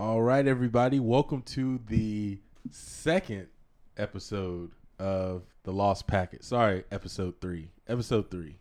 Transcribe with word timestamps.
All 0.00 0.22
right, 0.22 0.46
everybody, 0.46 1.00
welcome 1.00 1.42
to 1.42 1.80
the 1.88 2.38
second 2.70 3.48
episode 3.96 4.70
of 5.00 5.42
the 5.64 5.72
Lost 5.72 6.06
Packet. 6.06 6.44
Sorry, 6.44 6.84
episode 6.92 7.40
three. 7.40 7.72
Episode 7.88 8.30
three 8.30 8.58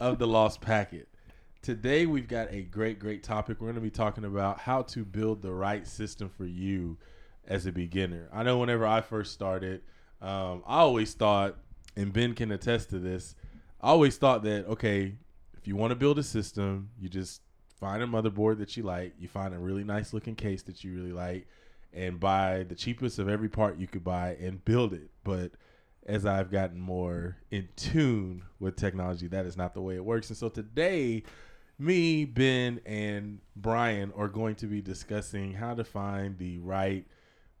of 0.00 0.18
the 0.18 0.26
Lost 0.26 0.60
Packet. 0.60 1.06
Today, 1.62 2.04
we've 2.04 2.26
got 2.26 2.52
a 2.52 2.62
great, 2.62 2.98
great 2.98 3.22
topic. 3.22 3.60
We're 3.60 3.68
going 3.68 3.76
to 3.76 3.80
be 3.80 3.90
talking 3.90 4.24
about 4.24 4.58
how 4.58 4.82
to 4.82 5.04
build 5.04 5.40
the 5.40 5.52
right 5.52 5.86
system 5.86 6.28
for 6.28 6.46
you 6.46 6.98
as 7.46 7.66
a 7.66 7.70
beginner. 7.70 8.28
I 8.32 8.42
know 8.42 8.58
whenever 8.58 8.84
I 8.84 9.02
first 9.02 9.32
started, 9.32 9.82
um, 10.20 10.64
I 10.66 10.80
always 10.80 11.14
thought, 11.14 11.58
and 11.94 12.12
Ben 12.12 12.34
can 12.34 12.50
attest 12.50 12.90
to 12.90 12.98
this, 12.98 13.36
I 13.80 13.90
always 13.90 14.16
thought 14.16 14.42
that, 14.42 14.66
okay, 14.66 15.14
if 15.56 15.68
you 15.68 15.76
want 15.76 15.92
to 15.92 15.96
build 15.96 16.18
a 16.18 16.24
system, 16.24 16.90
you 16.98 17.08
just 17.08 17.42
find 17.78 18.02
a 18.02 18.06
motherboard 18.06 18.58
that 18.58 18.76
you 18.76 18.82
like, 18.82 19.14
you 19.18 19.28
find 19.28 19.54
a 19.54 19.58
really 19.58 19.84
nice 19.84 20.12
looking 20.12 20.34
case 20.34 20.62
that 20.62 20.82
you 20.82 20.94
really 20.94 21.12
like, 21.12 21.46
and 21.92 22.18
buy 22.20 22.64
the 22.68 22.74
cheapest 22.74 23.18
of 23.18 23.28
every 23.28 23.48
part 23.48 23.78
you 23.78 23.86
could 23.86 24.04
buy 24.04 24.36
and 24.40 24.64
build 24.64 24.92
it. 24.92 25.10
But 25.24 25.52
as 26.06 26.24
I've 26.24 26.50
gotten 26.50 26.80
more 26.80 27.36
in 27.50 27.68
tune 27.76 28.42
with 28.60 28.76
technology, 28.76 29.26
that 29.28 29.46
is 29.46 29.56
not 29.56 29.74
the 29.74 29.80
way 29.80 29.96
it 29.96 30.04
works. 30.04 30.28
And 30.28 30.36
so 30.36 30.48
today, 30.48 31.22
me, 31.78 32.24
Ben, 32.24 32.80
and 32.86 33.40
Brian 33.56 34.12
are 34.16 34.28
going 34.28 34.54
to 34.56 34.66
be 34.66 34.80
discussing 34.80 35.52
how 35.52 35.74
to 35.74 35.84
find 35.84 36.38
the 36.38 36.58
right 36.58 37.06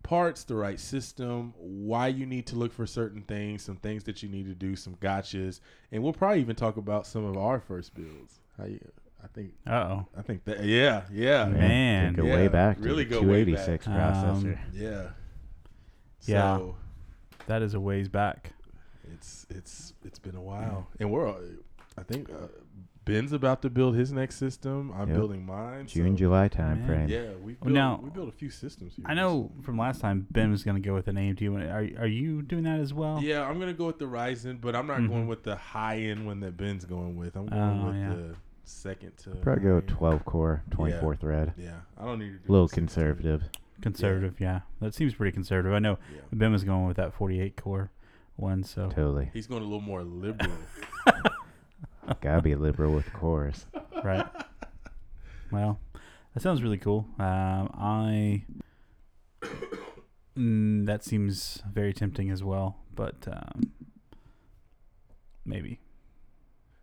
parts, 0.02 0.44
the 0.44 0.54
right 0.54 0.78
system, 0.78 1.52
why 1.58 2.06
you 2.06 2.24
need 2.26 2.46
to 2.46 2.56
look 2.56 2.72
for 2.72 2.86
certain 2.86 3.22
things, 3.22 3.62
some 3.62 3.76
things 3.76 4.04
that 4.04 4.22
you 4.22 4.28
need 4.28 4.46
to 4.46 4.54
do, 4.54 4.76
some 4.76 4.94
gotchas, 4.96 5.60
and 5.90 6.02
we'll 6.02 6.12
probably 6.12 6.40
even 6.40 6.54
talk 6.54 6.76
about 6.76 7.06
some 7.06 7.24
of 7.24 7.36
our 7.36 7.58
first 7.58 7.94
builds. 7.94 8.38
How 8.56 8.66
you? 8.66 8.80
I 9.26 9.34
think. 9.34 9.52
Uh 9.66 9.70
oh. 9.72 10.06
I 10.16 10.22
think 10.22 10.44
that. 10.44 10.64
Yeah, 10.64 11.02
yeah, 11.12 11.46
Man. 11.46 12.12
go 12.14 12.24
Yeah, 12.24 12.34
way 12.36 12.48
back. 12.48 12.76
really 12.80 13.04
to 13.04 13.10
go 13.10 13.20
the 13.20 13.26
way 13.26 13.44
286 13.44 13.86
back. 13.86 13.96
processor. 14.14 14.28
Um, 14.30 14.58
yeah. 14.72 15.08
Yeah. 16.22 16.56
So 16.56 16.76
That 17.46 17.62
is 17.62 17.74
a 17.74 17.80
ways 17.80 18.08
back. 18.08 18.52
it's 19.12 19.46
it's 19.50 19.94
it's 20.04 20.18
been 20.18 20.36
a 20.36 20.42
while, 20.42 20.88
and 21.00 21.10
we're. 21.10 21.34
I 21.98 22.02
think 22.02 22.28
uh, 22.30 22.48
Ben's 23.06 23.32
about 23.32 23.62
to 23.62 23.70
build 23.70 23.94
his 23.96 24.12
next 24.12 24.34
system. 24.36 24.92
I'm 24.92 25.08
Yep. 25.08 25.16
building 25.16 25.46
mine. 25.46 25.86
June, 25.86 26.12
so- 26.14 26.18
July 26.18 26.48
time 26.48 26.80
Man. 26.80 26.86
frame. 26.86 27.08
Yeah, 27.08 27.30
we 27.42 27.52
Well, 27.54 27.56
built, 27.62 27.74
now- 27.74 28.00
we 28.02 28.10
built 28.10 28.28
a 28.28 28.32
few 28.32 28.50
systems. 28.50 28.94
Here 28.96 29.04
I 29.08 29.14
know 29.14 29.50
from 29.62 29.78
last 29.78 30.00
time 30.00 30.26
Ben 30.30 30.50
was 30.50 30.62
going 30.64 30.80
to 30.80 30.86
go 30.86 30.94
with 30.94 31.08
an 31.08 31.16
AMD. 31.16 31.48
one. 31.48 31.62
Are 31.62 31.88
are 32.02 32.06
you 32.06 32.42
doing 32.42 32.64
that 32.64 32.80
as 32.80 32.92
well? 32.92 33.20
Yeah, 33.22 33.42
I'm 33.48 33.58
gonna 33.58 33.72
go 33.74 33.86
with 33.86 33.98
the 33.98 34.06
Ryzen, 34.06 34.60
but 34.60 34.74
I'm 34.76 34.86
not 34.86 34.98
Mhm. 35.00 35.08
going 35.08 35.26
with 35.28 35.42
the 35.44 35.56
high 35.56 35.98
end 35.98 36.26
one 36.26 36.40
that 36.40 36.56
Ben's 36.56 36.84
going 36.84 37.16
with. 37.16 37.36
I'm 37.36 37.46
going 37.46 37.80
Oh, 37.80 37.86
with 37.86 37.96
yeah. 37.96 38.08
the 38.14 38.34
second 38.70 39.16
to 39.18 39.30
Probably 39.30 39.62
go 39.64 39.74
with 39.76 39.86
12 39.86 40.24
core, 40.24 40.62
24 40.70 41.16
thread. 41.16 41.52
Yeah, 41.56 41.80
I 41.98 42.04
don't 42.04 42.18
need 42.18 42.32
to 42.32 42.38
do 42.38 42.44
A 42.48 42.52
little 42.52 42.66
the 42.66 42.70
16. 42.74 42.86
conservative. 42.86 43.42
Conservative. 43.80 44.34
Yeah. 44.40 44.60
That 44.80 44.94
seems 44.94 45.14
pretty 45.14 45.32
conservative. 45.32 45.72
I 45.74 45.78
know 45.78 45.98
Yeah, 46.14 46.20
Ben 46.32 46.52
was 46.52 46.64
going 46.64 46.86
with 46.86 46.96
that 46.96 47.14
48 47.14 47.56
core 47.56 47.90
one. 48.36 48.64
So 48.64 48.88
Totally. 48.88 49.30
he's 49.32 49.46
going 49.46 49.62
a 49.62 49.66
little 49.66 49.80
more 49.80 50.02
liberal. 50.02 50.52
Gotta 52.20 52.42
be 52.42 52.54
liberal 52.54 52.92
with 52.94 53.12
cores. 53.12 53.66
right. 54.04 54.26
Well, 55.50 55.78
that 56.34 56.42
sounds 56.42 56.62
really 56.62 56.78
cool. 56.78 57.06
Um, 57.18 57.70
I. 57.74 58.44
Mm, 60.36 60.84
that 60.86 61.02
seems 61.04 61.62
very 61.72 61.92
tempting 61.94 62.30
as 62.30 62.42
well, 62.44 62.76
but 62.94 63.26
um, 63.30 63.72
maybe. 65.44 65.80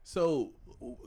So 0.04 0.22
w- 0.22 0.52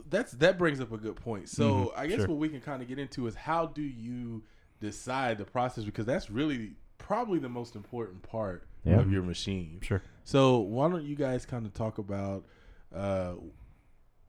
that's 0.09 0.31
that 0.33 0.57
brings 0.57 0.79
up 0.79 0.91
a 0.91 0.97
good 0.97 1.15
point. 1.15 1.49
So 1.49 1.69
Mhm, 1.71 1.91
I 1.97 2.07
guess 2.07 2.19
sure. 2.19 2.27
what 2.27 2.37
we 2.37 2.49
can 2.49 2.61
kind 2.61 2.81
of 2.81 2.87
get 2.87 2.99
into 2.99 3.27
is 3.27 3.35
how 3.35 3.65
do 3.67 3.81
you 3.81 4.43
decide 4.79 5.37
the 5.37 5.45
process 5.45 5.83
because 5.83 6.05
that's 6.05 6.29
really 6.29 6.75
probably 6.97 7.39
the 7.39 7.49
most 7.49 7.75
important 7.75 8.21
part 8.23 8.67
Yeah. 8.83 8.99
of 8.99 9.11
your 9.11 9.23
machine. 9.23 9.79
Sure. 9.81 10.01
So 10.23 10.59
why 10.59 10.89
don't 10.89 11.03
you 11.05 11.15
guys 11.15 11.45
kind 11.45 11.65
of 11.65 11.73
talk 11.73 11.97
about 11.97 12.45
uh, 12.93 13.35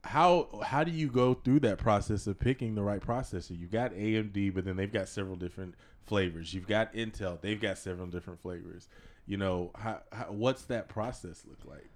how 0.05 0.49
how 0.65 0.85
do 0.85 0.91
you 0.91 1.09
go 1.09 1.35
through 1.35 1.61
that 1.61 1.79
process 1.79 2.27
of 2.27 2.39
picking 2.39 2.75
the 2.75 2.83
right 2.83 3.01
processor? 3.01 3.59
You've 3.59 3.71
got 3.73 3.93
AMD, 3.93 4.51
but 4.55 4.65
then 4.65 4.77
they've 4.77 4.93
got 4.93 5.09
several 5.09 5.37
different 5.37 5.75
flavors. 6.07 6.55
You've 6.55 6.67
got 6.67 6.93
Intel, 6.95 7.41
they've 7.41 7.61
got 7.61 7.79
several 7.79 8.07
different 8.07 8.41
flavors. 8.41 8.89
You 9.27 9.37
know, 9.37 9.73
how, 9.75 10.01
how, 10.13 10.27
what's 10.31 10.63
that 10.67 10.89
process 10.89 11.45
look 11.47 11.65
like? 11.67 11.91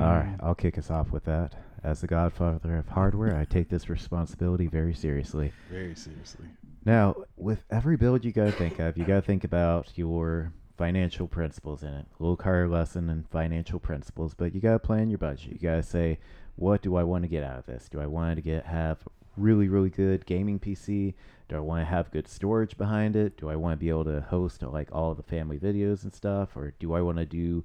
All 0.00 0.06
right, 0.06 0.36
Mm, 0.38 0.42
I'll 0.42 0.54
kick 0.54 0.78
us 0.78 0.90
off 0.90 1.10
with 1.12 1.24
that. 1.24 1.54
As 1.84 2.00
the 2.00 2.06
godfather 2.06 2.76
of 2.76 2.88
hardware, 2.88 3.36
I 3.36 3.44
take 3.44 3.68
this 3.68 3.88
responsibility 3.88 4.66
very 4.68 4.94
seriously. 4.94 5.52
Very 5.70 5.94
seriously. 5.94 6.46
Now, 6.84 7.16
with 7.36 7.64
every 7.70 7.96
build 7.96 8.24
you 8.24 8.32
gotta 8.32 8.52
think 8.52 8.78
of, 8.78 8.96
you 8.96 9.04
gotta 9.04 9.22
think 9.22 9.44
about 9.44 9.92
your 9.96 10.52
financial 10.76 11.28
principles 11.28 11.82
in 11.82 11.92
it. 11.92 12.06
A 12.18 12.22
little 12.22 12.36
car 12.36 12.66
lesson 12.68 13.10
in 13.10 13.24
financial 13.24 13.78
principles, 13.78 14.34
but 14.34 14.54
you 14.54 14.60
gotta 14.60 14.78
plan 14.78 15.10
your 15.10 15.18
budget. 15.18 15.52
You 15.52 15.58
gotta 15.58 15.82
say, 15.82 16.18
what 16.56 16.82
do 16.82 16.96
I 16.96 17.02
want 17.02 17.24
to 17.24 17.28
get 17.28 17.42
out 17.44 17.58
of 17.58 17.66
this? 17.66 17.88
Do 17.88 18.00
I 18.00 18.06
want 18.06 18.36
to 18.36 18.42
get 18.42 18.66
have 18.66 18.98
really 19.36 19.68
really 19.68 19.90
good 19.90 20.26
gaming 20.26 20.58
PC? 20.58 21.14
Do 21.48 21.56
I 21.56 21.60
want 21.60 21.82
to 21.82 21.86
have 21.86 22.10
good 22.10 22.28
storage 22.28 22.76
behind 22.76 23.16
it? 23.16 23.36
Do 23.36 23.50
I 23.50 23.56
want 23.56 23.74
to 23.78 23.84
be 23.84 23.90
able 23.90 24.04
to 24.04 24.20
host 24.22 24.62
like 24.62 24.88
all 24.92 25.10
of 25.10 25.16
the 25.16 25.22
family 25.22 25.58
videos 25.58 26.02
and 26.02 26.12
stuff, 26.14 26.56
or 26.56 26.72
do 26.78 26.94
I 26.94 27.00
want 27.02 27.18
to 27.18 27.26
do 27.26 27.64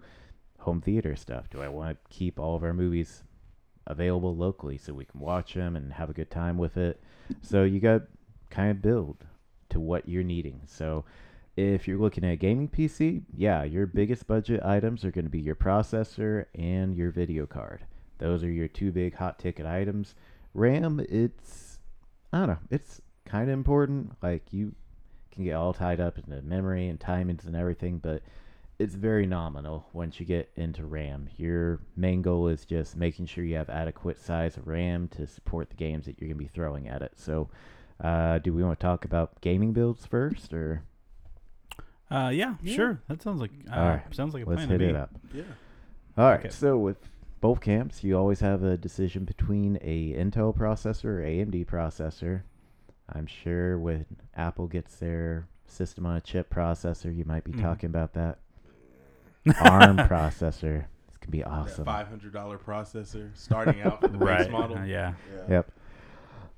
home 0.67 0.81
theater 0.81 1.16
stuff? 1.16 1.50
Do 1.50 1.61
I 1.61 1.69
want 1.69 1.97
to 1.97 2.16
keep 2.16 2.39
all 2.39 2.55
of 2.55 2.63
our 2.63 2.73
movies 2.73 3.23
available 3.85 4.35
locally 4.35 4.78
so 4.78 4.94
we 4.94 5.05
can 5.05 5.22
watch 5.22 5.53
them 5.53 5.78
and 5.78 5.94
have 5.94 6.09
a 6.09 6.13
good 6.13 6.29
time 6.29 6.57
with 6.57 6.75
it? 6.75 7.01
So 7.41 7.63
you 7.63 7.79
got 7.79 8.01
kind 8.50 8.69
of 8.72 8.81
build 8.81 9.25
to 9.69 9.79
what 9.79 10.09
you're 10.09 10.23
needing. 10.23 10.61
So 10.66 11.05
if 11.55 11.88
you're 11.88 11.97
looking 11.97 12.25
at 12.25 12.33
a 12.33 12.35
gaming 12.35 12.67
PC, 12.67 13.23
yeah, 13.33 13.63
your 13.63 13.85
biggest 13.85 14.28
budget 14.28 14.61
items 14.63 15.05
are 15.05 15.11
going 15.11 15.25
to 15.25 15.31
be 15.31 15.39
your 15.39 15.55
processor 15.55 16.45
and 16.53 16.95
your 16.95 17.11
video 17.11 17.45
card. 17.45 17.85
Those 18.17 18.44
are 18.44 18.51
your 18.51 18.67
two 18.67 18.91
big 18.91 19.16
hot 19.16 19.39
ticket 19.39 19.66
items. 19.66 20.16
RAM, 20.53 20.99
it's 21.09 21.79
I 22.34 22.39
don't 22.39 22.47
know, 22.47 22.57
it's 22.69 23.01
kind 23.25 23.49
of 23.49 23.53
important. 23.53 24.16
Like 24.22 24.51
you 24.51 24.73
can 25.31 25.45
get 25.45 25.55
all 25.55 25.73
tied 25.73 26.01
up 26.01 26.17
in 26.17 26.25
the 26.28 26.41
memory 26.41 26.89
and 26.89 26.99
timings 26.99 27.45
and 27.45 27.55
everything, 27.55 27.99
but 27.99 28.22
it's 28.79 28.93
very 28.95 29.25
nominal 29.25 29.88
once 29.93 30.19
you 30.19 30.25
get 30.25 30.49
into 30.55 30.85
RAM. 30.85 31.29
Your 31.38 31.79
main 31.95 32.21
goal 32.21 32.47
is 32.47 32.63
just 32.65 32.95
making 32.95 33.25
sure 33.25 33.43
you 33.43 33.55
have 33.55 33.69
adequate 33.69 34.19
size 34.19 34.55
of 34.57 34.67
RAM 34.67 35.07
to 35.09 35.25
support 35.25 35.69
the 35.69 35.75
games 35.75 36.05
that 36.05 36.19
you're 36.19 36.27
going 36.27 36.38
to 36.38 36.43
be 36.43 36.47
throwing 36.49 36.87
at 36.87 37.01
it. 37.01 37.13
So, 37.16 37.49
uh, 38.03 38.37
do 38.39 38.53
we 38.53 38.63
want 38.63 38.79
to 38.79 38.83
talk 38.85 39.03
about 39.05 39.41
gaming 39.41 39.73
builds 39.73 40.05
first, 40.05 40.53
or 40.53 40.83
Uh, 42.09 42.29
yeah, 42.33 42.55
Yeah. 42.61 42.73
sure. 42.75 43.01
That 43.07 43.21
sounds 43.21 43.41
like 43.41 43.51
uh, 43.69 43.75
All 43.75 43.87
right, 43.89 44.16
sounds 44.16 44.33
like 44.33 44.45
a 44.45 44.49
let's 44.49 44.59
plan 44.66 44.69
hit 44.69 44.77
to 44.77 44.89
it 44.89 44.95
up? 44.95 45.09
Yeah. 45.33 45.43
All 46.17 46.29
right. 46.29 46.39
Okay. 46.39 46.49
So 46.49 46.77
with 46.77 47.09
both 47.41 47.59
camps, 47.61 48.03
you 48.03 48.17
always 48.17 48.39
have 48.39 48.63
a 48.63 48.77
decision 48.77 49.25
between 49.25 49.77
a 49.81 50.13
Intel 50.13 50.55
processor 50.55 51.05
or 51.05 51.21
AMD 51.21 51.66
processor. 51.66 52.43
I'm 53.09 53.25
sure 53.25 53.77
when 53.77 54.05
Apple 54.35 54.67
gets 54.67 54.95
their 54.97 55.47
system 55.66 56.05
on 56.05 56.16
a 56.16 56.21
chip 56.21 56.49
processor, 56.53 57.13
you 57.16 57.25
might 57.25 57.43
be 57.43 57.51
Mhm. 57.51 57.61
talking 57.61 57.89
about 57.89 58.13
that 58.13 58.39
ARM 59.62 59.97
processor. 60.09 60.85
This 61.08 61.18
could 61.18 61.31
be 61.31 61.44
awesome. 61.44 61.85
Five 61.85 62.08
hundred 62.08 62.34
dollar 62.34 62.58
processor 62.58 63.30
starting 63.35 63.81
out 63.81 64.02
for 64.02 64.08
the 64.08 64.18
base 64.18 64.28
Right. 64.28 64.52
model. 64.52 64.78
uh, 64.78 64.84
yeah. 64.85 65.13
Yeah. 65.34 65.44
Yep. 65.50 65.72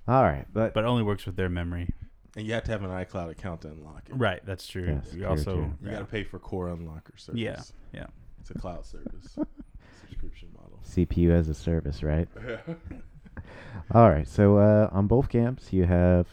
All 0.08 0.24
right, 0.24 0.46
but 0.52 0.74
But 0.74 0.86
only 0.86 1.04
works 1.04 1.26
with 1.26 1.36
their 1.36 1.50
memory. 1.50 1.90
And 2.36 2.46
you 2.46 2.54
have 2.54 2.64
to 2.66 2.72
have 2.72 2.84
an 2.84 2.90
iCloud 2.90 3.30
account 3.32 3.62
to 3.62 3.70
unlock 3.70 4.04
it. 4.10 4.14
Right. 4.16 4.40
That's 4.46 4.66
true. 4.68 4.86
Yes, 5.04 5.14
we 5.14 5.20
true, 5.20 5.28
also 5.28 5.54
true. 5.56 5.62
You 5.82 5.88
yeah. 5.88 5.92
got 5.94 6.00
to 6.00 6.06
pay 6.06 6.24
for 6.24 6.40
Core 6.40 6.68
Unlocker 6.68 7.18
service. 7.20 7.40
Yeah, 7.42 7.62
yeah. 7.94 8.06
It's 8.40 8.50
a 8.52 8.54
cloud 8.54 8.86
service 8.86 9.38
subscription 10.02 10.50
model. 10.54 10.80
CPU 10.88 11.32
as 11.32 11.50
a 11.50 11.54
service, 11.54 12.02
right? 12.04 12.28
All 13.92 14.10
right. 14.10 14.28
So 14.28 14.58
uh, 14.58 14.90
on 14.92 15.08
both 15.08 15.30
camps, 15.30 15.74
you 15.74 15.86
have 15.86 16.28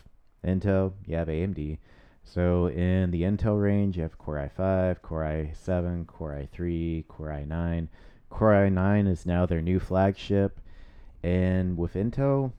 Intel, 0.46 0.92
you 1.06 1.16
have 1.16 1.28
AMD. 1.28 1.78
So 2.28 2.66
in 2.66 3.12
the 3.12 3.22
Intel 3.22 3.62
range, 3.62 3.96
you 3.96 4.02
have 4.02 4.18
Core 4.18 4.50
i5, 4.58 5.00
Core 5.00 5.22
i7, 5.22 6.06
Core 6.08 6.34
i3, 6.34 7.06
Core 7.06 7.28
i9. 7.28 7.88
Core 8.30 8.52
i9 8.52 9.08
is 9.08 9.24
now 9.24 9.46
their 9.46 9.62
new 9.62 9.78
flagship, 9.78 10.60
and 11.22 11.78
with 11.78 11.94
Intel, 11.94 12.52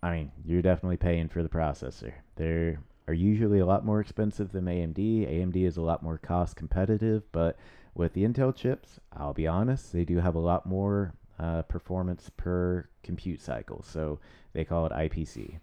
I 0.00 0.12
mean, 0.12 0.32
you're 0.44 0.62
definitely 0.62 0.96
paying 0.96 1.28
for 1.28 1.42
the 1.42 1.48
processor. 1.48 2.12
They 2.36 2.78
are 3.08 3.14
usually 3.14 3.58
a 3.58 3.66
lot 3.66 3.84
more 3.84 4.00
expensive 4.00 4.52
than 4.52 4.66
AMD. 4.66 4.96
AMD 4.96 5.56
is 5.56 5.76
a 5.76 5.82
lot 5.82 6.04
more 6.04 6.16
cost 6.16 6.54
competitive, 6.54 7.24
but 7.32 7.58
with 7.96 8.12
the 8.12 8.24
Intel 8.24 8.54
chips, 8.54 9.00
I'll 9.12 9.34
be 9.34 9.48
honest, 9.48 9.92
they 9.92 10.04
do 10.04 10.18
have 10.18 10.36
a 10.36 10.40
lot 10.40 10.66
more 10.66 11.14
uh, 11.36 11.62
performance 11.62 12.30
per 12.36 12.88
compute 13.02 13.42
cycle. 13.42 13.82
So 13.82 14.20
they 14.52 14.64
call 14.64 14.86
it 14.86 14.92
IPC. 14.92 15.58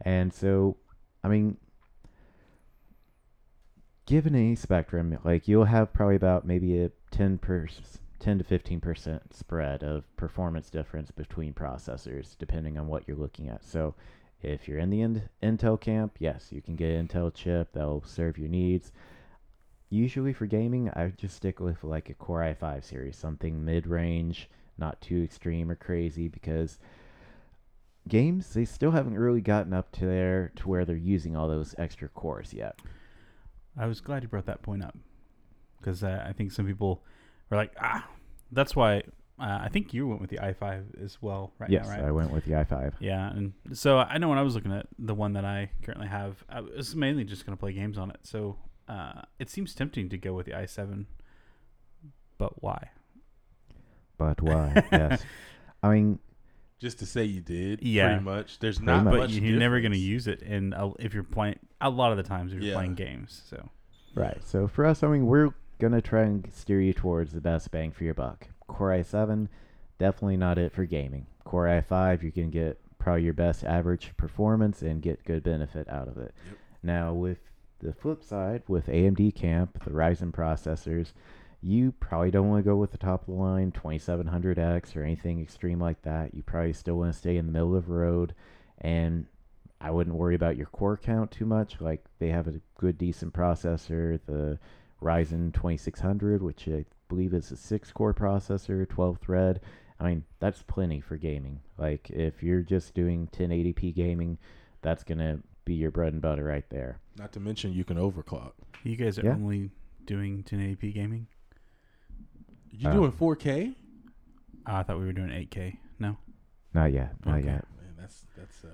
And 0.00 0.32
so, 0.32 0.78
I 1.22 1.28
mean, 1.28 1.58
given 4.06 4.34
any 4.34 4.54
spectrum, 4.54 5.18
like 5.24 5.48
you'll 5.48 5.64
have 5.64 5.92
probably 5.92 6.16
about 6.16 6.46
maybe 6.46 6.80
a 6.80 6.90
10 7.10 7.38
per, 7.38 7.66
10 8.20 8.38
to 8.38 8.44
15% 8.44 9.34
spread 9.34 9.82
of 9.82 10.16
performance 10.16 10.70
difference 10.70 11.10
between 11.10 11.52
processors, 11.52 12.36
depending 12.38 12.78
on 12.78 12.86
what 12.86 13.06
you're 13.06 13.16
looking 13.16 13.48
at. 13.48 13.64
So 13.64 13.94
If 14.42 14.68
you're 14.68 14.78
in 14.78 14.90
the 14.90 15.00
in- 15.00 15.28
Intel 15.42 15.80
camp, 15.80 16.16
yes, 16.18 16.52
you 16.52 16.62
can 16.62 16.76
get 16.76 16.90
an 16.90 17.08
Intel 17.08 17.32
chip 17.34 17.72
that'll 17.72 18.04
serve 18.04 18.38
your 18.38 18.48
needs. 18.48 18.92
Usually 19.88 20.32
for 20.32 20.46
gaming, 20.46 20.90
I 20.90 21.08
just 21.16 21.36
stick 21.36 21.58
with 21.58 21.82
like 21.82 22.10
a 22.10 22.14
Core 22.14 22.40
i5 22.40 22.84
series, 22.84 23.16
something 23.16 23.64
mid-range, 23.64 24.48
not 24.78 25.00
too 25.00 25.22
extreme 25.22 25.70
or 25.70 25.74
crazy 25.74 26.28
because 26.28 26.78
games 28.08 28.52
they 28.54 28.64
still 28.64 28.92
haven't 28.92 29.18
really 29.18 29.40
gotten 29.40 29.72
up 29.72 29.90
to 29.92 30.06
there 30.06 30.52
to 30.56 30.68
where 30.68 30.84
they're 30.84 30.96
using 30.96 31.34
all 31.34 31.48
those 31.48 31.74
extra 31.78 32.08
cores 32.08 32.52
yet. 32.52 32.78
I 33.78 33.86
was 33.86 34.00
glad 34.00 34.22
you 34.22 34.28
brought 34.28 34.46
that 34.46 34.62
point 34.62 34.82
up 34.82 34.96
because 35.78 36.02
uh, 36.02 36.24
I 36.26 36.32
think 36.32 36.52
some 36.52 36.66
people 36.66 37.02
were 37.50 37.56
like, 37.56 37.72
ah, 37.80 38.06
that's 38.52 38.74
why. 38.74 39.02
Uh, 39.38 39.58
I 39.60 39.68
think 39.68 39.92
you 39.92 40.08
went 40.08 40.22
with 40.22 40.30
the 40.30 40.38
i5 40.38 41.04
as 41.04 41.18
well, 41.20 41.52
right? 41.58 41.68
yes, 41.68 41.86
now, 41.86 41.92
right? 41.92 42.04
I 42.04 42.10
went 42.10 42.32
with 42.32 42.46
the 42.46 42.52
i5. 42.52 42.94
Yeah, 43.00 43.30
and 43.30 43.52
so 43.74 43.98
I 43.98 44.16
know 44.16 44.30
when 44.30 44.38
I 44.38 44.42
was 44.42 44.54
looking 44.54 44.72
at 44.72 44.86
the 44.98 45.14
one 45.14 45.34
that 45.34 45.44
I 45.44 45.70
currently 45.82 46.08
have, 46.08 46.42
I 46.48 46.62
was 46.62 46.96
mainly 46.96 47.24
just 47.24 47.44
going 47.44 47.54
to 47.54 47.60
play 47.60 47.74
games 47.74 47.98
on 47.98 48.08
it. 48.10 48.20
So 48.22 48.56
uh, 48.88 49.22
it 49.38 49.50
seems 49.50 49.74
tempting 49.74 50.08
to 50.08 50.16
go 50.16 50.32
with 50.32 50.46
the 50.46 50.52
i7, 50.52 51.04
but 52.38 52.62
why? 52.62 52.90
But 54.16 54.40
why? 54.40 54.82
yes. 54.92 55.22
I 55.82 55.90
mean, 55.90 56.18
Just 56.78 56.98
to 56.98 57.06
say 57.06 57.24
you 57.24 57.40
did, 57.40 57.82
Yeah. 57.82 58.08
pretty 58.08 58.24
much. 58.24 58.58
There's 58.58 58.80
not 58.80 59.04
much. 59.04 59.14
But 59.14 59.30
you're 59.30 59.58
never 59.58 59.80
going 59.80 59.92
to 59.92 59.98
use 59.98 60.26
it 60.26 60.42
And 60.42 60.74
if 60.98 61.14
you're 61.14 61.22
playing 61.24 61.58
a 61.80 61.88
lot 61.90 62.10
of 62.10 62.16
the 62.18 62.22
times 62.22 62.52
if 62.52 62.58
you're 62.60 62.68
Yeah. 62.70 62.74
playing 62.74 62.94
games. 62.94 63.42
So 63.46 63.70
Right. 64.14 64.42
So 64.44 64.66
for 64.68 64.84
us, 64.84 65.02
I 65.02 65.08
mean, 65.08 65.26
we're 65.26 65.50
gonna 65.78 66.00
try 66.00 66.22
and 66.22 66.50
steer 66.52 66.80
you 66.80 66.94
towards 66.94 67.32
the 67.32 67.40
best 67.40 67.70
bang 67.70 67.90
for 67.92 68.04
your 68.04 68.14
buck. 68.14 68.48
Core 68.66 68.90
i7, 68.90 69.48
definitely 69.98 70.38
not 70.38 70.56
it 70.58 70.72
for 70.72 70.86
gaming. 70.86 71.26
Core 71.44 71.66
i5, 71.66 72.22
you 72.22 72.32
can 72.32 72.48
get 72.50 72.80
probably 72.98 73.24
your 73.24 73.34
best 73.34 73.62
average 73.62 74.12
performance 74.16 74.80
and 74.82 75.02
get 75.02 75.22
good 75.24 75.42
benefit 75.42 75.86
out 75.90 76.08
of 76.08 76.16
it. 76.16 76.34
Yep. 76.46 76.56
Now 76.82 77.12
with 77.12 77.40
the 77.80 77.92
flip 77.92 78.22
side, 78.24 78.62
with 78.68 78.86
AMD 78.88 79.30
camp, 79.34 79.84
the 79.84 79.90
Ryzen 79.90 80.32
processors, 80.32 81.12
you 81.66 81.90
probably 81.98 82.30
don't 82.30 82.48
want 82.48 82.62
to 82.64 82.70
go 82.70 82.76
with 82.76 82.92
the 82.92 82.98
top 82.98 83.22
of 83.22 83.26
the 83.26 83.32
line 83.32 83.72
2700X 83.72 84.96
or 84.96 85.02
anything 85.02 85.40
extreme 85.40 85.80
like 85.80 86.00
that. 86.02 86.32
You 86.32 86.42
probably 86.44 86.72
still 86.72 86.94
want 86.96 87.12
to 87.12 87.18
stay 87.18 87.36
in 87.36 87.46
the 87.46 87.52
middle 87.52 87.74
of 87.74 87.86
the 87.86 87.92
road 87.92 88.34
and 88.80 89.26
I 89.80 89.90
wouldn't 89.90 90.14
worry 90.14 90.36
about 90.36 90.56
your 90.56 90.66
core 90.68 90.96
count 90.96 91.32
too 91.32 91.44
much. 91.44 91.80
Like 91.80 92.04
they 92.20 92.28
have 92.28 92.46
a 92.46 92.60
good, 92.78 92.96
decent 92.98 93.32
processor, 93.32 94.20
the 94.26 94.58
Ryzen 95.02 95.52
2600, 95.52 96.40
which 96.40 96.68
I 96.68 96.84
believe 97.08 97.34
is 97.34 97.50
a 97.50 97.56
six-core 97.56 98.14
processor, 98.14 98.88
12 98.88 99.18
thread. 99.18 99.60
I 99.98 100.04
mean, 100.04 100.24
that's 100.38 100.62
plenty 100.62 101.00
for 101.00 101.16
gaming. 101.16 101.60
Like 101.78 102.08
if 102.10 102.42
you're 102.44 102.62
just 102.62 102.94
doing 102.94 103.28
1080p 103.32 103.92
gaming, 103.94 104.38
that's 104.82 105.02
gonna 105.02 105.40
be 105.64 105.74
your 105.74 105.90
bread 105.90 106.12
and 106.12 106.22
butter 106.22 106.44
right 106.44 106.68
there. 106.70 107.00
Not 107.18 107.32
to 107.32 107.40
mention 107.40 107.72
you 107.72 107.82
can 107.84 107.96
overclock. 107.96 108.52
you 108.84 108.94
guys 108.96 109.18
are 109.18 109.24
Yeah. 109.24 109.32
only 109.32 109.70
doing 110.04 110.44
1080p 110.44 110.92
gaming? 110.94 111.26
You 112.78 112.88
Uh, 112.88 112.92
doing 112.92 113.12
4K? 113.12 113.74
Ah, 114.66 114.82
thought 114.82 114.98
we 114.98 115.06
were 115.06 115.12
doing 115.12 115.30
8K. 115.30 115.78
No. 115.98 116.16
Not 116.74 116.92
yet, 116.92 117.14
not 117.24 117.38
Okay. 117.38 117.46
yet. 117.46 117.64
Man, 117.80 117.94
that's 117.98 118.24
that's 118.36 118.64
uh 118.64 118.68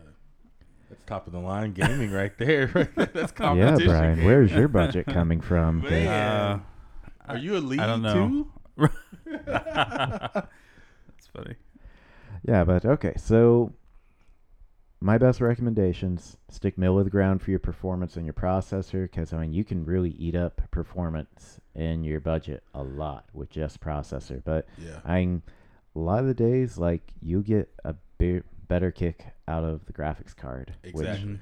that's 0.89 1.05
top 1.05 1.27
of 1.27 1.33
the 1.33 1.39
line 1.39 1.73
gaming 1.73 2.11
right 2.11 2.37
there. 2.39 2.67
that's 2.97 3.33
competition. 3.33 3.33
Yeah, 3.59 3.67
competition. 3.71 3.87
Brian, 3.89 4.25
where's 4.25 4.53
your 4.53 4.69
budget 4.69 5.07
coming 5.07 5.41
from? 5.41 5.83
'Cause- 5.83 5.91
Man. 5.91 6.09
Uh, 6.11 6.61
Are 7.29 7.39
you 7.39 7.57
a 7.57 7.61
lead 7.61 7.81
I 7.81 7.87
don't 7.87 8.03
know. 8.03 8.47
too? 8.77 8.89
That's 9.27 10.47
funny. 11.33 11.55
Yeah, 12.45 12.65
but 12.65 12.85
okay. 12.85 13.15
So 13.17 13.73
my 15.03 15.19
best 15.19 15.41
recommendations: 15.41 16.37
stick 16.49 16.79
middle 16.79 16.99
of 16.99 17.05
the 17.05 17.11
ground 17.11 17.43
for 17.43 17.51
your 17.51 17.61
performance 17.61 18.17
on 18.17 18.25
your 18.25 18.35
processor, 18.35 19.03
because 19.03 19.33
I 19.33 19.39
mean 19.39 19.53
you 19.53 19.65
can 19.65 19.85
really 19.85 20.11
eat 20.11 20.35
up 20.35 20.61
performance 20.71 21.61
in 21.75 22.05
your 22.05 22.21
budget 22.21 22.63
a 22.75 22.83
lot 22.83 23.25
with 23.33 23.51
just 23.51 23.81
processor. 23.81 24.43
But 24.45 24.67
Yeah. 24.79 25.01
I 25.05 25.21
mean, 25.21 25.43
a 25.95 25.99
lot 25.99 26.21
of 26.21 26.27
the 26.27 26.35
days, 26.35 26.79
like 26.79 27.03
you 27.21 27.43
get 27.43 27.73
a 27.85 27.95
bit 28.19 28.45
better 28.69 28.91
kick 28.91 29.27
out 29.49 29.65
of 29.65 29.85
the 29.87 29.93
graphics 29.93 30.35
card. 30.37 30.75
Which, 30.83 30.95
Exactly. 30.95 31.39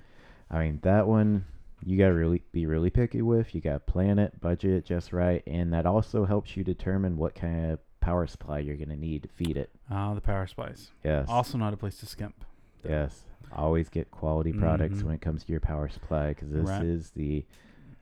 I 0.51 0.59
mean, 0.65 0.81
that 0.83 1.07
one 1.07 1.45
you 1.85 1.97
gotta 1.97 2.15
really 2.15 2.43
be 2.53 2.67
really 2.67 2.91
picky 2.91 3.23
with. 3.23 3.55
You 3.55 3.61
gotta 3.61 3.81
plan 3.81 4.19
it, 4.19 4.41
budget 4.41 4.73
it 4.73 4.85
just 4.85 5.13
right, 5.13 5.43
and 5.47 5.73
that 5.73 5.87
also 5.87 6.25
helps 6.25 6.57
you 6.57 6.65
determine 6.65 7.17
what 7.17 7.35
kind 7.35 7.73
of 7.73 7.79
power 8.01 8.27
supply 8.27 8.59
you're 8.59 8.77
gonna 8.77 8.97
need 8.97 9.23
to 9.23 9.29
feed 9.29 9.57
it. 9.57 9.71
Ah, 9.91 10.15
the 10.15 10.21
power 10.21 10.47
supplies. 10.47 10.91
Yes. 11.05 11.27
Also, 11.29 11.57
not 11.59 11.73
a 11.73 11.77
place 11.77 11.99
to 11.99 12.07
skimp. 12.07 12.45
Yes. 12.87 13.25
Always 13.53 13.89
get 13.89 14.11
quality 14.11 14.53
products 14.53 14.99
Mhm. 15.01 15.05
when 15.05 15.15
it 15.15 15.21
comes 15.21 15.45
to 15.45 15.53
your 15.53 15.61
power 15.61 15.89
supply 15.89 16.29
because 16.29 16.51
this 16.51 16.69
Right. 16.69 16.85
is 16.85 17.11
the 17.11 17.45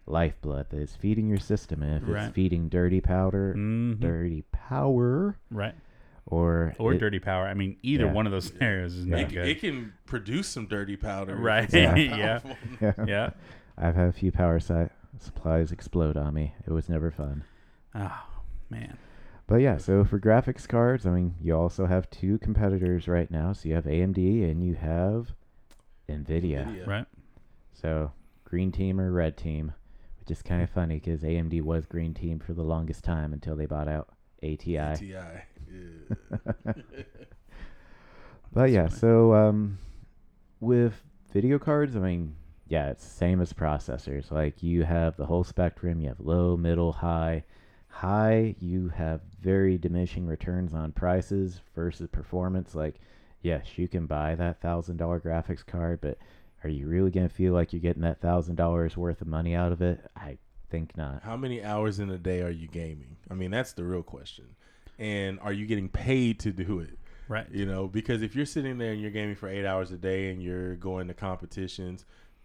lifeblood 0.07 0.67
that 0.71 0.79
is 0.79 0.97
feeding 0.97 1.29
your 1.29 1.39
system. 1.39 1.83
And 1.83 2.03
if 2.03 2.09
Right. 2.09 2.25
it's 2.25 2.35
feeding 2.35 2.69
dirty 2.69 3.01
powder, 3.01 3.55
Mhm. 3.55 4.01
dirty 4.01 4.43
power, 4.53 5.37
Right. 5.51 5.75
or 6.27 6.75
Or 6.79 6.95
it- 6.95 6.99
dirty 6.99 7.19
power. 7.19 7.47
I 7.47 7.55
mean, 7.55 7.77
either 7.83 8.07
Yeah. 8.07 8.13
one 8.13 8.27
of 8.27 8.33
those 8.33 8.47
scenarios 8.47 8.95
is 8.97 9.07
Yeah. 9.07 9.17
not 9.17 9.21
It, 9.21 9.35
good. 9.35 9.49
it 9.49 9.61
can 9.61 9.93
produce 10.07 10.49
some 10.49 10.67
dirty 10.67 10.97
powder. 10.97 11.37
Right. 11.37 11.65
it's 11.65 11.73
Yeah. 12.19 12.41
yeah. 12.81 12.93
yeah. 13.07 13.31
I've 13.77 13.95
had 13.95 14.09
a 14.09 14.13
few 14.13 14.33
power 14.33 14.59
si- 14.61 14.89
supplies 15.19 15.73
explode 15.73 16.17
on 16.17 16.35
me. 16.35 16.55
It 16.67 16.71
was 16.73 16.89
never 16.89 17.11
fun. 17.11 17.45
Oh, 17.95 18.27
man. 18.71 18.97
But 19.49 19.63
yeah, 19.63 19.79
so 19.79 20.05
for 20.05 20.21
graphics 20.21 20.69
cards, 20.69 21.07
I 21.07 21.11
mean, 21.11 21.35
you 21.41 21.57
also 21.57 21.87
have 21.87 22.09
two 22.11 22.39
competitors 22.39 23.09
right 23.09 23.31
now. 23.31 23.55
So 23.55 23.71
you 23.71 23.75
have 23.75 23.87
AMD 23.87 24.49
and 24.49 24.63
you 24.63 24.75
have 24.75 25.33
Nvidia. 26.09 26.67
Nvidia. 26.67 26.87
Right. 26.87 27.07
So 27.73 28.13
green 28.45 28.71
team 28.71 29.01
or 29.01 29.11
red 29.11 29.39
team, 29.39 29.73
which 30.21 30.31
is 30.31 30.43
kind 30.43 30.63
of 30.63 30.69
funny 30.69 30.97
because 30.97 31.23
AMD 31.23 31.63
was 31.63 31.87
green 31.87 32.13
team 32.13 32.39
for 32.39 32.53
the 32.53 32.63
longest 32.63 33.05
time 33.05 33.33
until 33.33 33.57
they 33.57 33.65
bought 33.65 33.89
out 33.89 34.11
ATI. 34.43 34.79
ATI. 34.79 35.15
Yeah. 35.15 36.73
But 38.53 38.71
yeah, 38.71 38.89
funny. 38.89 39.01
so 39.01 39.35
um, 39.35 39.79
with 40.61 41.03
video 41.33 41.59
cards, 41.59 41.97
I 41.97 42.01
mean, 42.01 42.35
yeah, 42.67 42.91
it's 42.91 43.05
same 43.05 43.41
as 43.41 43.53
processors. 43.53 44.31
Like 44.31 44.63
you 44.63 44.85
have 44.85 45.17
the 45.17 45.27
whole 45.27 45.45
spectrum. 45.45 46.01
You 46.01 46.09
have 46.09 46.21
low, 46.21 46.57
middle, 46.57 46.93
high. 46.93 47.45
High, 47.99 48.55
you 48.61 48.91
have 48.91 49.23
very 49.41 49.77
diminishing 49.77 50.25
returns 50.25 50.73
on 50.73 50.93
prices 50.93 51.61
versus 51.75 52.07
performance. 52.07 52.77
Like, 52.77 53.01
yes, 53.43 53.77
you 53.77 53.89
can 53.89 54.07
buy 54.07 54.37
that 54.37 54.61
thousand 54.61 54.99
dollar 54.99 55.19
graphics 55.19 55.67
card, 55.67 56.01
but 56.01 56.17
are 56.63 56.71
you 56.71 56.87
really 56.87 57.11
gonna 57.11 57.29
feel 57.29 57.55
like 57.55 57.73
you're 57.73 57.81
getting 57.81 58.03
that 58.03 58.21
thousand 58.21 58.55
dollars 58.55 58.97
worth 58.97 59.21
of 59.21 59.27
money 59.27 59.57
out 59.57 59.73
of 59.73 59.83
it? 59.83 60.01
I 60.15 60.39
think 60.71 60.97
not. 60.97 61.25
How 61.25 61.37
many 61.37 61.65
hours 61.65 61.99
in 61.99 62.09
a 62.11 62.19
day 62.19 62.41
are 62.43 62.51
you 62.51 62.69
gaming? 62.69 63.17
I 63.29 63.35
mean, 63.35 63.51
that's 63.51 63.73
the 63.73 63.83
real 63.83 64.05
question. 64.05 64.55
And 64.97 65.41
are 65.41 65.53
you 65.53 65.67
getting 65.67 65.89
paid 65.89 66.39
to 66.39 66.53
do 66.53 66.79
it? 66.79 66.97
Right. 67.27 67.49
You 67.51 67.67
know, 67.67 67.89
because 67.89 68.23
if 68.23 68.37
you're 68.37 68.47
sitting 68.47 68.79
there 68.79 68.93
and 68.93 69.01
you're 69.03 69.11
gaming 69.11 69.35
for 69.35 69.49
eight 69.49 69.67
hours 69.67 69.91
a 69.91 69.99
day 69.99 70.31
and 70.31 70.41
you're 70.41 70.77
going 70.77 71.09
to 71.09 71.15
competitions, 71.15 72.05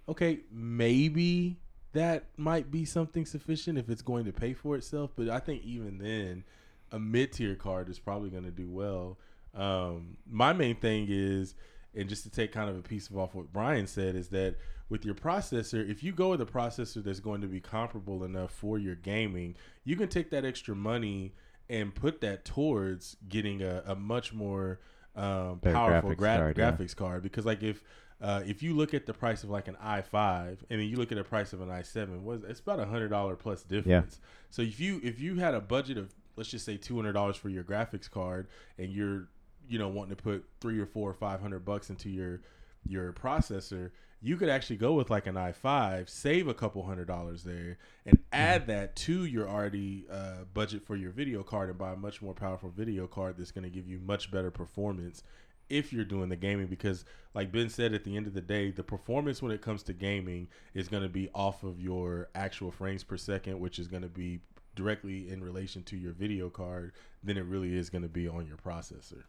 okay, 0.09 0.39
maybe 0.51 1.59
that 1.93 2.25
might 2.37 2.69
be 2.69 2.85
something 2.85 3.25
sufficient 3.25 3.77
if 3.77 3.89
it's 3.89 4.01
going 4.01 4.25
to 4.25 4.33
pay 4.33 4.53
for 4.53 4.75
itself. 4.75 5.11
But 5.15 5.29
I 5.29 5.39
think 5.39 5.63
even 5.63 5.99
then, 5.99 6.43
a 6.91 6.99
mid 6.99 7.31
tier 7.33 7.55
card 7.55 7.89
is 7.89 7.99
probably 7.99 8.29
going 8.29 8.43
to 8.43 8.51
do 8.51 8.69
well. 8.69 9.17
Um, 9.55 10.17
my 10.29 10.53
main 10.53 10.75
thing 10.75 11.07
is, 11.09 11.55
and 11.95 12.09
just 12.09 12.23
to 12.23 12.29
take 12.29 12.51
kind 12.51 12.69
of 12.69 12.77
a 12.77 12.81
piece 12.81 13.09
of 13.09 13.17
off 13.17 13.35
what 13.35 13.53
Brian 13.53 13.87
said, 13.87 14.15
is 14.15 14.29
that 14.29 14.55
with 14.89 15.05
your 15.05 15.15
processor, 15.15 15.87
if 15.87 16.03
you 16.03 16.11
go 16.11 16.29
with 16.31 16.41
a 16.41 16.45
processor 16.45 17.03
that's 17.03 17.19
going 17.19 17.41
to 17.41 17.47
be 17.47 17.59
comparable 17.59 18.23
enough 18.23 18.51
for 18.51 18.77
your 18.77 18.95
gaming, 18.95 19.55
you 19.83 19.95
can 19.95 20.07
take 20.07 20.31
that 20.31 20.45
extra 20.45 20.75
money 20.75 21.33
and 21.69 21.93
put 21.93 22.21
that 22.21 22.45
towards 22.45 23.17
getting 23.29 23.61
a, 23.61 23.83
a 23.85 23.95
much 23.95 24.33
more 24.33 24.79
um, 25.15 25.59
powerful 25.59 26.11
graphics 26.11 26.17
gra- 26.17 26.37
card, 26.37 26.57
yeah. 26.57 26.71
graphics 26.71 26.95
card. 26.95 27.23
Because 27.23 27.45
like 27.45 27.63
if 27.63 27.83
uh, 28.23 28.41
if 28.45 28.63
you 28.63 28.73
look 28.73 28.93
at 28.93 29.05
the 29.05 29.13
price 29.13 29.43
of 29.43 29.49
like 29.49 29.67
an 29.67 29.75
i5 29.83 30.47
and 30.69 30.79
then 30.79 30.87
you 30.87 30.95
look 30.95 31.11
at 31.11 31.17
the 31.17 31.23
price 31.25 31.51
of 31.51 31.59
an 31.59 31.67
i7, 31.67 32.23
was 32.23 32.41
it's 32.45 32.61
about 32.61 32.79
a 32.79 32.85
hundred 32.85 33.09
dollar 33.09 33.35
plus 33.35 33.63
difference. 33.63 34.19
So 34.49 34.61
if 34.61 34.79
you 34.79 35.01
if 35.03 35.19
you 35.19 35.35
had 35.35 35.53
a 35.53 35.59
budget 35.59 35.97
of 35.97 36.13
let's 36.37 36.49
just 36.49 36.65
say 36.65 36.77
two 36.77 36.95
hundred 36.95 37.13
dollars 37.13 37.35
for 37.35 37.49
your 37.49 37.63
graphics 37.65 38.09
card 38.09 38.47
and 38.77 38.91
you're 38.91 39.27
you 39.67 39.77
know 39.77 39.89
wanting 39.89 40.15
to 40.15 40.23
put 40.23 40.45
three 40.61 40.79
or 40.79 40.85
four 40.85 41.09
or 41.09 41.13
five 41.13 41.41
hundred 41.41 41.65
bucks 41.65 41.89
into 41.89 42.09
your 42.09 42.39
your 42.87 43.11
processor, 43.13 43.91
you 44.21 44.37
could 44.37 44.49
actually 44.49 44.77
go 44.77 44.93
with 44.93 45.09
like 45.09 45.27
an 45.27 45.35
i5, 45.35 46.07
save 46.07 46.47
a 46.47 46.53
couple 46.53 46.83
hundred 46.83 47.07
dollars 47.07 47.43
there, 47.43 47.77
and 48.05 48.19
add 48.31 48.67
that 48.67 48.95
to 48.95 49.25
your 49.25 49.49
already 49.49 50.05
uh, 50.09 50.45
budget 50.53 50.85
for 50.85 50.95
your 50.95 51.11
video 51.11 51.43
card 51.43 51.69
and 51.69 51.77
buy 51.77 51.91
a 51.91 51.95
much 51.97 52.21
more 52.21 52.33
powerful 52.33 52.69
video 52.69 53.05
card 53.05 53.35
that's 53.37 53.51
going 53.51 53.63
to 53.63 53.69
give 53.69 53.87
you 53.87 53.99
much 53.99 54.31
better 54.31 54.49
performance 54.49 55.23
if 55.69 55.93
you're 55.93 56.05
doing 56.05 56.29
the 56.29 56.35
gaming. 56.35 56.67
Because, 56.67 57.05
like 57.33 57.51
Ben 57.51 57.69
said, 57.69 57.93
at 57.93 58.03
the 58.03 58.15
end 58.15 58.27
of 58.27 58.33
the 58.33 58.41
day, 58.41 58.71
the 58.71 58.83
performance 58.83 59.41
when 59.41 59.51
it 59.51 59.61
comes 59.61 59.83
to 59.83 59.93
gaming 59.93 60.47
is 60.73 60.87
going 60.87 61.03
to 61.03 61.09
be 61.09 61.29
off 61.33 61.63
of 61.63 61.79
your 61.79 62.29
actual 62.35 62.71
frames 62.71 63.03
per 63.03 63.17
second, 63.17 63.59
which 63.59 63.79
is 63.79 63.87
going 63.87 64.03
to 64.03 64.09
be 64.09 64.39
directly 64.75 65.29
in 65.29 65.43
relation 65.43 65.83
to 65.83 65.97
your 65.97 66.13
video 66.13 66.49
card 66.49 66.93
than 67.23 67.37
it 67.37 67.45
really 67.45 67.75
is 67.75 67.89
going 67.89 68.01
to 68.01 68.09
be 68.09 68.27
on 68.27 68.47
your 68.47 68.57
processor. 68.57 69.23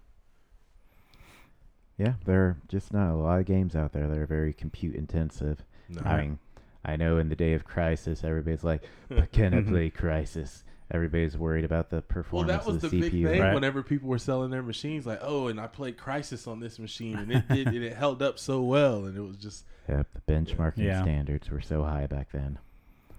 Yeah, 1.96 2.14
there 2.24 2.40
are 2.40 2.56
just 2.68 2.92
not 2.92 3.12
a 3.12 3.14
lot 3.14 3.38
of 3.38 3.46
games 3.46 3.76
out 3.76 3.92
there 3.92 4.08
that 4.08 4.18
are 4.18 4.26
very 4.26 4.52
compute 4.52 4.96
intensive. 4.96 5.64
No. 5.88 6.02
I 6.04 6.20
mean, 6.20 6.38
I 6.84 6.96
know 6.96 7.18
in 7.18 7.28
the 7.28 7.36
day 7.36 7.52
of 7.52 7.66
Crysis, 7.66 8.24
everybody's 8.24 8.64
like, 8.64 8.82
but 9.08 9.30
can 9.32 9.54
I 9.54 9.62
play 9.62 9.90
Crysis? 9.90 10.64
Everybody's 10.94 11.36
worried 11.36 11.64
about 11.64 11.90
the 11.90 12.00
performance. 12.02 12.48
well, 12.48 12.58
that 12.58 12.66
was 12.66 12.76
of 12.76 12.82
the 12.82 12.88
the, 12.88 13.00
big 13.00 13.12
thing 13.12 13.40
Right. 13.42 13.52
whenever 13.52 13.82
people 13.82 14.08
were 14.08 14.18
selling 14.18 14.50
their 14.50 14.62
machines. 14.62 15.04
Like, 15.06 15.18
oh, 15.22 15.48
and 15.48 15.60
I 15.60 15.66
played 15.66 15.96
Crysis 15.98 16.46
on 16.46 16.60
this 16.60 16.78
machine, 16.78 17.18
and 17.18 17.32
it 17.32 17.48
did, 17.48 17.66
and 17.66 17.82
it 17.82 17.96
held 17.96 18.22
up 18.22 18.38
so 18.38 18.62
well, 18.62 19.04
and 19.04 19.16
it 19.16 19.20
was 19.22 19.36
just. 19.36 19.64
Yep, 19.88 20.06
the 20.14 20.32
benchmarking 20.32 20.78
Yeah. 20.78 21.02
standards 21.02 21.50
were 21.50 21.60
so 21.60 21.82
high 21.84 22.06
back 22.06 22.32
then. 22.32 22.58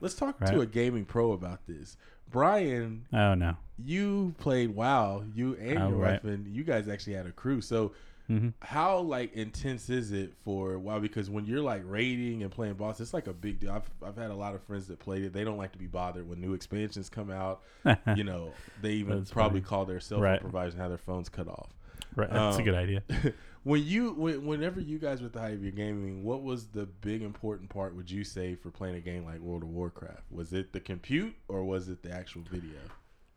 Let's 0.01 0.15
talk 0.15 0.41
Right. 0.41 0.51
to 0.51 0.62
a 0.62 0.65
gaming 0.65 1.05
pro 1.05 1.32
about 1.34 1.60
this. 1.67 1.96
Brian, 2.32 3.05
Oh 3.13 3.36
no. 3.36 3.58
you 3.77 4.34
played 4.39 4.74
WoW. 4.75 5.24
You 5.36 5.55
and 5.58 5.77
Oh, 5.77 5.89
your 5.89 5.98
right. 6.00 6.12
wife, 6.13 6.24
and 6.24 6.48
you 6.48 6.63
guys 6.63 6.88
actually 6.88 7.13
had 7.13 7.27
a 7.27 7.32
crew. 7.32 7.62
So, 7.62 7.91
hmm 8.27 8.50
how 8.62 9.00
like 9.00 9.34
intense 9.34 9.89
is 9.89 10.12
it 10.12 10.34
for 10.44 10.77
WoW? 10.79 11.00
Because 11.00 11.29
when 11.29 11.46
you're 11.46 11.62
like 11.62 11.84
raiding 11.86 12.41
and 12.44 12.51
playing 12.51 12.74
boss, 12.74 13.00
it's 13.00 13.13
like 13.13 13.27
a 13.27 13.34
big 13.34 13.60
deal. 13.60 13.72
I've 13.72 13.89
I've 14.05 14.17
had 14.17 14.32
a 14.32 14.36
lot 14.36 14.55
of 14.55 14.63
friends 14.63 14.88
that 14.88 15.00
played 15.00 15.24
it. 15.24 15.34
They 15.34 15.44
don't 15.44 15.58
like 15.58 15.72
to 15.74 15.77
be 15.77 15.88
bothered 15.88 16.27
when 16.27 16.41
new 16.41 16.53
expansions 16.53 17.10
come 17.10 17.29
out. 17.32 17.62
you 18.15 18.24
know, 18.24 18.51
they 18.82 18.94
even 18.94 19.25
probably 19.25 19.60
funny. 19.62 19.70
call 19.70 19.86
their 19.86 20.00
cell 20.00 20.17
phone 20.17 20.24
Right. 20.24 20.41
providers 20.41 20.74
and 20.74 20.82
have 20.82 20.89
their 20.91 20.98
phones 20.98 21.29
cut 21.29 21.48
off. 21.48 21.70
right. 22.15 22.29
That's 22.29 22.55
a 22.55 22.60
Um, 22.60 22.65
good 22.65 22.75
idea. 22.75 23.03
when 23.63 23.84
you 23.84 24.13
when, 24.13 24.46
whenever 24.46 24.79
you 24.79 24.98
guys 24.98 25.22
were 25.22 25.27
at 25.27 25.34
the 25.34 25.39
height 25.41 25.53
of 25.53 25.62
your 25.62 25.72
gaming, 25.72 26.24
what 26.24 26.41
was 26.44 26.67
the 26.67 26.86
big 26.86 27.22
important 27.22 27.70
part? 27.70 27.96
Would 27.96 28.10
you 28.10 28.24
say 28.24 28.55
for 28.55 28.72
playing 28.72 28.96
a 28.96 29.01
game 29.01 29.24
like 29.25 29.39
World 29.39 29.62
of 29.63 29.70
Warcraft? 29.70 30.32
Was 30.32 30.51
it 30.53 30.74
the 30.74 30.79
compute 30.79 31.36
or 31.48 31.63
was 31.63 31.89
it 31.89 32.01
the 32.01 32.12
actual 32.12 32.41
video? 32.50 32.79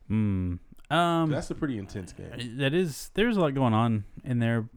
Hmm. 0.09 0.55
Um. 0.91 1.31
That's 1.31 1.51
a 1.51 1.55
pretty 1.55 1.79
intense 1.79 2.13
game. 2.13 2.57
that 2.59 2.73
is 2.75 3.11
there's 3.15 3.37
a 3.37 3.41
lot 3.41 3.55
going 3.55 3.75
on 3.75 4.05
in 4.25 4.39
there 4.39 4.69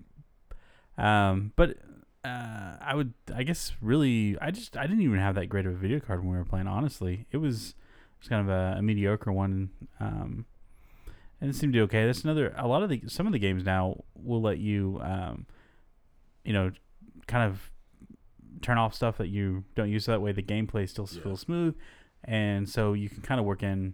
um 0.98 1.54
but 1.56 1.78
uh 2.26 2.76
i 2.82 2.94
would 2.94 3.14
i 3.34 3.44
guess 3.44 3.72
really 3.82 4.38
i 4.42 4.52
just 4.52 4.76
i 4.76 4.82
didn't 4.86 5.02
even 5.02 5.18
have 5.20 5.36
that 5.36 5.48
great 5.48 5.66
of 5.66 5.72
a 5.72 5.76
video 5.78 6.00
card 6.02 6.20
when 6.20 6.32
we 6.34 6.38
were 6.38 6.44
playing 6.46 6.68
honestly 6.68 7.26
it 7.32 7.38
was 7.38 7.74
just 8.20 8.30
kind 8.30 8.42
of 8.42 8.50
a, 8.50 8.76
a 8.78 8.82
mediocre 8.82 9.32
one 9.32 9.70
um 10.02 10.46
and 11.40 11.50
it 11.50 11.56
seemed 11.56 11.72
to 11.74 11.78
be 11.78 11.82
okay 11.82 12.06
that's 12.06 12.24
another 12.24 12.54
a 12.58 12.68
lot 12.68 12.84
of 12.84 12.90
the 12.90 13.02
some 13.08 13.26
of 13.26 13.32
the 13.34 13.40
games 13.40 13.64
now 13.64 14.04
will 14.16 14.42
let 14.42 14.58
you 14.60 15.00
um 15.02 15.46
you 16.44 16.52
know 16.54 16.72
kind 17.26 17.50
of 17.50 17.72
turn 18.62 18.78
off 18.78 18.94
stuff 18.94 19.18
that 19.18 19.30
you 19.30 19.64
don't 19.76 19.90
use 19.90 20.06
so 20.06 20.12
that 20.12 20.20
way 20.22 20.32
the 20.34 20.44
gameplay 20.44 20.88
still 20.88 21.08
Yeah. 21.12 21.24
feels 21.24 21.40
smooth 21.40 21.74
and 22.26 22.70
so 22.70 22.94
you 22.94 23.10
can 23.10 23.22
kind 23.22 23.40
of 23.40 23.46
work 23.46 23.64
in 23.64 23.94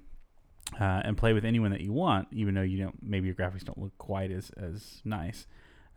uh, 0.79 1.01
and 1.05 1.17
play 1.17 1.33
with 1.33 1.45
anyone 1.45 1.71
that 1.71 1.81
you 1.81 1.93
want, 1.93 2.27
even 2.31 2.53
though 2.55 2.61
you 2.61 2.77
don't 2.83 2.95
maybe 3.01 3.27
your 3.27 3.35
graphics 3.35 3.63
don't 3.63 3.77
look 3.79 3.97
quite 3.97 4.31
as 4.31 4.51
as 4.57 5.01
nice. 5.05 5.47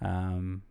Um, 0.00 0.62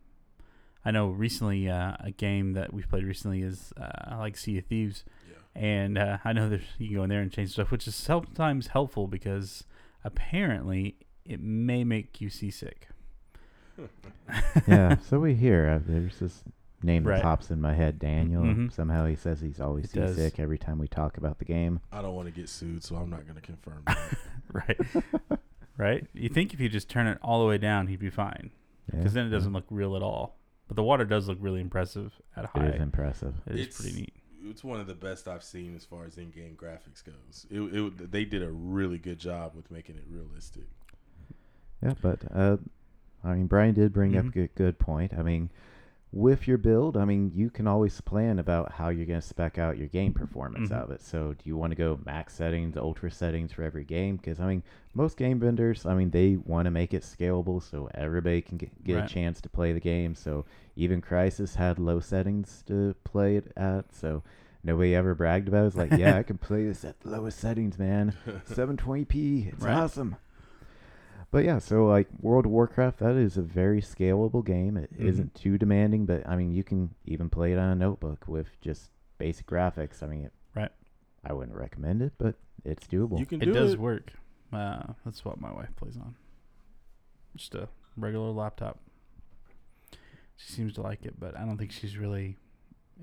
I 0.84 0.90
know 0.90 1.08
recently 1.08 1.68
uh, 1.68 1.92
a 2.00 2.10
game 2.10 2.54
that 2.54 2.72
we've 2.72 2.88
played 2.88 3.04
recently 3.04 3.42
is 3.42 3.72
uh, 3.80 4.16
like 4.18 4.36
Sea 4.36 4.58
of 4.58 4.64
Thieves, 4.66 5.04
Yeah. 5.30 5.62
and 5.62 5.98
uh, 5.98 6.18
I 6.24 6.32
know 6.32 6.48
there's 6.48 6.62
you 6.78 6.88
can 6.88 6.96
go 6.96 7.02
in 7.04 7.10
there 7.10 7.20
and 7.20 7.30
change 7.30 7.50
stuff, 7.52 7.70
which 7.70 7.86
is 7.86 7.94
sometimes 7.94 8.68
helpful 8.68 9.06
because 9.06 9.64
apparently 10.04 10.96
it 11.26 11.40
may 11.40 11.84
make 11.84 12.20
you 12.20 12.30
seasick. 12.30 12.88
yeah, 14.68 14.96
so 14.98 15.18
we 15.20 15.34
hear. 15.34 15.68
Uh, 15.68 15.80
there's 15.86 16.18
this 16.18 16.42
name 16.82 17.04
Right. 17.04 17.16
that 17.16 17.22
pops 17.22 17.50
in 17.50 17.60
my 17.60 17.74
head, 17.74 17.98
Daniel. 17.98 18.42
Mhm. 18.42 18.72
Somehow 18.72 19.06
he 19.06 19.14
says 19.16 19.40
he's 19.40 19.60
always 19.60 19.86
It 19.94 20.00
does. 20.00 20.16
seasick 20.16 20.38
every 20.40 20.58
time 20.58 20.78
we 20.78 20.88
talk 20.88 21.16
about 21.18 21.38
the 21.38 21.44
game. 21.44 21.80
I 21.92 22.00
don't 22.02 22.14
want 22.14 22.26
to 22.26 22.32
get 22.32 22.48
sued, 22.48 22.82
so 22.82 22.96
I'm 22.96 23.10
not 23.10 23.22
going 23.24 23.34
to 23.36 23.40
confirm. 23.42 23.82
That. 23.86 24.16
right, 24.52 25.04
right. 25.76 26.06
You 26.12 26.28
think 26.28 26.52
if 26.54 26.60
you 26.60 26.68
just 26.68 26.88
turn 26.88 27.06
it 27.06 27.18
all 27.22 27.40
the 27.40 27.46
way 27.46 27.58
down, 27.58 27.86
he'd 27.86 28.00
be 28.00 28.10
fine 28.10 28.50
because 28.86 29.04
Yeah, 29.14 29.22
then 29.22 29.26
it 29.26 29.30
doesn't 29.30 29.52
look 29.52 29.66
real 29.70 29.94
at 29.96 30.02
all. 30.02 30.36
But 30.66 30.76
the 30.76 30.82
water 30.82 31.04
does 31.04 31.28
look 31.28 31.38
really 31.40 31.60
impressive 31.60 32.12
at 32.36 32.44
yeah, 32.54 32.60
high. 32.62 32.68
It 32.68 32.74
is 32.76 32.80
impressive. 32.80 33.34
It 33.46 33.54
is 33.54 33.60
It's- 33.60 33.80
pretty 33.80 33.96
neat. 34.00 34.14
it's 34.42 34.64
one 34.64 34.80
of 34.80 34.86
the 34.86 34.94
best 34.94 35.28
I've 35.28 35.44
seen 35.44 35.76
as 35.76 35.84
far 35.84 36.04
as 36.04 36.16
in-game 36.18 36.56
graphics 36.56 37.04
goes. 37.04 37.46
It, 37.50 37.60
it 37.60 38.10
they 38.10 38.24
did 38.24 38.42
a 38.42 38.50
really 38.50 38.98
good 38.98 39.18
job 39.18 39.54
with 39.54 39.70
making 39.70 39.96
it 39.96 40.04
realistic. 40.08 40.64
Yeah, 41.82 41.94
but 42.02 42.20
uh, 42.34 42.56
I 43.24 43.34
mean, 43.34 43.46
Brian 43.46 43.74
did 43.74 43.92
bring 43.92 44.16
up 44.16 44.24
Mhm. 44.24 44.28
a 44.28 44.32
good, 44.32 44.54
good 44.54 44.78
point. 44.78 45.12
I 45.14 45.22
mean, 45.22 45.50
with 46.12 46.48
your 46.48 46.58
build, 46.58 46.96
I 46.96 47.04
mean, 47.04 47.30
you 47.34 47.50
can 47.50 47.66
always 47.68 48.00
plan 48.00 48.38
about 48.38 48.72
how 48.72 48.88
you're 48.88 49.06
going 49.06 49.20
to 49.20 49.26
spec 49.26 49.58
out 49.58 49.78
your 49.78 49.86
game 49.88 50.12
performance 50.12 50.70
Mhm. 50.70 50.82
of 50.82 50.90
it. 50.90 51.02
So, 51.02 51.34
do 51.34 51.42
you 51.44 51.56
want 51.56 51.70
to 51.70 51.76
go 51.76 52.00
max 52.04 52.34
settings, 52.34 52.76
ultra 52.76 53.10
settings 53.10 53.52
for 53.52 53.62
every 53.62 53.84
game? 53.84 54.16
Because 54.16 54.40
I 54.40 54.46
mean, 54.48 54.62
most 54.94 55.16
game 55.16 55.38
vendors, 55.38 55.86
I 55.86 55.94
mean, 55.94 56.10
they 56.10 56.36
want 56.36 56.66
to 56.66 56.70
make 56.72 56.92
it 56.92 57.02
scalable 57.02 57.62
so 57.62 57.88
everybody 57.94 58.42
can 58.42 58.58
get, 58.58 58.82
get 58.82 58.96
Right. 58.96 59.04
a 59.04 59.08
chance 59.08 59.40
to 59.42 59.48
play 59.48 59.72
the 59.72 59.78
game. 59.80 60.14
So, 60.16 60.44
even 60.74 61.00
Crysis 61.00 61.54
had 61.56 61.78
low 61.78 62.00
settings 62.00 62.62
to 62.66 62.94
play 63.04 63.36
it 63.36 63.52
at. 63.56 63.94
So. 63.94 64.22
Nobody 64.62 64.94
ever 64.94 65.14
bragged 65.14 65.48
about 65.48 65.64
it. 65.64 65.66
It's 65.68 65.76
like, 65.76 65.92
yeah, 65.92 66.18
I 66.18 66.22
can 66.30 66.36
play 66.36 66.66
this 66.66 66.84
at 66.84 67.00
the 67.00 67.08
lowest 67.08 67.38
settings, 67.38 67.78
man. 67.78 68.12
720p. 68.46 69.50
It's 69.54 69.62
Right. 69.64 69.74
awesome. 69.74 70.16
But 71.30 71.44
yeah, 71.44 71.58
so 71.58 71.86
like 71.86 72.08
World 72.20 72.44
of 72.46 72.50
Warcraft, 72.50 72.98
that 72.98 73.14
is 73.16 73.36
a 73.36 73.42
very 73.42 73.80
scalable 73.80 74.44
game. 74.44 74.76
It 74.76 74.92
Mhm. 74.98 75.16
not 75.18 75.34
too 75.34 75.58
demanding, 75.58 76.04
but 76.06 76.26
I 76.28 76.34
mean, 76.36 76.50
you 76.52 76.64
can 76.64 76.94
even 77.04 77.30
play 77.30 77.52
it 77.52 77.58
on 77.58 77.68
a 77.70 77.74
notebook 77.76 78.26
with 78.26 78.60
just 78.60 78.90
basic 79.18 79.46
graphics. 79.46 80.02
I 80.02 80.06
mean, 80.08 80.24
it, 80.24 80.32
Right. 80.56 80.72
I 81.24 81.32
wouldn't 81.32 81.56
recommend 81.56 82.02
it, 82.02 82.14
but 82.18 82.34
it's 82.64 82.86
doable. 82.88 83.18
You 83.20 83.26
can 83.26 83.40
It 83.42 83.46
do 83.46 83.52
does 83.52 83.74
it. 83.74 83.78
work. 83.80 84.12
Uh, 84.52 84.94
that's 85.04 85.24
what 85.24 85.40
my 85.40 85.52
wife 85.52 85.74
plays 85.76 85.96
on. 85.96 86.16
Just 87.36 87.54
a 87.54 87.68
regular 87.96 88.30
laptop. 88.32 88.80
She 90.36 90.52
seems 90.52 90.72
to 90.74 90.82
like 90.82 91.04
it, 91.06 91.20
but 91.20 91.36
I 91.36 91.44
don't 91.44 91.58
think 91.58 91.70
she's 91.70 91.96
really 91.96 92.38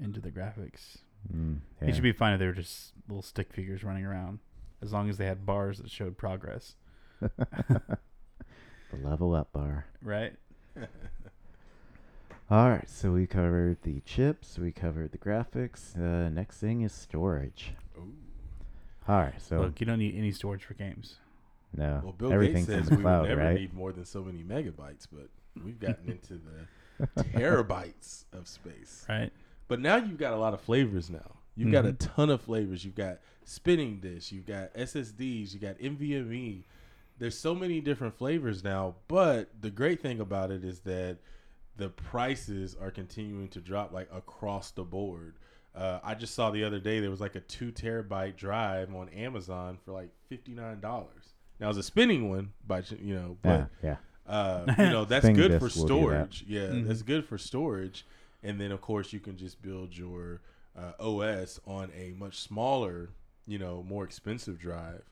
into 0.02 0.20
the 0.20 0.32
graphics. 0.32 0.98
Mm, 1.34 1.60
It 1.82 1.94
should 1.94 2.04
be 2.04 2.12
fine 2.12 2.34
if 2.34 2.40
they 2.40 2.46
were 2.48 2.52
just 2.54 2.94
little 3.08 3.22
stick 3.22 3.54
figures 3.54 3.84
running 3.86 4.06
around, 4.06 4.40
as 4.82 4.92
long 4.92 5.10
as 5.10 5.18
they 5.18 5.26
had 5.28 5.46
bars 5.46 5.78
that 5.78 5.90
showed 5.90 6.18
progress. 6.18 6.76
the 8.92 8.98
level 8.98 9.34
up 9.36 9.52
bar. 9.52 9.86
Right. 10.02 10.34
All 12.50 12.70
right, 12.70 12.90
so 12.90 13.12
we 13.12 13.28
covered 13.28 13.78
the 13.84 14.00
chips, 14.06 14.58
we 14.58 14.72
covered 14.72 15.12
the 15.12 15.18
graphics. 15.18 15.98
Uh, 15.98 16.30
next 16.30 16.60
thing 16.60 16.82
is 16.82 16.94
storage. 16.94 17.74
Ooh. 17.98 18.14
All 19.08 19.20
right, 19.20 19.42
so 19.42 19.60
Look, 19.60 19.82
you 19.82 19.86
don't 19.86 20.00
need 20.00 20.16
any 20.18 20.32
storage 20.32 20.64
for 20.64 20.74
games. 20.74 21.16
no, 21.76 22.00
Well, 22.04 22.14
Bill 22.14 22.32
everything's 22.32 22.68
Gates 22.68 22.80
says 22.80 22.88
in 22.88 22.94
the 22.94 22.98
we 22.98 23.04
cloud, 23.04 23.22
would 23.24 23.30
never 23.30 23.42
right? 23.42 23.56
need 23.60 23.74
more 23.74 23.92
than 23.92 24.06
so 24.06 24.24
many 24.24 24.44
megabytes, 24.44 25.08
but 25.12 25.28
we've 25.62 25.80
gotten 25.80 26.10
into 26.10 26.36
the 26.40 27.08
terabytes 27.24 28.24
of 28.32 28.48
space. 28.48 29.06
Right. 29.10 29.32
But 29.68 29.82
now 29.82 29.98
you've 29.98 30.18
got 30.18 30.32
a 30.32 30.38
lot 30.38 30.54
of 30.54 30.62
flavors 30.62 31.10
now. 31.10 31.36
You've 31.58 31.72
got 31.74 31.86
a 31.86 31.92
Mhm. 31.92 32.16
ton 32.16 32.30
of 32.30 32.40
flavors. 32.42 32.86
You've 32.86 32.96
got 32.96 33.18
spinning 33.44 34.00
disk, 34.00 34.32
you've 34.32 34.46
got 34.46 34.74
SSDs, 34.74 35.54
you 35.54 35.60
got 35.60 35.78
NVMe. 35.80 36.64
There's 37.20 37.38
so 37.38 37.56
many 37.56 37.82
different 37.82 38.16
flavors 38.18 38.64
now, 38.64 38.96
but 39.08 39.50
the 39.60 39.72
great 39.72 40.02
thing 40.02 40.20
about 40.20 40.52
it 40.52 40.64
is 40.64 40.80
that 40.82 41.18
the 41.76 41.90
prices 41.90 42.76
are 42.80 42.92
continuing 42.92 43.48
to 43.50 43.60
drop 43.60 43.92
like 43.92 44.10
across 44.14 44.72
the 44.72 44.84
board. 44.84 45.36
Uh, 45.76 46.00
I 46.04 46.16
just 46.16 46.34
saw 46.34 46.50
the 46.50 46.64
other 46.64 46.80
day 46.80 47.00
there 47.00 47.12
was 47.12 47.22
like 47.22 47.36
a 47.36 47.40
two 47.40 47.72
terabyte 47.72 48.36
drive 48.36 48.94
on 48.96 49.10
Amazon 49.10 49.78
for 49.86 49.92
like 49.92 50.10
fifty 50.28 50.54
nine 50.54 50.80
dollars. 50.80 51.34
Now 51.60 51.70
it's 51.70 51.78
a 51.78 51.84
spinning 51.84 52.30
one, 52.30 52.54
but 52.68 52.90
you 53.00 53.14
know, 53.16 53.38
but 53.42 53.70
yeah, 53.84 53.96
yeah. 54.28 54.32
uh, 54.32 54.66
you 54.78 54.90
know 54.90 55.06
that's 55.06 55.28
good 55.30 55.60
for 55.60 55.68
disk 55.68 55.78
will 55.78 55.88
do 55.88 55.94
that. 56.10 56.34
storage. 56.34 56.46
Yeah, 56.48 56.62
Mhm. 56.68 56.88
that's 56.88 57.02
good 57.04 57.26
for 57.26 57.38
storage. 57.38 58.06
And 58.44 58.60
then 58.62 58.72
of 58.72 58.82
course 58.82 59.14
you 59.14 59.20
can 59.20 59.38
just 59.38 59.62
build 59.62 59.96
your 59.98 60.42
uh, 60.78 60.92
OS 61.00 61.60
on 61.66 61.92
a 61.96 62.12
much 62.18 62.40
smaller, 62.40 63.10
you 63.48 63.58
know, 63.60 63.84
more 63.88 64.04
expensive 64.04 64.60
drive. 64.60 65.04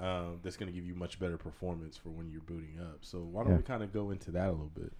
Um, 0.00 0.40
that's 0.42 0.56
going 0.56 0.72
to 0.72 0.76
give 0.76 0.86
you 0.86 0.94
much 0.94 1.20
better 1.20 1.36
performance 1.36 1.96
for 1.96 2.08
when 2.08 2.30
you're 2.30 2.40
booting 2.40 2.78
up. 2.80 2.98
So 3.02 3.18
why 3.18 3.42
don't 3.42 3.52
Yeah. 3.52 3.56
we 3.58 3.62
kind 3.64 3.82
of 3.82 3.92
go 3.92 4.10
into 4.10 4.30
that 4.30 4.48
a 4.48 4.52
little 4.52 4.70
bit? 4.74 4.92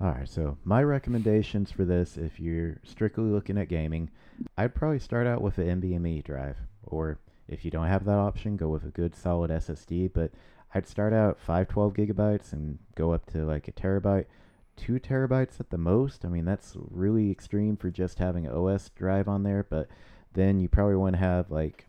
All 0.00 0.08
right, 0.10 0.28
so 0.28 0.56
my 0.64 0.82
recommendations 0.82 1.70
for 1.70 1.84
this, 1.84 2.16
if 2.16 2.40
you're 2.40 2.78
strictly 2.82 3.24
looking 3.24 3.58
at 3.58 3.68
gaming, 3.68 4.10
I'd 4.56 4.74
probably 4.74 4.98
start 4.98 5.26
out 5.26 5.40
with 5.42 5.58
an 5.58 5.80
NVMe 5.80 6.24
drive, 6.24 6.56
or 6.82 7.18
if 7.46 7.64
you 7.64 7.70
don't 7.70 7.86
have 7.86 8.04
that 8.06 8.18
option, 8.18 8.56
go 8.56 8.68
with 8.70 8.84
a 8.84 8.90
good 8.90 9.14
solid 9.14 9.50
SSD. 9.50 10.08
But 10.12 10.32
I'd 10.74 10.86
start 10.88 11.12
out 11.12 11.38
512 11.38 11.92
gigabytes 11.94 12.52
and 12.52 12.78
go 12.94 13.12
up 13.12 13.26
to 13.32 13.44
like 13.44 13.68
a 13.68 13.72
terabyte, 13.72 14.24
two 14.76 14.94
terabytes 14.98 15.60
at 15.60 15.68
the 15.70 15.78
most. 15.78 16.24
I 16.24 16.28
mean, 16.28 16.44
that's 16.46 16.76
really 16.90 17.30
extreme 17.30 17.76
for 17.76 17.90
just 17.90 18.18
having 18.18 18.46
an 18.46 18.52
OS 18.52 18.88
drive 18.96 19.28
on 19.28 19.42
there. 19.42 19.66
But 19.68 19.88
then 20.32 20.60
you 20.60 20.68
probably 20.68 20.96
want 20.96 21.14
to 21.14 21.18
have 21.20 21.50
like, 21.50 21.88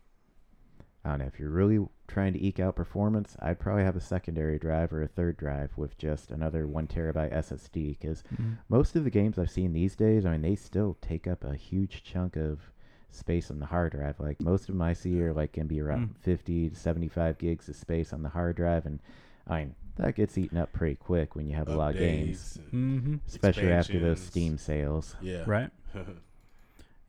I 1.06 1.10
don't 1.12 1.20
know, 1.20 1.26
if 1.26 1.40
you're 1.40 1.50
really 1.50 1.80
trying 2.12 2.34
to 2.34 2.44
eke 2.46 2.60
out 2.60 2.76
performance, 2.76 3.36
I'd 3.40 3.60
probably 3.60 3.84
have 3.84 3.96
a 3.96 4.02
secondary 4.02 4.60
drive 4.60 4.92
or 4.94 5.02
a 5.02 5.08
third 5.08 5.38
drive 5.38 5.72
with 5.78 5.98
just 5.98 6.30
another 6.32 6.68
one 6.68 6.86
terabyte 6.88 7.34
SSD 7.34 7.98
because 8.00 8.24
most 8.70 8.96
of 8.96 9.04
the 9.04 9.10
games 9.10 9.40
I've 9.40 9.50
seen 9.50 9.74
these 9.74 9.96
days, 9.96 10.26
I 10.26 10.32
mean, 10.32 10.42
they 10.42 10.56
still 10.56 10.98
take 11.02 11.26
up 11.28 11.44
a 11.44 11.56
huge 11.56 12.04
chunk 12.04 12.36
of 12.36 12.60
space 13.10 13.50
on 13.50 13.60
the 13.60 13.66
hard 13.66 13.94
drive. 13.94 14.20
Like 14.20 14.42
most 14.42 14.62
of 14.62 14.68
them 14.76 14.82
I 14.82 14.94
see 14.94 15.22
are 15.22 15.34
like 15.34 15.54
can 15.54 15.68
be 15.68 15.82
around 15.82 16.10
Mm. 16.10 16.18
50 16.22 16.70
to 16.70 16.76
75 16.76 17.38
gigs 17.38 17.68
of 17.70 17.76
space 17.76 18.14
on 18.14 18.24
the 18.24 18.30
hard 18.30 18.56
drive, 18.58 18.86
and 18.86 19.00
I 19.48 19.60
mean, 19.60 19.76
that 19.98 20.16
gets 20.16 20.38
eaten 20.38 20.58
up 20.58 20.72
pretty 20.72 20.96
quick 20.96 21.36
when 21.36 21.48
you 21.48 21.56
have 21.56 21.68
a 21.68 21.76
lot 21.76 21.94
of 21.96 22.00
games, 22.00 22.58
Mm-hmm. 22.74 23.16
especially 23.28 23.72
after 23.72 24.00
those. 24.00 24.20
Steam 24.22 24.58
sales. 24.58 25.16
Yeah. 25.22 25.44
Right. 25.48 25.70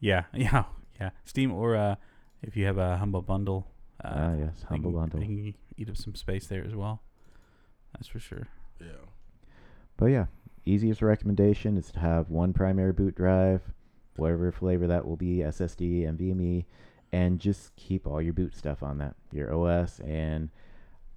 Yeah. 0.01 0.25
Yeah. 0.35 0.65
Yeah. 1.01 1.11
Steam 1.25 1.53
or 1.53 1.77
uh, 1.77 1.95
if 2.43 2.57
you 2.57 2.65
have 2.67 2.79
a 2.79 2.97
humble 2.97 3.23
bundle. 3.23 3.67
Uh, 4.05 4.09
Ah, 4.15 4.35
yes, 4.35 4.63
Humble 4.69 4.91
can- 4.91 5.01
Bundle. 5.01 5.21
They 5.21 5.27
can 5.27 5.55
eat 5.77 5.89
up 5.89 5.97
some 5.97 6.15
space 6.15 6.47
there 6.47 6.65
as 6.65 6.75
well. 6.75 7.03
That's 7.93 8.09
for 8.09 8.19
sure. 8.19 8.49
yeah. 8.81 8.87
But 9.97 10.07
yeah, 10.07 10.27
easiest 10.65 11.03
recommendation 11.03 11.77
is 11.77 11.91
to 11.93 12.01
have 12.01 12.31
one 12.31 12.53
primary 12.53 12.93
boot 12.93 13.15
drive, 13.15 13.61
whatever 14.17 14.51
flavor 14.51 14.87
that 14.87 15.07
will 15.07 15.17
be, 15.17 15.39
SSD, 15.39 16.03
NVMe, 16.03 16.65
and 17.13 17.39
just 17.39 17.77
keep 17.77 18.07
all 18.07 18.21
your 18.23 18.33
boot 18.33 18.57
stuff 18.57 18.83
on 18.83 18.99
that, 18.99 19.15
your 19.31 19.55
OS. 19.55 20.01
And 20.01 20.49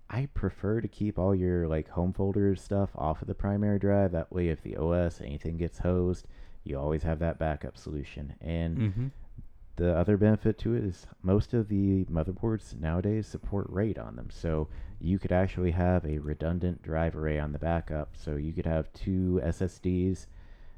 I 0.09 0.27
prefer 0.33 0.81
to 0.81 0.87
keep 0.87 1.17
all 1.17 1.33
your 1.33 1.67
like 1.67 1.87
home 1.89 2.13
folder 2.13 2.55
stuff 2.55 2.89
off 2.95 3.21
of 3.21 3.27
the 3.27 3.33
primary 3.33 3.79
drive. 3.79 4.11
That 4.11 4.31
way, 4.31 4.49
if 4.49 4.61
the 4.61 4.75
OS 4.77 5.21
anything 5.21 5.57
gets 5.57 5.79
hosed, 5.79 6.27
you 6.65 6.77
always 6.77 7.03
have 7.03 7.19
that 7.19 7.39
backup 7.39 7.77
solution. 7.77 8.35
And 8.41 8.77
Mm-hmm. 8.77 9.07
The 9.77 9.93
other 9.95 10.15
benefit 10.15 10.57
to 10.59 10.73
it 10.73 10.83
is 10.85 11.05
most 11.21 11.53
of 11.53 11.67
the 11.67 12.05
motherboards 12.05 12.79
nowadays 12.79 13.27
support 13.27 13.67
RAID 13.69 13.97
on 13.97 14.15
them. 14.15 14.29
So 14.29 14.69
you 15.01 15.19
could 15.19 15.33
actually 15.33 15.71
have 15.71 16.05
a 16.05 16.19
redundant 16.19 16.81
drive 16.81 17.15
array 17.15 17.39
on 17.39 17.51
the 17.51 17.59
backup. 17.59 18.15
So 18.15 18.37
you 18.37 18.53
could 18.53 18.65
have 18.65 18.93
two 18.93 19.41
SSDs 19.43 20.27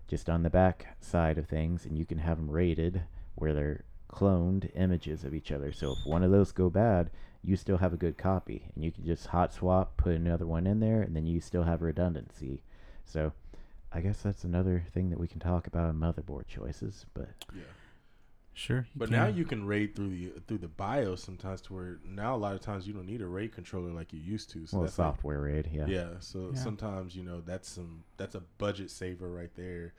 just 0.08 0.30
on 0.30 0.42
the 0.42 0.50
back 0.50 0.98
side 1.00 1.38
of 1.38 1.48
things, 1.48 1.86
and 1.86 1.98
you 1.98 2.06
can 2.06 2.18
have 2.18 2.38
them 2.38 2.50
RAIDed 2.50 3.04
where 3.36 3.54
they're 3.54 3.84
cloned 4.12 4.72
images 4.76 5.24
of 5.24 5.34
each 5.34 5.52
other. 5.52 5.72
So 5.72 5.92
if 5.92 6.06
one 6.06 6.24
of 6.24 6.32
those 6.32 6.52
go 6.52 6.70
bad, 6.70 7.12
you 7.44 7.56
still 7.56 7.78
have 7.78 7.94
a 7.94 7.98
good 7.98 8.18
copy, 8.18 8.70
and 8.74 8.84
you 8.84 8.92
can 8.92 9.06
just 9.06 9.28
hot 9.28 9.54
swap, 9.54 9.96
put 9.98 10.16
another 10.16 10.48
one 10.48 10.66
in 10.66 10.80
there, 10.80 11.02
and 11.02 11.16
then 11.16 11.28
you 11.28 11.40
still 11.40 11.64
have 11.64 11.82
redundancy. 11.82 12.64
So 13.06 13.34
I 13.92 14.02
guess 14.02 14.22
that's 14.22 14.44
another 14.44 14.86
thing 14.92 15.10
that 15.12 15.20
we 15.20 15.28
can 15.28 15.40
talk 15.40 15.68
about 15.68 15.90
in 15.90 16.00
motherboard 16.00 16.48
choices. 16.48 17.06
But 17.14 17.30
Yeah. 17.54 17.64
Sure. 18.58 18.80
you 18.80 19.00
But 19.00 19.12
now 19.12 19.28
you 19.28 19.46
can 19.46 19.66
raid 19.68 19.96
through 19.96 20.10
the 20.10 20.32
through 20.48 20.58
the 20.58 20.68
BIOS 20.68 21.22
sometimes 21.24 21.62
to 21.62 21.74
where 21.74 22.00
now 22.04 22.36
a 22.36 22.38
lot 22.38 22.56
of 22.56 22.62
times 22.62 22.88
you 22.88 22.94
don't 22.94 23.06
need 23.06 23.22
a 23.22 23.28
RAID 23.28 23.54
controller 23.54 23.92
like 23.92 24.12
you 24.12 24.20
used 24.20 24.50
to. 24.52 24.66
So 24.66 24.78
well, 24.78 24.86
that's 24.86 24.98
like- 24.98 25.14
software 25.14 25.40
RAID, 25.42 25.70
yeah. 25.72 25.86
yeah. 25.86 26.10
So 26.20 26.52
Yeah. 26.54 26.60
sometimes 26.60 27.16
you 27.16 27.24
know 27.24 27.40
that's 27.42 27.70
some 27.70 28.04
that's 28.18 28.34
a 28.34 28.42
budget 28.58 28.90
saver 28.90 29.30
right 29.30 29.54
there, 29.56 29.94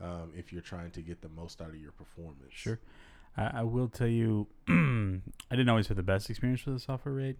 um, 0.00 0.30
if 0.36 0.52
you're 0.52 0.62
trying 0.62 0.92
to 0.92 1.02
get 1.02 1.22
the 1.22 1.28
most 1.28 1.60
out 1.60 1.70
of 1.70 1.76
your 1.76 1.90
performance. 1.92 2.52
Sure. 2.52 2.78
I, 3.36 3.50
I 3.52 3.62
will 3.64 3.88
tell 3.88 4.06
you, 4.06 4.46
I 4.68 5.20
didn't 5.50 5.68
always 5.68 5.88
have 5.88 5.96
the 5.96 6.04
best 6.04 6.30
experience 6.30 6.64
with 6.64 6.76
the 6.76 6.80
software 6.80 7.14
RAID, 7.16 7.36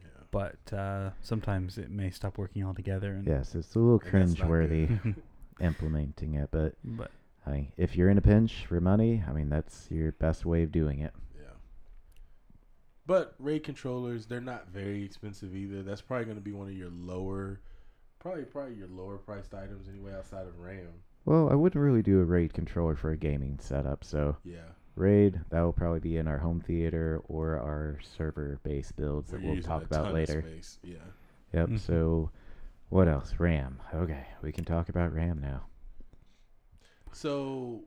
Yeah. 0.00 0.08
but 0.30 0.72
uh, 0.72 1.10
sometimes 1.20 1.76
it 1.76 1.90
may 1.90 2.08
stop 2.08 2.38
working 2.38 2.64
altogether. 2.64 3.12
And, 3.12 3.26
Yes, 3.26 3.54
it's 3.54 3.74
a 3.74 3.78
little 3.78 4.00
And 4.00 4.08
cringe-worthy 4.10 4.88
implementing 5.60 6.34
it, 6.34 6.48
but 6.50 6.74
but 6.82 7.10
I 7.46 7.50
mean, 7.50 7.72
if 7.76 7.96
you're 7.96 8.10
in 8.10 8.18
a 8.18 8.22
pinch 8.22 8.66
for 8.66 8.80
money, 8.80 9.22
I 9.28 9.32
mean 9.32 9.48
that's 9.48 9.88
your 9.90 10.12
best 10.12 10.44
way 10.44 10.62
of 10.64 10.72
doing 10.72 10.98
it. 11.00 11.12
Yeah. 11.38 11.52
But 13.06 13.34
RAID 13.38 13.62
controllers, 13.64 14.26
they're 14.26 14.40
not 14.40 14.68
very 14.68 15.04
expensive 15.04 15.54
either. 15.54 15.82
That's 15.82 16.00
probably 16.00 16.24
going 16.24 16.36
to 16.38 16.42
be 16.42 16.52
one 16.52 16.66
of 16.68 16.74
your 16.74 16.90
lower, 16.90 17.60
probably 18.18 18.44
probably 18.44 18.74
your 18.74 18.88
lower 18.88 19.16
priced 19.18 19.54
items 19.54 19.88
anyway, 19.88 20.12
outside 20.14 20.46
of 20.46 20.58
RAM. 20.58 20.88
Well, 21.24 21.48
I 21.50 21.54
wouldn't 21.54 21.80
really 21.82 22.02
do 22.02 22.20
a 22.20 22.24
RAID 22.24 22.52
controller 22.52 22.96
for 22.96 23.10
a 23.10 23.16
gaming 23.16 23.58
setup, 23.60 24.02
so 24.04 24.36
Yeah. 24.44 24.70
RAID 24.96 25.40
that 25.50 25.60
will 25.60 25.72
probably 25.72 26.00
be 26.00 26.16
in 26.16 26.26
our 26.26 26.38
home 26.38 26.60
theater 26.60 27.20
or 27.28 27.58
our 27.60 27.98
server-based 28.02 28.96
builds 28.96 29.30
Where 29.30 29.40
that 29.40 29.46
we'll 29.46 29.62
talk 29.62 29.82
a 29.82 29.84
about 29.84 29.98
ton 30.02 30.06
of 30.08 30.14
later. 30.14 30.42
space. 30.42 30.78
Yeah. 30.82 30.96
Yep. 31.52 31.68
Mhm. 31.68 31.78
So, 31.80 32.30
what 32.88 33.06
else? 33.08 33.38
RAM. 33.38 33.78
Okay, 33.94 34.26
we 34.42 34.50
can 34.52 34.64
talk 34.64 34.88
about 34.88 35.12
RAM 35.12 35.40
now. 35.40 35.66
So 37.16 37.84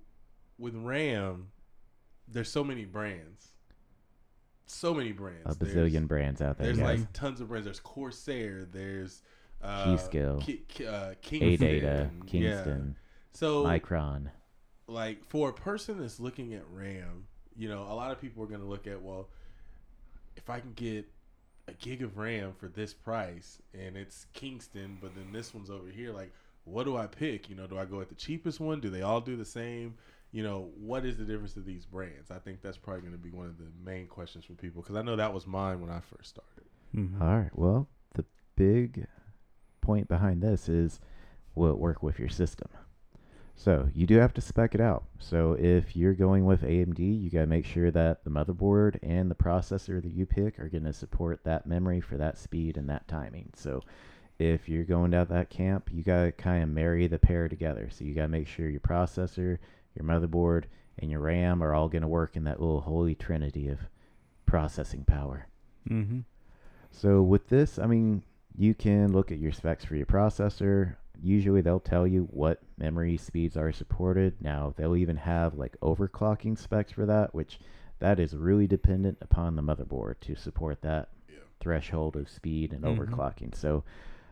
with 0.57 0.73
RAM, 0.75 1.51
there's 2.27 2.49
so 2.51 2.63
many 2.63 2.83
brands. 2.85 3.49
So 4.65 4.91
many 4.93 5.11
brands. 5.11 5.43
A 5.45 5.53
There's- 5.53 5.75
bazillion 5.75 6.07
brands 6.07 6.41
out 6.41 6.57
there. 6.57 6.65
There's 6.67 6.79
guys. 6.79 6.99
like 7.01 7.13
tons 7.13 7.39
of 7.39 7.47
brands. 7.49 7.65
There's 7.65 7.79
Corsair. 7.79 8.65
There's 8.65 9.21
uh, 9.61 9.85
Keyskill. 9.85 10.41
Ki- 10.41 10.63
Ki- 10.67 10.87
uh, 10.87 11.13
Kingston. 11.21 11.67
AData, 11.67 12.09
Yeah. 12.11 12.25
Kingston, 12.25 12.95
So 13.31 13.63
Micron. 13.65 14.31
like 14.87 15.23
for 15.25 15.49
a 15.49 15.53
person 15.53 15.99
that's 15.99 16.19
looking 16.19 16.55
at 16.55 16.63
RAM, 16.71 17.27
you 17.55 17.69
know, 17.69 17.83
a 17.83 17.93
lot 17.93 18.09
of 18.11 18.19
people 18.19 18.43
are 18.43 18.47
going 18.47 18.61
to 18.61 18.65
look 18.67 18.87
at 18.87 18.99
well, 19.01 19.29
if 20.37 20.49
I 20.49 20.59
can 20.59 20.73
get 20.73 21.07
a 21.67 21.73
gig 21.73 22.01
of 22.01 22.17
RAM 22.17 22.53
for 22.53 22.67
this 22.67 22.95
price 22.95 23.61
and 23.75 23.95
it's 23.95 24.25
Kingston, 24.33 24.97
but 24.99 25.13
then 25.13 25.31
this 25.33 25.53
one's 25.53 25.69
over 25.69 25.89
here, 25.89 26.11
like 26.13 26.31
what 26.69 26.85
do 26.85 26.97
I 26.97 27.07
pick? 27.07 27.49
You 27.49 27.55
know, 27.55 27.67
do 27.67 27.77
I 27.77 27.85
go 27.85 28.01
at 28.01 28.09
the 28.09 28.15
cheapest 28.15 28.59
one? 28.59 28.79
Do 28.79 28.89
they 28.89 29.01
all 29.01 29.21
do 29.21 29.35
the 29.35 29.45
same? 29.45 29.95
You 30.31 30.43
know, 30.43 30.69
what 30.77 31.05
is 31.05 31.17
the 31.17 31.23
difference 31.23 31.55
of 31.55 31.65
these 31.65 31.85
brands? 31.85 32.29
I 32.29 32.37
think 32.37 32.61
that's 32.61 32.77
probably 32.77 33.01
going 33.01 33.13
to 33.13 33.17
be 33.19 33.31
one 33.31 33.47
of 33.47 33.57
the 33.57 33.65
main 33.83 34.05
questions 34.07 34.45
for 34.45 34.53
people 34.53 34.81
because 34.81 34.95
I 34.95 35.01
know 35.01 35.15
that 35.15 35.33
was 35.33 35.47
mine 35.47 35.81
when 35.81 35.89
I 35.89 35.99
first 36.01 36.29
started. 36.29 36.65
Mhm. 36.95 37.19
All 37.21 37.37
right. 37.39 37.57
Well, 37.57 37.87
the 38.13 38.25
big 38.55 39.07
point 39.81 40.07
behind 40.07 40.41
this 40.41 40.69
is 40.69 40.99
will 41.55 41.71
it 41.71 41.79
work 41.79 42.03
with 42.03 42.19
your 42.19 42.29
system? 42.29 42.69
So 43.55 43.89
you 43.93 44.07
do 44.07 44.17
have 44.19 44.33
to 44.35 44.41
spec 44.41 44.73
it 44.73 44.79
out. 44.79 45.03
So 45.17 45.53
if 45.59 45.93
you're 45.93 46.13
going 46.13 46.45
with 46.45 46.63
AMD, 46.63 46.99
you 46.99 47.29
got 47.29 47.41
to 47.41 47.45
make 47.47 47.65
sure 47.65 47.91
that 47.91 48.23
the 48.23 48.29
motherboard 48.29 48.97
and 49.03 49.29
the 49.29 49.35
processor 49.35 50.01
that 50.01 50.13
you 50.13 50.25
pick 50.25 50.57
are 50.59 50.69
going 50.69 50.85
to 50.85 50.93
support 50.93 51.43
that 51.43 51.65
memory 51.67 51.99
for 51.99 52.15
that 52.15 52.37
speed 52.37 52.77
and 52.77 52.87
that 52.89 53.07
timing. 53.09 53.49
So 53.55 53.81
if 54.39 54.69
you're 54.69 54.85
going 54.85 55.11
down 55.11 55.27
that 55.29 55.49
camp, 55.49 55.89
you 55.91 56.01
got 56.01 56.23
to 56.23 56.31
kind 56.31 56.63
of 56.63 56.69
marry 56.69 57.05
the 57.07 57.19
pair 57.19 57.49
together. 57.49 57.89
So 57.91 58.05
you 58.05 58.15
got 58.15 58.23
to 58.23 58.27
make 58.29 58.47
sure 58.47 58.69
your 58.69 58.79
processor, 58.79 59.57
your 59.95 60.05
motherboard, 60.05 60.63
and 60.97 61.11
your 61.11 61.19
RAM 61.19 61.61
are 61.61 61.73
all 61.73 61.89
going 61.89 62.01
to 62.01 62.07
work 62.07 62.35
in 62.35 62.45
that 62.45 62.59
little 62.59 62.81
holy 62.81 63.15
trinity 63.15 63.67
of 63.67 63.79
processing 64.45 65.03
power. 65.03 65.47
Mhm. 65.87 66.23
So 66.91 67.21
with 67.21 67.49
this, 67.49 67.77
I 67.77 67.85
mean, 67.85 68.23
you 68.57 68.73
can 68.73 69.11
look 69.11 69.31
at 69.31 69.39
your 69.39 69.51
specs 69.51 69.85
for 69.85 69.95
your 69.95 70.05
processor. 70.05 70.95
Usually 71.21 71.61
they'll 71.61 71.79
tell 71.79 72.07
you 72.07 72.23
what 72.31 72.61
memory 72.77 73.17
speeds 73.17 73.57
are 73.57 73.71
supported. 73.71 74.41
Now, 74.41 74.73
they'll 74.75 74.95
even 74.95 75.17
have 75.17 75.55
like 75.55 75.77
overclocking 75.81 76.57
specs 76.57 76.93
for 76.93 77.05
that, 77.05 77.35
which 77.35 77.59
that 77.99 78.19
is 78.19 78.35
really 78.35 78.67
dependent 78.67 79.17
upon 79.21 79.55
the 79.55 79.61
motherboard 79.61 80.15
to 80.21 80.35
support 80.35 80.81
that 80.81 81.09
Yeah. 81.29 81.39
threshold 81.59 82.15
of 82.15 82.29
speed 82.29 82.71
and 82.73 82.83
Mhm. 82.85 82.97
overclocking. 82.97 83.53
So, 83.53 83.83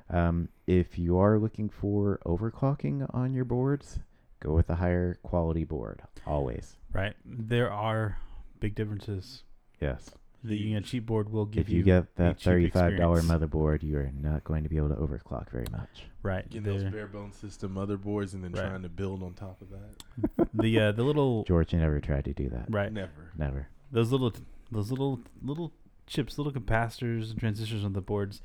um, 0.09 0.49
if 0.65 0.97
you 0.97 1.17
are 1.17 1.37
looking 1.37 1.69
for 1.69 2.19
overclocking 2.25 3.09
on 3.13 3.33
your 3.33 3.45
boards, 3.45 3.99
go 4.39 4.53
with 4.53 4.69
a 4.69 4.75
higher 4.75 5.17
quality 5.23 5.63
board 5.63 6.01
always. 6.25 6.75
Right. 6.93 7.15
There 7.25 7.71
are 7.71 8.17
big 8.59 8.75
differences. 8.75 9.43
Yes. 9.81 10.11
The 10.43 10.55
you 10.55 10.75
know, 10.75 10.81
cheap 10.81 11.05
board 11.05 11.29
will 11.31 11.45
give 11.45 11.67
you. 11.67 11.73
if 11.75 11.77
you, 11.79 11.83
get 11.83 12.15
that 12.15 12.39
thirty-five 12.39 12.95
dollar 12.95 13.21
motherboard, 13.21 13.83
you 13.83 13.97
are 13.97 14.11
not 14.21 14.43
going 14.43 14.63
to 14.63 14.69
be 14.69 14.77
able 14.77 14.89
to 14.89 14.95
overclock 14.95 15.49
very 15.49 15.65
much. 15.71 16.05
right. 16.21 16.47
Getting 16.49 16.63
those 16.71 16.83
bare 16.85 17.07
bone 17.07 17.33
system 17.33 17.73
motherboards 17.75 18.33
and 18.33 18.43
then 18.43 18.51
Right. 18.53 18.69
trying 18.69 18.83
to 18.83 18.89
build 18.89 19.23
on 19.23 19.33
top 19.33 19.59
of 19.61 19.69
that. 19.71 20.47
the 20.53 20.79
uh, 20.79 20.91
the 20.93 21.03
little 21.03 21.43
George 21.43 21.73
never 21.73 21.99
tried 21.99 22.25
to 22.25 22.33
do 22.33 22.49
that. 22.49 22.65
right 22.69 22.93
Never. 22.93 23.31
Never. 23.37 23.67
those 23.91 24.11
little 24.11 24.31
those 24.71 24.89
little 24.91 25.19
little 25.43 25.73
chips, 26.05 26.37
little 26.37 26.53
capacitors 26.53 27.31
and 27.31 27.39
transistors 27.39 27.83
on 27.83 27.93
the 27.93 28.01
boards, 28.01 28.41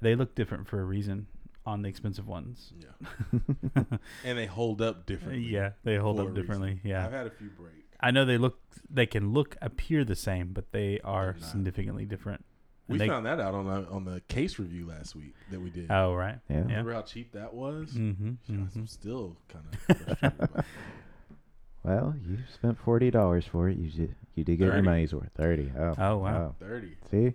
they 0.00 0.14
look 0.14 0.34
different 0.34 0.68
for 0.68 0.80
a 0.80 0.84
reason 0.84 1.26
on 1.64 1.82
the 1.82 1.88
expensive 1.88 2.26
ones. 2.28 2.72
Yeah. 2.78 3.40
and 4.24 4.38
they 4.38 4.46
hold 4.46 4.80
up 4.80 5.04
differently. 5.06 5.48
yeah, 5.48 5.70
they 5.84 5.96
hold 5.96 6.16
for 6.16 6.22
a 6.22 6.24
up 6.26 6.30
reason. 6.30 6.42
differently. 6.42 6.80
Yeah. 6.84 7.04
I've 7.04 7.12
had 7.12 7.26
a 7.26 7.30
few 7.30 7.48
break. 7.50 7.72
I 8.00 8.10
know 8.10 8.24
they 8.24 8.38
look 8.38 8.58
they 8.90 9.06
can 9.06 9.32
look 9.32 9.56
appear 9.62 10.04
the 10.04 10.14
same, 10.16 10.52
but 10.52 10.70
they 10.72 11.00
are 11.02 11.34
significantly 11.40 12.04
different. 12.04 12.44
We 12.88 12.98
they- 12.98 13.08
found 13.08 13.26
that 13.26 13.40
out 13.40 13.52
on 13.54 13.66
the, 13.66 13.88
on 13.88 14.04
the 14.04 14.20
case 14.28 14.60
review 14.60 14.86
last 14.86 15.16
week 15.16 15.34
that 15.50 15.60
we 15.60 15.70
did. 15.70 15.90
Oh 15.90 16.14
right. 16.14 16.38
Yeah. 16.48 16.56
Yeah. 16.56 16.62
Remember 16.62 16.92
how 16.92 17.02
cheap 17.02 17.32
that 17.32 17.52
was? 17.52 17.90
Mm-hmm. 17.94 18.32
I'm 18.76 18.86
still 18.86 19.36
kind 19.48 19.64
of 19.72 19.96
frustrated. 20.20 20.64
Well, 21.82 22.14
you 22.28 22.38
spent 22.52 22.78
forty 22.78 23.10
dollars 23.10 23.44
for 23.46 23.68
it. 23.68 23.76
You 23.76 23.90
did. 23.90 24.14
You 24.34 24.44
did 24.44 24.58
get 24.58 24.64
your 24.66 24.74
30. 24.74 24.82
money's 24.84 25.14
worth. 25.14 25.30
Thirty. 25.36 25.72
Oh. 25.78 25.94
Oh, 25.98 26.16
wow. 26.18 26.54
Thirty. 26.60 26.96
See. 27.10 27.32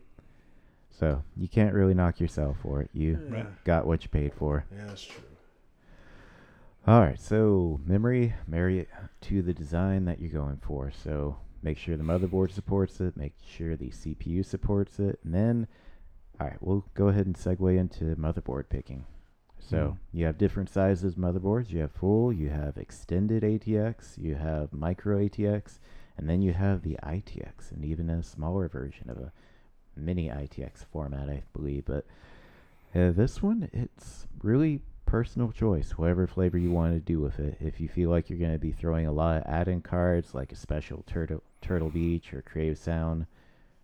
So 0.92 1.24
you 1.36 1.48
can't 1.48 1.74
really 1.74 1.94
knock 1.94 2.20
yourself 2.20 2.58
for 2.62 2.82
it. 2.82 2.90
You 2.94 3.20
Yeah. 3.32 3.48
got 3.64 3.88
what 3.88 4.04
you 4.04 4.10
paid 4.10 4.34
for. 4.34 4.66
yeah, 4.76 4.86
that's 4.88 5.04
true. 5.04 5.24
All 6.88 7.02
right. 7.02 7.20
So 7.20 7.80
memory, 7.86 8.34
marry 8.48 8.80
it 8.80 8.90
to 9.22 9.42
the 9.42 9.54
design 9.54 10.06
that 10.06 10.20
you're 10.20 10.32
going 10.32 10.58
for. 10.58 10.92
So 10.92 11.38
make 11.62 11.78
sure 11.78 11.96
the 11.96 12.04
motherboard 12.04 12.52
supports 12.52 13.00
it. 13.00 13.16
Make 13.16 13.34
sure 13.46 13.76
the 13.76 13.90
CPU 13.92 14.44
supports 14.44 15.00
it, 15.00 15.20
and 15.24 15.34
then, 15.34 15.68
all 16.40 16.48
right, 16.48 16.58
we'll 16.62 16.86
go 16.96 17.08
ahead 17.10 17.26
and 17.28 17.36
segue 17.36 17.78
into 17.78 18.16
motherboard 18.16 18.70
picking. 18.70 19.06
So 19.60 19.78
Mhm. 19.92 19.98
you 20.12 20.26
have 20.26 20.40
different 20.40 20.70
sizes 20.70 21.16
motherboards. 21.16 21.70
You 21.70 21.82
have 21.82 21.92
full, 21.92 22.34
you 22.34 22.50
have 22.50 22.78
extended 22.78 23.44
ATX, 23.44 24.18
you 24.18 24.34
have 24.36 24.74
micro 24.74 25.20
ATX, 25.20 25.80
and 26.18 26.28
then 26.28 26.42
you 26.42 26.54
have 26.54 26.82
the 26.82 26.98
ITX, 27.04 27.72
and 27.72 27.86
even 27.86 28.10
a 28.10 28.24
smaller 28.24 28.68
version 28.68 29.08
of 29.10 29.18
a 29.18 29.32
mini 30.02 30.30
ITX 30.30 30.86
format, 30.92 31.30
I 31.30 31.44
believe. 31.54 31.86
But 31.86 32.06
Uh, 32.94 33.12
this 33.12 33.42
one, 33.42 33.70
it's 33.72 34.28
really 34.44 34.82
personal 35.06 35.52
choice, 35.52 35.98
whatever 35.98 36.28
flavor 36.28 36.58
you 36.58 36.72
want 36.72 36.94
to 36.94 37.00
do 37.00 37.20
with 37.22 37.40
it. 37.40 37.56
If 37.62 37.80
you 37.80 37.88
feel 37.88 38.10
like 38.10 38.30
you're 38.30 38.40
going 38.40 38.52
to 38.52 38.58
be 38.60 38.74
throwing 38.74 39.08
a 39.08 39.14
lot 39.14 39.38
of 39.38 39.44
add-in 39.46 39.82
cards, 39.82 40.34
like 40.36 40.52
a 40.52 40.56
special 40.58 41.04
Turtle 41.08 41.42
Turtle 41.62 41.90
Beach 41.90 42.34
or 42.34 42.42
Creative 42.42 42.78
Sound, 42.78 43.28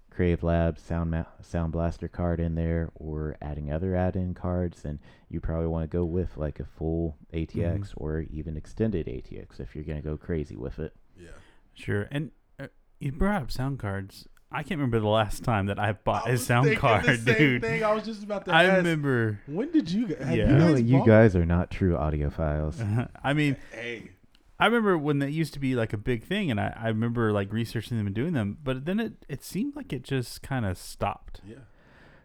Creative 0.10 0.44
Labs 0.44 0.82
Sound 0.82 1.12
Ma- 1.12 1.24
Sound 1.42 1.72
Blaster 1.72 2.08
card 2.10 2.40
in 2.42 2.56
there, 2.56 2.90
or 2.96 3.38
adding 3.42 3.72
other 3.72 3.96
add-in 3.96 4.34
cards, 4.34 4.82
then 4.82 5.00
you 5.30 5.40
probably 5.40 5.68
want 5.68 5.84
to 5.90 5.98
go 5.98 6.04
with 6.04 6.36
like 6.36 6.60
a 6.60 6.66
full 6.66 7.16
ATX 7.34 7.94
or 7.96 8.22
even 8.30 8.58
extended 8.58 9.08
ATX 9.08 9.60
if 9.62 9.74
you're 9.76 9.86
going 9.86 10.02
to 10.02 10.08
go 10.10 10.18
crazy 10.18 10.56
with 10.58 10.80
it. 10.80 10.94
Yeah. 11.18 11.30
Sure. 11.76 12.08
And 12.12 12.32
uh, 12.60 12.68
you 13.00 13.12
brought 13.14 13.42
up 13.44 13.52
sound 13.52 13.80
cards. 13.80 14.28
I 14.52 14.64
can't 14.64 14.80
remember 14.80 15.00
the 15.00 15.08
last 15.08 15.44
time 15.44 15.66
that 15.66 15.78
I 15.78 15.92
bought 15.92 16.28
I 16.28 16.32
a 16.32 16.38
sound 16.38 16.76
card, 16.78 17.04
the 17.06 17.18
same 17.18 17.36
dude. 17.38 17.62
Thing. 17.64 17.84
I 17.84 17.94
was 17.94 18.04
just 18.04 18.24
about 18.24 18.46
to 18.46 18.54
I 18.54 18.64
ask. 18.64 18.78
remember. 18.78 19.42
When 19.46 19.72
did 19.72 19.92
you? 19.92 20.08
Have 20.16 20.20
Yeah. 20.36 20.36
You 20.36 20.40
You 20.40 20.48
know, 20.58 20.74
guys, 20.74 20.82
you 20.84 21.06
guys 21.06 21.36
are 21.36 21.46
not 21.46 21.70
true 21.70 21.94
audiophiles. 21.96 23.10
I 23.24 23.34
mean, 23.34 23.58
Hey. 23.72 24.12
I 24.60 24.66
remember 24.66 24.98
when 24.98 25.20
that 25.20 25.32
used 25.32 25.54
to 25.54 25.60
be 25.60 25.76
like 25.76 25.94
a 25.94 25.98
big 25.98 26.24
thing, 26.24 26.50
and 26.50 26.60
I, 26.60 26.74
I 26.76 26.88
remember 26.88 27.32
like 27.32 27.52
researching 27.54 27.98
them 27.98 28.08
and 28.08 28.16
doing 28.16 28.34
them, 28.34 28.58
but 28.64 28.86
then 28.86 29.00
it, 29.00 29.14
it 29.30 29.44
seemed 29.44 29.76
like 29.76 29.94
it 29.94 30.04
just 30.04 30.42
kind 30.42 30.66
of 30.66 30.78
stopped. 30.78 31.42
Yeah. 31.48 31.56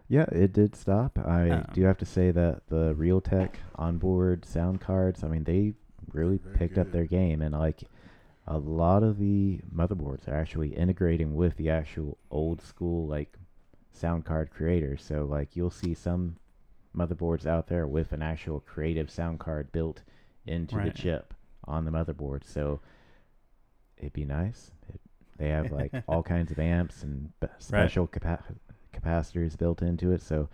Yeah, 0.09 0.25
it 0.31 0.51
did 0.53 0.75
stop. 0.75 1.19
I 1.19 1.49
Oh. 1.49 1.65
do 1.73 1.83
have 1.83 1.97
to 1.99 2.05
say 2.05 2.31
that 2.31 2.61
the 2.69 2.93
Realtek 2.95 3.55
onboard 3.75 4.45
sound 4.45 4.81
cards, 4.81 5.23
I 5.23 5.27
mean, 5.27 5.43
they 5.43 5.73
really 6.11 6.37
Very 6.37 6.55
picked 6.57 6.77
up 6.77 6.91
their 6.91 7.05
game, 7.05 7.41
and 7.41 7.53
like 7.53 7.83
a 8.47 8.57
lot 8.57 9.03
of 9.03 9.17
the 9.19 9.61
motherboards 9.73 10.27
are 10.27 10.35
actually 10.35 10.75
integrating 10.75 11.35
with 11.35 11.55
the 11.57 11.69
actual 11.69 12.17
old 12.29 12.61
school 12.61 13.07
like 13.07 13.37
sound 13.91 14.25
card 14.25 14.49
creators. 14.51 15.03
So 15.03 15.25
like 15.25 15.55
you'll 15.55 15.69
see 15.69 15.93
some 15.93 16.37
motherboards 16.95 17.45
out 17.45 17.67
there 17.67 17.87
with 17.87 18.11
an 18.11 18.21
actual 18.21 18.59
creative 18.59 19.09
sound 19.09 19.39
card 19.39 19.71
built 19.71 20.03
into 20.45 20.75
the 20.75 20.91
chip 20.91 21.33
on 21.65 21.85
the 21.85 21.91
motherboard. 21.91 22.43
So 22.43 22.81
it'd 23.97 24.13
be 24.13 24.25
nice. 24.25 24.71
It, 24.89 24.99
they 25.37 25.49
have 25.49 25.71
like 25.71 25.91
all 26.07 26.21
kinds 26.23 26.51
of 26.51 26.59
amps 26.59 27.03
and 27.03 27.31
special 27.59 28.07
capa- 28.07 28.43
capacitors 28.93 29.57
built 29.57 29.81
into 29.81 30.11
it. 30.11 30.21
So 30.21 30.49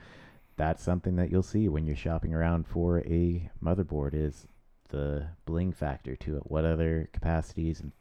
that's 0.57 0.83
something 0.83 1.15
that 1.15 1.31
you'll 1.31 1.41
see 1.41 1.67
when 1.67 1.85
you're 1.85 1.95
shopping 1.95 2.33
around 2.33 2.67
for 2.67 2.99
a 2.99 3.49
motherboard 3.63 4.13
is 4.13 4.45
the 4.89 5.27
bling 5.45 5.71
factor 5.71 6.15
to 6.17 6.37
it. 6.37 6.43
What 6.51 6.65
other 6.65 7.09
capacities 7.13 7.79
and 7.79 7.91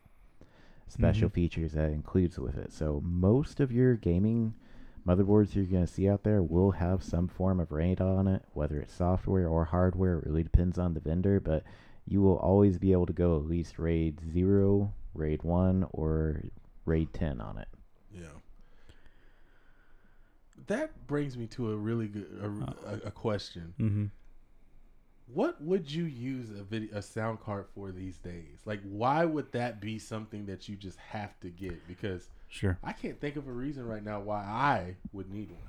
special 0.88 1.28
Mhm. 1.28 1.32
features 1.34 1.72
that 1.72 1.90
includes 1.90 2.38
with 2.38 2.56
it. 2.56 2.72
So 2.72 3.00
most 3.04 3.60
of 3.60 3.70
your 3.70 3.94
gaming 3.94 4.54
motherboards 5.06 5.54
you're 5.54 5.64
going 5.66 5.86
to 5.86 5.92
see 5.92 6.08
out 6.08 6.22
there 6.22 6.42
will 6.42 6.72
have 6.72 7.02
some 7.02 7.28
form 7.28 7.60
of 7.60 7.72
RAID 7.72 8.00
on 8.00 8.26
it, 8.26 8.42
whether 8.52 8.80
it's 8.80 8.92
software 8.94 9.48
or 9.48 9.64
hardware. 9.66 10.18
It 10.18 10.26
really 10.26 10.42
depends 10.42 10.78
on 10.78 10.94
the 10.94 11.00
vendor, 11.00 11.40
but 11.40 11.62
you 12.06 12.20
will 12.22 12.36
always 12.38 12.78
be 12.78 12.92
able 12.92 13.06
to 13.06 13.12
go 13.12 13.36
at 13.38 13.44
least 13.46 13.78
RAID 13.78 14.20
0, 14.32 14.92
RAID 15.14 15.42
1, 15.44 15.86
or 15.92 16.42
RAID 16.86 17.12
10 17.12 17.40
on 17.40 17.58
it. 17.58 17.68
Yeah. 18.12 18.28
That 20.66 21.06
brings 21.06 21.36
me 21.38 21.46
to 21.48 21.70
a 21.72 21.76
really 21.76 22.08
good 22.08 22.28
a, 22.42 22.90
a, 22.90 23.08
a 23.08 23.10
question. 23.10 23.74
Mm-hmm. 23.78 24.04
What 25.32 25.60
would 25.62 25.90
you 25.90 26.04
use 26.04 26.50
a 26.50 26.62
video 26.62 26.96
a 26.96 27.02
sound 27.02 27.40
card 27.40 27.66
for 27.74 27.92
these 27.92 28.18
days? 28.18 28.60
Like 28.64 28.80
why 28.82 29.24
would 29.24 29.52
that 29.52 29.80
be 29.80 29.98
something 29.98 30.46
that 30.46 30.68
you 30.68 30.76
just 30.76 30.98
have 30.98 31.38
to 31.40 31.50
get? 31.50 31.86
Because 31.86 32.28
Sure. 32.48 32.78
I 32.82 32.92
can't 32.92 33.20
think 33.20 33.36
of 33.36 33.46
a 33.46 33.52
reason 33.52 33.86
right 33.86 34.02
now 34.02 34.20
why 34.20 34.38
I 34.42 34.96
would 35.12 35.30
need 35.30 35.50
one. 35.50 35.60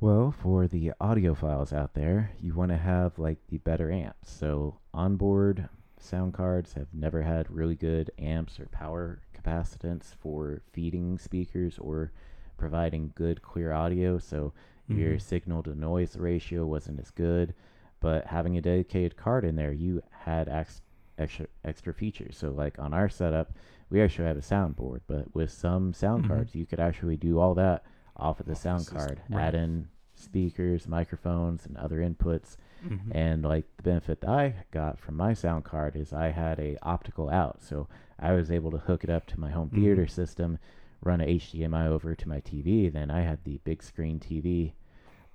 Well, 0.00 0.32
for 0.32 0.66
the 0.66 0.92
audiophiles 1.00 1.74
out 1.74 1.92
there, 1.92 2.30
you 2.40 2.54
want 2.54 2.70
to 2.70 2.78
have 2.78 3.18
like 3.18 3.38
the 3.48 3.58
better 3.58 3.92
amps. 3.92 4.30
So 4.30 4.78
onboard 4.94 5.68
sound 5.98 6.32
cards 6.32 6.72
have 6.72 6.88
never 6.94 7.20
had 7.20 7.50
really 7.50 7.74
good 7.74 8.10
amps 8.18 8.58
or 8.58 8.66
power 8.66 9.20
capacitance 9.36 10.14
for 10.18 10.62
feeding 10.72 11.18
speakers 11.18 11.78
or 11.78 12.12
providing 12.56 13.12
good 13.14 13.42
clear 13.42 13.72
audio. 13.72 14.18
So 14.18 14.54
your 14.90 15.14
Mhm. 15.14 15.20
signal 15.22 15.62
to 15.64 15.74
noise 15.74 16.16
ratio 16.16 16.66
wasn't 16.66 17.00
as 17.00 17.10
good. 17.10 17.54
But 18.00 18.26
having 18.26 18.56
a 18.56 18.62
dedicated 18.62 19.16
card 19.16 19.44
in 19.44 19.56
there, 19.56 19.72
you 19.72 20.02
had 20.10 20.48
ex- 20.48 20.82
extra 21.18 21.46
extra 21.64 21.92
features. 21.92 22.36
So 22.36 22.50
like 22.50 22.78
on 22.78 22.94
our 22.94 23.08
setup, 23.08 23.52
we 23.90 24.00
actually 24.00 24.26
have 24.26 24.36
a 24.38 24.40
soundboard, 24.40 25.00
but 25.06 25.34
with 25.34 25.50
some 25.50 25.92
sound 25.92 26.24
Mhm. 26.24 26.28
cards, 26.28 26.54
you 26.54 26.64
could 26.64 26.80
actually 26.80 27.16
do 27.18 27.38
all 27.38 27.54
that 27.54 27.84
off 28.16 28.40
of 28.40 28.46
the 28.46 28.52
Off 28.52 28.58
sound 28.58 28.86
card. 28.86 29.20
Right. 29.28 29.40
Add 29.42 29.54
in 29.54 29.88
speakers, 30.14 30.86
microphones, 30.88 31.66
and 31.66 31.76
other 31.76 31.98
inputs. 32.00 32.56
Mhm. 32.86 33.10
And 33.14 33.42
like 33.42 33.66
the 33.76 33.82
benefit 33.82 34.20
that 34.22 34.30
I 34.30 34.54
got 34.70 34.98
from 34.98 35.16
my 35.16 35.32
sound 35.34 35.64
card 35.64 35.96
is 35.96 36.12
I 36.12 36.28
had 36.30 36.58
a 36.58 36.76
optical 36.82 37.28
out, 37.30 37.60
so 37.62 37.86
I 38.18 38.32
was 38.32 38.50
able 38.50 38.70
to 38.70 38.78
hook 38.78 39.04
it 39.04 39.10
up 39.10 39.26
to 39.28 39.40
my 39.40 39.50
home 39.50 39.70
Mhm. 39.70 39.74
theater 39.76 40.06
system, 40.06 40.58
run 41.02 41.20
a 41.20 41.24
HDMI 41.26 41.86
over 41.86 42.14
to 42.14 42.28
my 42.28 42.40
TV. 42.40 42.88
Then 42.90 43.10
I 43.10 43.22
had 43.22 43.44
the 43.44 43.58
big 43.64 43.82
screen 43.82 44.18
TV 44.20 44.74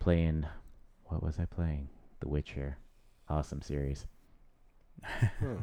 playing. 0.10 0.46
What 1.06 1.24
was 1.24 1.40
I 1.40 1.46
playing? 1.46 1.90
The 2.20 2.28
Witcher. 2.28 2.78
Awesome 3.28 3.64
series. 3.64 4.06
Huh. 5.04 5.58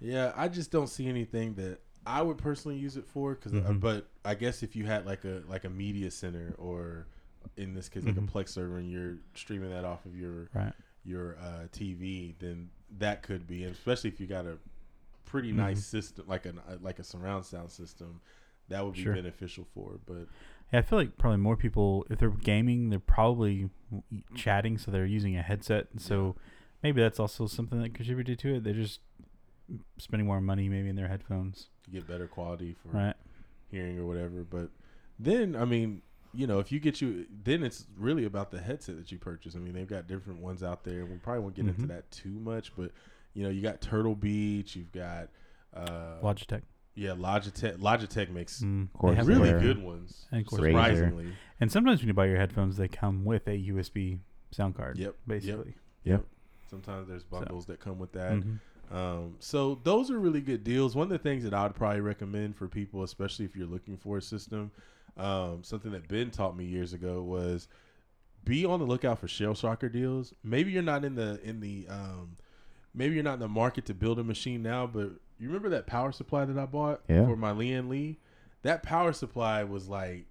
yeah, 0.00 0.32
I 0.36 0.48
just 0.48 0.70
don't 0.70 0.86
see 0.88 1.08
anything 1.08 1.54
that 1.54 1.78
I 2.06 2.20
would 2.20 2.36
personally 2.36 2.76
use 2.76 2.98
it 2.98 3.06
for. 3.06 3.34
Cause, 3.34 3.54
uh, 3.54 3.56
Mhm. 3.56 3.80
but 3.80 4.08
I 4.22 4.34
guess 4.34 4.62
if 4.62 4.76
you 4.76 4.84
had 4.84 5.06
like 5.06 5.24
a 5.24 5.42
like 5.48 5.64
a 5.64 5.70
media 5.70 6.10
center 6.10 6.54
or 6.58 7.06
in 7.56 7.72
this 7.72 7.88
case 7.88 8.04
like 8.04 8.16
Mhm. 8.16 8.28
a 8.28 8.30
Plex 8.30 8.50
server 8.50 8.76
and 8.76 8.90
you're 8.90 9.16
streaming 9.34 9.70
that 9.70 9.86
off 9.86 10.04
of 10.04 10.14
your 10.14 10.50
Right. 10.52 10.74
your 11.02 11.38
uh, 11.38 11.68
TV, 11.72 12.34
then 12.38 12.68
that 12.98 13.22
could 13.22 13.46
be, 13.46 13.62
and 13.64 13.72
especially 13.74 14.10
if 14.10 14.20
you 14.20 14.26
got 14.26 14.44
a 14.44 14.58
pretty 15.24 15.52
Mhm. 15.52 15.56
nice 15.56 15.86
system 15.86 16.26
like 16.28 16.44
an 16.44 16.58
uh, 16.68 16.76
like 16.82 16.98
a 16.98 17.04
surround 17.04 17.46
sound 17.46 17.70
system, 17.70 18.20
that 18.68 18.84
would 18.84 18.92
be 18.94 19.04
Sure. 19.04 19.14
beneficial 19.14 19.64
for. 19.72 19.98
But 20.04 20.28
Yeah, 20.72 20.80
I 20.80 20.82
feel 20.82 20.98
like 20.98 21.16
probably 21.16 21.38
more 21.38 21.56
people, 21.56 22.04
if 22.10 22.18
they're 22.18 22.30
gaming, 22.30 22.90
they're 22.90 22.98
probably 22.98 23.70
chatting, 24.34 24.78
so 24.78 24.90
they're 24.90 25.06
using 25.06 25.36
a 25.36 25.42
headset. 25.42 25.86
And 25.92 26.00
so 26.00 26.34
maybe 26.82 27.00
that's 27.00 27.20
also 27.20 27.46
something 27.46 27.80
that 27.82 27.94
contributed 27.94 28.38
to 28.40 28.56
it. 28.56 28.64
They're 28.64 28.74
just 28.74 29.00
spending 29.98 30.26
more 30.26 30.40
money 30.40 30.68
maybe 30.68 30.88
in 30.88 30.96
their 30.96 31.08
headphones. 31.08 31.68
to 31.84 31.90
get 31.92 32.06
better 32.08 32.26
quality 32.26 32.74
for 32.82 32.88
Right. 32.88 33.14
hearing 33.70 33.96
or 33.98 34.06
whatever. 34.06 34.42
But 34.42 34.70
then, 35.20 35.54
I 35.54 35.64
mean, 35.64 36.02
you 36.34 36.48
know, 36.48 36.58
if 36.58 36.72
you 36.72 36.80
get 36.80 37.00
you, 37.00 37.26
then 37.44 37.62
it's 37.62 37.86
really 37.96 38.24
about 38.24 38.50
the 38.50 38.60
headset 38.60 38.96
that 38.96 39.12
you 39.12 39.18
purchase. 39.18 39.54
I 39.54 39.60
mean, 39.60 39.72
they've 39.72 39.86
got 39.86 40.08
different 40.08 40.40
ones 40.40 40.64
out 40.64 40.82
there. 40.82 41.06
We 41.06 41.16
probably 41.18 41.42
won't 41.42 41.54
get 41.54 41.66
into 41.68 41.82
Mhm. 41.82 41.88
that 41.88 42.10
too 42.10 42.40
much, 42.40 42.74
but 42.76 42.90
you 43.34 43.42
know, 43.44 43.50
you 43.50 43.62
got 43.62 43.80
Turtle 43.80 44.16
Beach, 44.16 44.74
you've 44.74 44.90
got 44.92 45.28
uh, 45.74 46.18
Logitech. 46.22 46.62
Yeah, 46.96 47.10
Logitech. 47.10 47.76
Logitech 47.78 48.30
makes 48.30 48.60
Mm, 48.62 48.92
course, 48.92 49.16
they 49.18 49.22
really 49.22 49.50
Corsair. 49.50 49.60
good 49.60 49.82
ones. 49.82 50.26
And 50.32 50.44
Corsair. 50.46 50.70
surprisingly, 50.70 51.32
And 51.60 51.70
sometimes 51.70 52.00
when 52.00 52.08
you 52.08 52.14
buy 52.14 52.26
your 52.26 52.36
headphones, 52.38 52.76
they 52.76 52.88
come 52.88 53.24
with 53.24 53.46
a 53.46 53.56
USB 53.70 54.18
sound 54.50 54.74
card. 54.74 54.98
Yep, 54.98 55.06
yep. 55.06 55.14
Basically. 55.26 55.74
Yep. 56.04 56.24
sometimes 56.68 57.06
there's 57.08 57.22
bundles 57.22 57.66
that 57.66 57.78
come 57.78 57.98
with 58.00 58.10
that. 58.12 58.32
Mhm. 58.32 58.58
Um, 58.90 59.36
so 59.38 59.76
those 59.84 60.10
are 60.10 60.18
really 60.18 60.40
good 60.40 60.64
deals. 60.64 60.96
One 60.96 61.04
of 61.04 61.10
the 61.10 61.18
things 61.18 61.44
that 61.44 61.54
I 61.54 61.62
would 61.64 61.74
probably 61.76 62.00
recommend 62.00 62.56
for 62.56 62.66
people, 62.68 63.02
especially 63.04 63.44
if 63.44 63.54
you're 63.54 63.66
looking 63.68 63.96
for 63.96 64.16
a 64.18 64.22
system, 64.22 64.72
um, 65.16 65.62
something 65.62 65.92
that 65.92 66.08
Ben 66.08 66.30
taught 66.30 66.56
me 66.56 66.64
years 66.64 66.92
ago 66.92 67.22
was 67.22 67.68
be 68.44 68.64
on 68.64 68.78
the 68.80 68.84
lookout 68.86 69.18
for 69.20 69.28
shell 69.28 69.54
shocker 69.54 69.88
deals. 69.88 70.34
Maybe 70.44 70.70
you're 70.72 70.82
not 70.82 71.04
in 71.04 71.14
the 71.14 71.40
in 71.42 71.60
the 71.60 71.86
um, 71.88 72.36
maybe 72.94 73.14
you're 73.14 73.24
not 73.24 73.34
in 73.34 73.40
the 73.40 73.48
market 73.48 73.86
to 73.86 73.94
build 73.94 74.18
a 74.18 74.24
machine 74.24 74.62
now, 74.62 74.86
but 74.86 75.12
you 75.38 75.48
remember 75.48 75.68
that 75.70 75.86
power 75.86 76.12
supply 76.12 76.44
that 76.44 76.58
I 76.58 76.66
bought 76.66 77.02
Yeah. 77.08 77.26
for 77.26 77.36
my 77.36 77.52
Lian 77.52 77.88
Li? 77.88 78.18
That 78.62 78.82
power 78.82 79.12
supply 79.12 79.64
was 79.64 79.88
like 79.88 80.26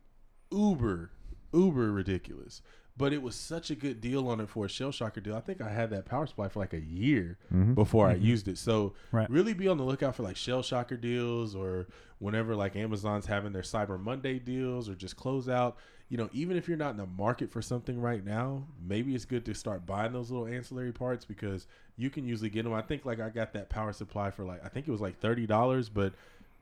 uber 0.51 1.11
uber 1.53 1.91
ridiculous. 1.91 2.61
But 2.97 3.11
it 3.11 3.21
was 3.21 3.35
such 3.35 3.69
a 3.71 3.75
good 3.75 3.99
deal 3.99 4.29
on 4.29 4.39
it 4.39 4.47
for 4.49 4.65
a 4.65 4.69
shell 4.69 4.91
shocker 4.91 5.19
deal. 5.19 5.35
I 5.35 5.41
think 5.41 5.59
I 5.59 5.69
had 5.69 5.89
that 5.89 6.05
power 6.05 6.25
supply 6.25 6.47
for 6.47 6.59
like 6.59 6.73
a 6.73 6.79
year 6.79 7.37
Mhm. 7.53 7.75
before 7.75 8.07
I 8.07 8.15
Mhm. 8.15 8.21
used 8.21 8.47
it. 8.47 8.57
So 8.57 8.93
Right. 9.11 9.29
really 9.29 9.53
be 9.53 9.67
on 9.67 9.77
the 9.77 9.83
lookout 9.83 10.15
for 10.15 10.23
like 10.23 10.37
shell 10.37 10.61
shocker 10.61 10.95
deals 10.95 11.55
or 11.55 11.87
whenever 12.19 12.55
like 12.55 12.75
Amazon's 12.77 13.25
having 13.25 13.51
their 13.51 13.63
Cyber 13.63 13.99
Monday 13.99 14.39
deals 14.39 14.87
or 14.89 14.95
just 14.95 15.17
close 15.17 15.49
out. 15.49 15.77
You 16.09 16.17
know, 16.17 16.29
even 16.33 16.55
if 16.55 16.67
you're 16.67 16.77
not 16.77 16.91
in 16.91 16.97
the 16.97 17.07
market 17.07 17.49
for 17.51 17.61
something 17.63 17.99
right 17.99 18.23
now, 18.23 18.63
maybe 18.87 19.15
it's 19.15 19.25
good 19.25 19.43
to 19.45 19.55
start 19.55 19.87
buying 19.87 20.13
those 20.13 20.29
little 20.29 20.45
ancillary 20.47 20.91
parts 20.91 21.25
because 21.25 21.65
you 21.97 22.11
can 22.11 22.27
usually 22.27 22.49
get 22.49 22.63
them. 22.63 22.73
I 22.73 22.81
think 22.83 23.05
like 23.05 23.19
I 23.19 23.29
got 23.29 23.53
that 23.53 23.69
power 23.69 23.91
supply 23.91 24.29
for 24.29 24.43
like 24.43 24.63
I 24.63 24.69
think 24.69 24.87
it 24.87 24.91
was 24.91 25.01
like 25.01 25.19
thirty 25.19 25.47
dollars, 25.47 25.89
but 25.89 26.13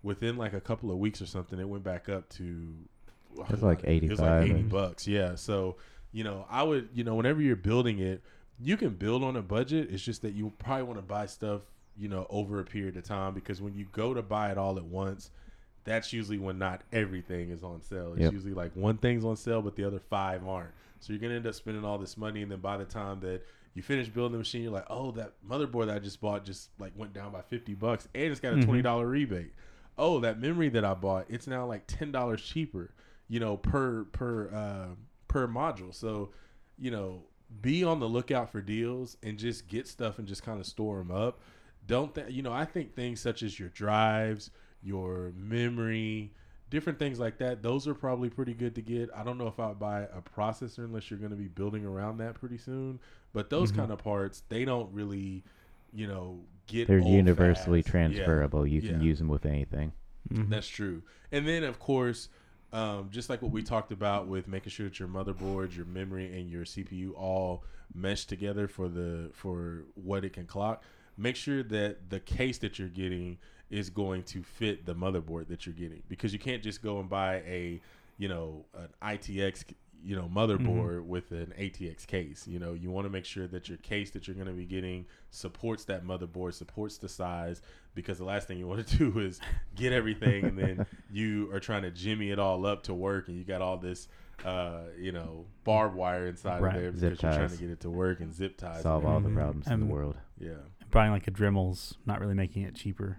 within 0.01 0.37
like 0.37 0.53
a 0.53 0.61
couple 0.61 0.91
of 0.91 0.97
weeks 0.97 1.21
or 1.21 1.25
something, 1.25 1.59
it 1.59 1.67
went 1.67 1.83
back 1.83 2.07
up 2.07 2.29
to 2.29 2.67
It 3.37 3.51
was 3.51 3.61
like 3.61 3.83
It 3.83 4.09
was 4.09 4.19
like 4.19 4.29
85. 4.43 4.43
eighty 4.49 4.61
bucks. 4.63 5.07
Yeah. 5.07 5.35
So 5.35 5.75
you 6.13 6.23
know, 6.23 6.45
I 6.49 6.63
would 6.63 6.89
you 6.93 7.03
know 7.03 7.15
whenever 7.15 7.41
you're 7.41 7.55
building 7.57 7.99
it, 7.99 8.21
you 8.61 8.77
can 8.77 8.91
build 8.91 9.23
on 9.25 9.35
a 9.35 9.41
budget. 9.41 9.89
It's 9.91 10.03
just 10.03 10.21
that 10.21 10.33
you 10.33 10.53
probably 10.57 10.83
want 10.83 10.99
to 10.99 11.05
buy 11.05 11.25
stuff 11.25 11.61
you 11.97 12.07
know 12.07 12.25
over 12.29 12.59
a 12.59 12.63
period 12.63 12.95
of 12.95 13.03
time 13.03 13.33
because 13.33 13.61
when 13.61 13.73
you 13.75 13.87
go 13.91 14.13
to 14.13 14.21
buy 14.21 14.51
it 14.51 14.57
all 14.57 14.77
at 14.77 14.85
once. 14.85 15.31
That's 15.85 16.13
usually 16.13 16.37
when 16.39 16.57
not 16.57 16.81
everything 16.91 17.49
is 17.49 17.63
on 17.63 17.81
sale. 17.81 18.13
It's 18.13 18.21
Yep. 18.21 18.31
usually 18.33 18.53
like 18.53 18.73
one 18.75 18.97
thing's 18.97 19.25
on 19.25 19.35
sale, 19.35 19.61
but 19.61 19.75
the 19.75 19.83
other 19.83 19.99
five 19.99 20.47
aren't. 20.47 20.71
So 20.99 21.11
you're 21.11 21.19
gonna 21.21 21.33
end 21.35 21.45
up 21.47 21.53
spending 21.55 21.83
all 21.83 21.97
this 21.97 22.15
money, 22.17 22.41
and 22.41 22.51
then 22.51 22.59
by 22.59 22.77
the 22.77 22.85
time 22.85 23.19
that 23.21 23.41
you 23.73 23.81
finish 23.81 24.07
building 24.07 24.31
the 24.33 24.37
machine, 24.37 24.63
you're 24.63 24.71
like, 24.71 24.85
oh, 24.89 25.11
that 25.11 25.33
motherboard 25.47 25.87
that 25.87 25.95
I 25.95 25.99
just 25.99 26.21
bought 26.21 26.45
just 26.45 26.69
like 26.79 26.93
went 26.95 27.13
down 27.13 27.31
by 27.31 27.41
fifty 27.41 27.73
bucks, 27.73 28.07
and 28.15 28.25
it's 28.31 28.39
got 28.39 28.53
a 28.53 28.57
Mhm. 28.57 28.65
twenty 28.65 28.81
dollar 28.81 29.07
rebate. 29.07 29.53
Oh, 29.97 30.19
that 30.21 30.39
memory 30.39 30.69
that 30.69 30.85
I 30.85 30.93
bought, 30.93 31.25
it's 31.29 31.47
now 31.47 31.65
like 31.65 31.83
ten 31.87 32.11
dollars 32.11 32.41
cheaper, 32.41 32.93
you 33.27 33.39
know, 33.39 33.57
per 33.57 34.05
per 34.05 34.49
uh, 34.53 34.95
per 35.27 35.47
module. 35.47 35.93
So, 35.93 36.31
you 36.77 36.91
know, 36.91 37.25
be 37.61 37.83
on 37.83 37.99
the 37.99 38.07
lookout 38.07 38.49
for 38.51 38.61
deals 38.61 39.17
and 39.21 39.37
just 39.37 39.67
get 39.67 39.87
stuff 39.87 40.17
and 40.17 40.27
just 40.27 40.43
kind 40.43 40.59
of 40.59 40.65
store 40.65 40.99
them 40.99 41.11
up. 41.11 41.41
Don't 41.85 42.15
th- 42.15 42.31
you 42.31 42.41
know? 42.41 42.53
I 42.53 42.63
think 42.65 42.95
things 42.95 43.19
such 43.19 43.43
as 43.43 43.59
your 43.59 43.69
drives, 43.69 44.49
your 44.83 45.31
memory, 45.37 46.31
different 46.69 46.99
things 46.99 47.19
like 47.19 47.37
that. 47.37 47.61
Those 47.61 47.87
are 47.87 47.93
probably 47.93 48.29
pretty 48.29 48.53
good 48.53 48.75
to 48.75 48.81
get. 48.81 49.09
I 49.15 49.23
don't 49.23 49.37
know 49.37 49.47
if 49.47 49.59
I 49.59 49.67
would 49.69 49.79
buy 49.79 50.01
a 50.01 50.21
processor 50.35 50.79
unless 50.79 51.09
you're 51.09 51.19
going 51.19 51.31
to 51.31 51.37
be 51.37 51.47
building 51.47 51.85
around 51.85 52.17
that 52.17 52.35
pretty 52.35 52.57
soon. 52.57 52.99
But 53.33 53.49
those 53.49 53.71
Mhm. 53.71 53.75
kind 53.77 53.91
of 53.91 53.99
parts, 53.99 54.43
they 54.49 54.65
don't 54.65 54.91
really, 54.93 55.43
you 55.93 56.07
know, 56.07 56.39
get. 56.67 56.87
They're 56.87 56.99
old 56.99 57.07
universally 57.07 57.81
fast. 57.81 57.93
Yeah. 57.93 58.23
transferable. 58.23 58.67
You 58.67 58.81
can 58.81 58.99
Yeah. 58.99 59.05
use 59.07 59.19
them 59.19 59.27
with 59.27 59.45
anything. 59.45 59.93
Mhm. 60.29 60.49
That's 60.49 60.67
true. 60.67 61.03
And 61.31 61.47
then, 61.47 61.63
of 61.63 61.79
course, 61.79 62.29
um, 62.71 63.09
just 63.11 63.29
like 63.29 63.41
what 63.41 63.51
we 63.51 63.61
talked 63.63 63.91
about 63.91 64.27
with 64.27 64.47
making 64.47 64.71
sure 64.71 64.87
that 64.89 64.99
your 64.99 65.07
motherboard, 65.07 65.75
your 65.75 65.85
memory, 65.85 66.37
and 66.39 66.49
your 66.49 66.65
CPU 66.65 67.13
all 67.15 67.63
mesh 67.93 68.25
together 68.25 68.67
for 68.67 68.87
the 68.89 69.29
for 69.33 69.83
what 69.95 70.25
it 70.25 70.33
can 70.33 70.45
clock. 70.47 70.83
Make 71.17 71.35
sure 71.35 71.63
that 71.63 72.09
the 72.09 72.19
case 72.19 72.57
that 72.59 72.79
you're 72.79 72.87
getting 72.89 73.37
is 73.69 73.89
going 73.89 74.23
to 74.23 74.43
fit 74.43 74.85
the 74.85 74.93
motherboard 74.95 75.47
that 75.47 75.65
you're 75.65 75.73
getting 75.75 76.03
because 76.07 76.31
you 76.33 76.39
can't 76.39 76.61
just 76.61 76.81
go 76.83 76.99
and 76.99 77.09
buy 77.09 77.35
a 77.47 77.81
you 78.17 78.27
know 78.27 78.65
an 78.77 78.87
ITX 79.01 79.63
you 80.05 80.15
know 80.15 80.29
motherboard 80.33 81.05
with 81.05 81.31
an 81.31 81.53
ATX 81.57 82.05
case. 82.05 82.45
You 82.47 82.59
know 82.59 82.73
you 82.73 82.91
want 82.91 83.05
to 83.05 83.09
make 83.09 83.25
sure 83.25 83.47
that 83.47 83.69
your 83.69 83.77
case 83.79 84.11
that 84.11 84.27
you're 84.27 84.35
going 84.35 84.47
to 84.47 84.53
be 84.53 84.65
getting 84.65 85.05
supports 85.31 85.85
that 85.85 86.05
motherboard, 86.05 86.53
supports 86.53 86.97
the 86.97 87.09
size. 87.09 87.61
Because 87.95 88.17
the 88.17 88.25
last 88.25 88.47
thing 88.47 88.57
you 88.57 88.67
want 88.67 88.85
to 88.87 88.97
do 89.11 89.19
is 89.19 89.39
get 89.75 89.93
everything 89.93 90.45
and 90.45 90.57
then 90.57 90.85
you 91.11 91.51
are 91.53 91.59
trying 91.59 91.83
to 91.83 91.91
jimmy 91.91 92.31
it 92.31 92.39
all 92.39 92.65
up 92.65 92.83
to 92.83 92.93
work 92.93 93.27
and 93.27 93.37
you 93.37 93.43
got 93.43 93.61
all 93.61 93.77
this 93.77 94.07
uh 94.43 94.79
you 94.99 95.11
know 95.11 95.45
barbed 95.63 95.95
wire 95.95 96.25
inside 96.27 96.61
Right. 96.61 96.75
of 96.75 96.81
there 96.81 96.91
because 96.91 96.99
Zip 96.99 97.21
you're 97.21 97.31
trying 97.33 97.49
to 97.49 97.57
get 97.57 97.69
it 97.69 97.79
to 97.81 97.89
work 97.91 98.19
and 98.19 98.33
zip 98.33 98.57
ties. 98.57 98.81
Solve 98.81 99.05
all 99.05 99.11
the 99.19 99.29
everything. 99.29 99.35
problems 99.35 99.67
in 99.67 99.73
Um, 99.73 99.79
the 99.81 99.85
world. 99.85 100.15
Yeah. 100.39 100.51
Buying 100.93 101.11
like 101.11 101.27
a 101.27 101.31
Dremel's, 101.31 101.97
not 102.05 102.19
really 102.19 102.35
making 102.35 102.63
it 102.63 102.75
cheaper 102.75 103.17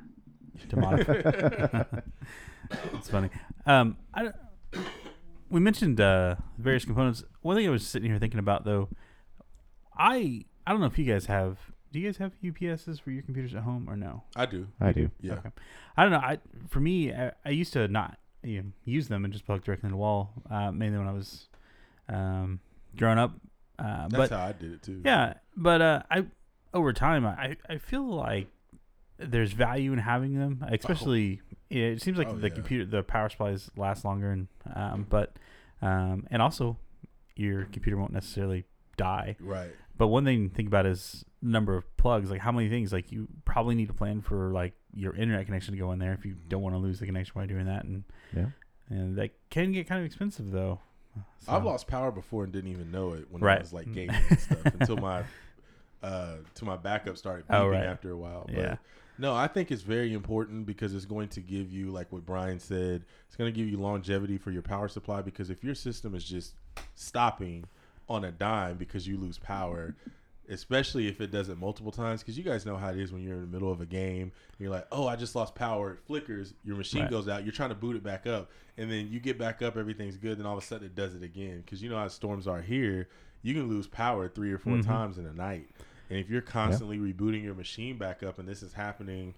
to 0.68 0.76
modify. 0.76 1.12
it's 2.94 3.10
funny. 3.10 3.30
Um, 3.66 3.96
I, 4.14 4.30
we 5.50 5.60
mentioned 5.60 6.00
uh, 6.00 6.37
various 6.58 6.84
components. 6.84 7.24
One 7.42 7.56
thing 7.56 7.66
I 7.66 7.70
was 7.70 7.87
sitting 7.87 8.10
here 8.10 8.18
thinking 8.18 8.38
about 8.38 8.64
though, 8.64 8.88
I 9.98 10.44
I 10.66 10.70
don't 10.70 10.80
know 10.80 10.87
if 10.87 10.98
you 10.98 11.04
guys 11.04 11.26
have. 11.26 11.58
Do 11.92 12.00
you 12.00 12.08
guys 12.08 12.16
have 12.16 12.32
UPSs 12.42 13.00
for 13.00 13.10
your 13.12 13.22
computers 13.22 13.54
at 13.54 13.62
home 13.62 13.88
or 13.88 13.96
no? 13.96 14.24
I 14.34 14.46
do. 14.46 14.66
I 14.80 14.92
do. 14.92 15.10
Yeah. 15.20 15.34
Okay. 15.34 15.50
I 15.96 16.02
don't 16.02 16.12
know. 16.12 16.18
I 16.18 16.38
for 16.68 16.80
me, 16.80 17.12
I, 17.12 17.32
I 17.44 17.50
used 17.50 17.72
to 17.74 17.87
not 17.88 18.18
you 18.42 18.62
know, 18.62 18.68
use 18.84 19.08
them 19.08 19.24
and 19.24 19.32
just 19.32 19.46
plug 19.46 19.64
directly 19.64 19.87
in 19.88 19.92
the 19.92 19.96
wall. 19.96 20.32
Uh, 20.50 20.70
mainly 20.70 20.98
when 20.98 21.08
I 21.08 21.12
was 21.12 21.48
um, 22.08 22.60
growing 22.96 23.18
up. 23.18 23.32
Uh, 23.78 24.08
That's 24.08 24.14
but 24.14 24.30
how 24.30 24.46
I 24.46 24.52
did 24.52 24.72
it 24.72 24.82
too. 24.82 25.02
yeah, 25.04 25.34
but 25.56 25.82
uh, 25.82 26.02
I 26.10 26.26
over 26.74 26.92
time 26.92 27.24
I 27.24 27.56
I 27.68 27.78
feel 27.78 28.04
like 28.06 28.48
there's 29.18 29.52
value 29.52 29.92
in 29.92 29.98
having 30.00 30.38
them, 30.38 30.64
especially 30.70 31.40
yeah, 31.70 31.84
it 31.87 32.02
seems 32.02 32.18
like 32.18 32.28
Oh, 32.28 32.34
the 32.37 32.48
yeah. 32.48 32.54
computer 32.54 32.84
the 32.84 33.02
power 33.02 33.28
supplies 33.28 33.70
last 33.76 34.04
longer 34.04 34.30
and 34.32 34.48
um, 34.74 35.06
but 35.08 35.37
um, 35.80 36.26
and 36.30 36.42
also 36.42 36.76
your 37.37 37.64
computer 37.66 37.96
won't 37.96 38.12
necessarily 38.12 38.64
die. 38.96 39.37
Right. 39.40 39.70
But 39.96 40.08
one 40.08 40.24
thing 40.24 40.48
to 40.50 40.54
think 40.54 40.68
about 40.68 40.87
is 40.87 41.24
number 41.40 41.76
of 41.76 41.96
plugs. 41.96 42.30
Like 42.30 42.40
how 42.40 42.50
many 42.52 42.68
things. 42.68 42.92
Like 42.92 43.12
you 43.12 43.28
probably 43.44 43.74
need 43.76 43.87
to 43.88 43.94
plan 43.94 44.20
for 44.20 44.50
like 44.52 44.72
your 44.92 45.14
internet 45.14 45.46
connection 45.46 45.72
to 45.74 45.78
go 45.78 45.92
in 45.92 45.98
there 46.00 46.12
if 46.12 46.24
you 46.24 46.34
don't 46.48 46.62
want 46.62 46.74
to 46.74 46.78
lose 46.80 46.98
the 47.00 47.06
connection 47.06 47.32
while 47.34 47.46
doing 47.46 47.66
that. 47.66 47.84
And 47.84 48.04
Yeah. 48.34 48.46
and 48.90 49.16
that 49.16 49.30
can 49.50 49.72
get 49.72 49.87
kind 49.88 50.00
of 50.00 50.06
expensive 50.06 50.50
though. 50.50 50.80
I've 51.46 51.64
lost 51.64 51.87
power 51.87 52.10
before 52.10 52.42
and 52.42 52.52
didn't 52.52 52.70
even 52.72 52.90
know 52.90 53.12
it 53.12 53.26
when 53.30 53.40
Right. 53.42 53.58
I 53.58 53.60
was 53.60 53.72
like 53.72 53.92
gaming 53.92 54.16
and 54.30 54.38
stuff 54.40 54.64
until 54.66 54.96
my 55.10 55.22
uh 56.04 56.36
to 56.54 56.64
my 56.64 56.76
backup 56.76 57.16
started 57.16 57.46
beeping 57.46 57.54
Oh, 57.54 57.68
right. 57.68 57.84
after 57.86 58.10
a 58.10 58.16
while. 58.16 58.44
But 58.46 58.54
Yeah. 58.56 58.76
no, 59.18 59.34
I 59.34 59.46
think 59.46 59.70
it's 59.70 59.82
very 59.82 60.12
important 60.12 60.66
because 60.66 60.94
it's 60.94 61.04
going 61.06 61.28
to 61.30 61.40
give 61.40 61.72
you 61.72 61.90
like 61.90 62.12
what 62.12 62.26
Brian 62.26 62.58
said, 62.58 63.04
it's 63.26 63.36
going 63.36 63.52
to 63.52 63.58
give 63.58 63.68
you 63.68 63.78
longevity 63.78 64.36
for 64.38 64.50
your 64.50 64.62
power 64.62 64.88
supply 64.88 65.22
because 65.22 65.50
if 65.50 65.64
your 65.64 65.74
system 65.74 66.14
is 66.14 66.24
just 66.24 66.54
stopping 66.94 67.64
on 68.08 68.24
a 68.24 68.30
dime 68.32 68.76
because 68.76 69.08
you 69.08 69.16
lose 69.16 69.38
power, 69.38 69.94
especially 70.50 71.08
if 71.08 71.22
it 71.22 71.30
does 71.30 71.48
it 71.48 71.56
multiple 71.56 71.90
times 71.90 72.20
because 72.20 72.36
you 72.36 72.44
guys 72.44 72.66
know 72.66 72.76
how 72.76 72.90
it 72.90 72.98
is 72.98 73.10
when 73.12 73.22
you're 73.22 73.34
in 73.36 73.40
the 73.40 73.46
middle 73.46 73.72
of 73.72 73.80
a 73.80 73.86
game 73.86 74.30
you're 74.58 74.68
like 74.70 74.86
oh 74.92 75.06
i 75.06 75.16
just 75.16 75.34
lost 75.34 75.54
power 75.54 75.92
it 75.92 76.00
flickers 76.06 76.52
your 76.64 76.76
machine 76.76 77.00
Right. 77.00 77.10
goes 77.10 77.28
out 77.28 77.44
you're 77.44 77.52
trying 77.52 77.70
to 77.70 77.74
boot 77.74 77.96
it 77.96 78.02
back 78.04 78.26
up 78.26 78.50
and 78.76 78.90
then 78.90 79.08
you 79.10 79.20
get 79.20 79.38
back 79.38 79.62
up 79.62 79.78
everything's 79.78 80.18
good 80.18 80.38
then 80.38 80.44
all 80.44 80.58
of 80.58 80.62
a 80.62 80.66
sudden 80.66 80.84
it 80.86 80.94
does 80.94 81.14
it 81.14 81.22
again 81.22 81.62
because 81.64 81.82
you 81.82 81.88
know 81.88 81.96
how 81.96 82.08
storms 82.08 82.46
are 82.46 82.60
here 82.60 83.08
you 83.40 83.54
can 83.54 83.70
lose 83.70 83.86
power 83.86 84.28
three 84.28 84.52
or 84.52 84.58
4 84.58 84.76
Mhm. 84.76 84.84
times 84.84 85.16
in 85.16 85.24
a 85.24 85.32
night 85.32 85.70
and 86.10 86.18
if 86.18 86.28
you're 86.28 86.40
constantly 86.42 86.98
rebooting 86.98 87.42
your 87.42 87.54
machine 87.54 87.96
back 87.98 88.22
up 88.22 88.38
and 88.38 88.48
this 88.48 88.62
is 88.62 88.72
happening 88.72 89.34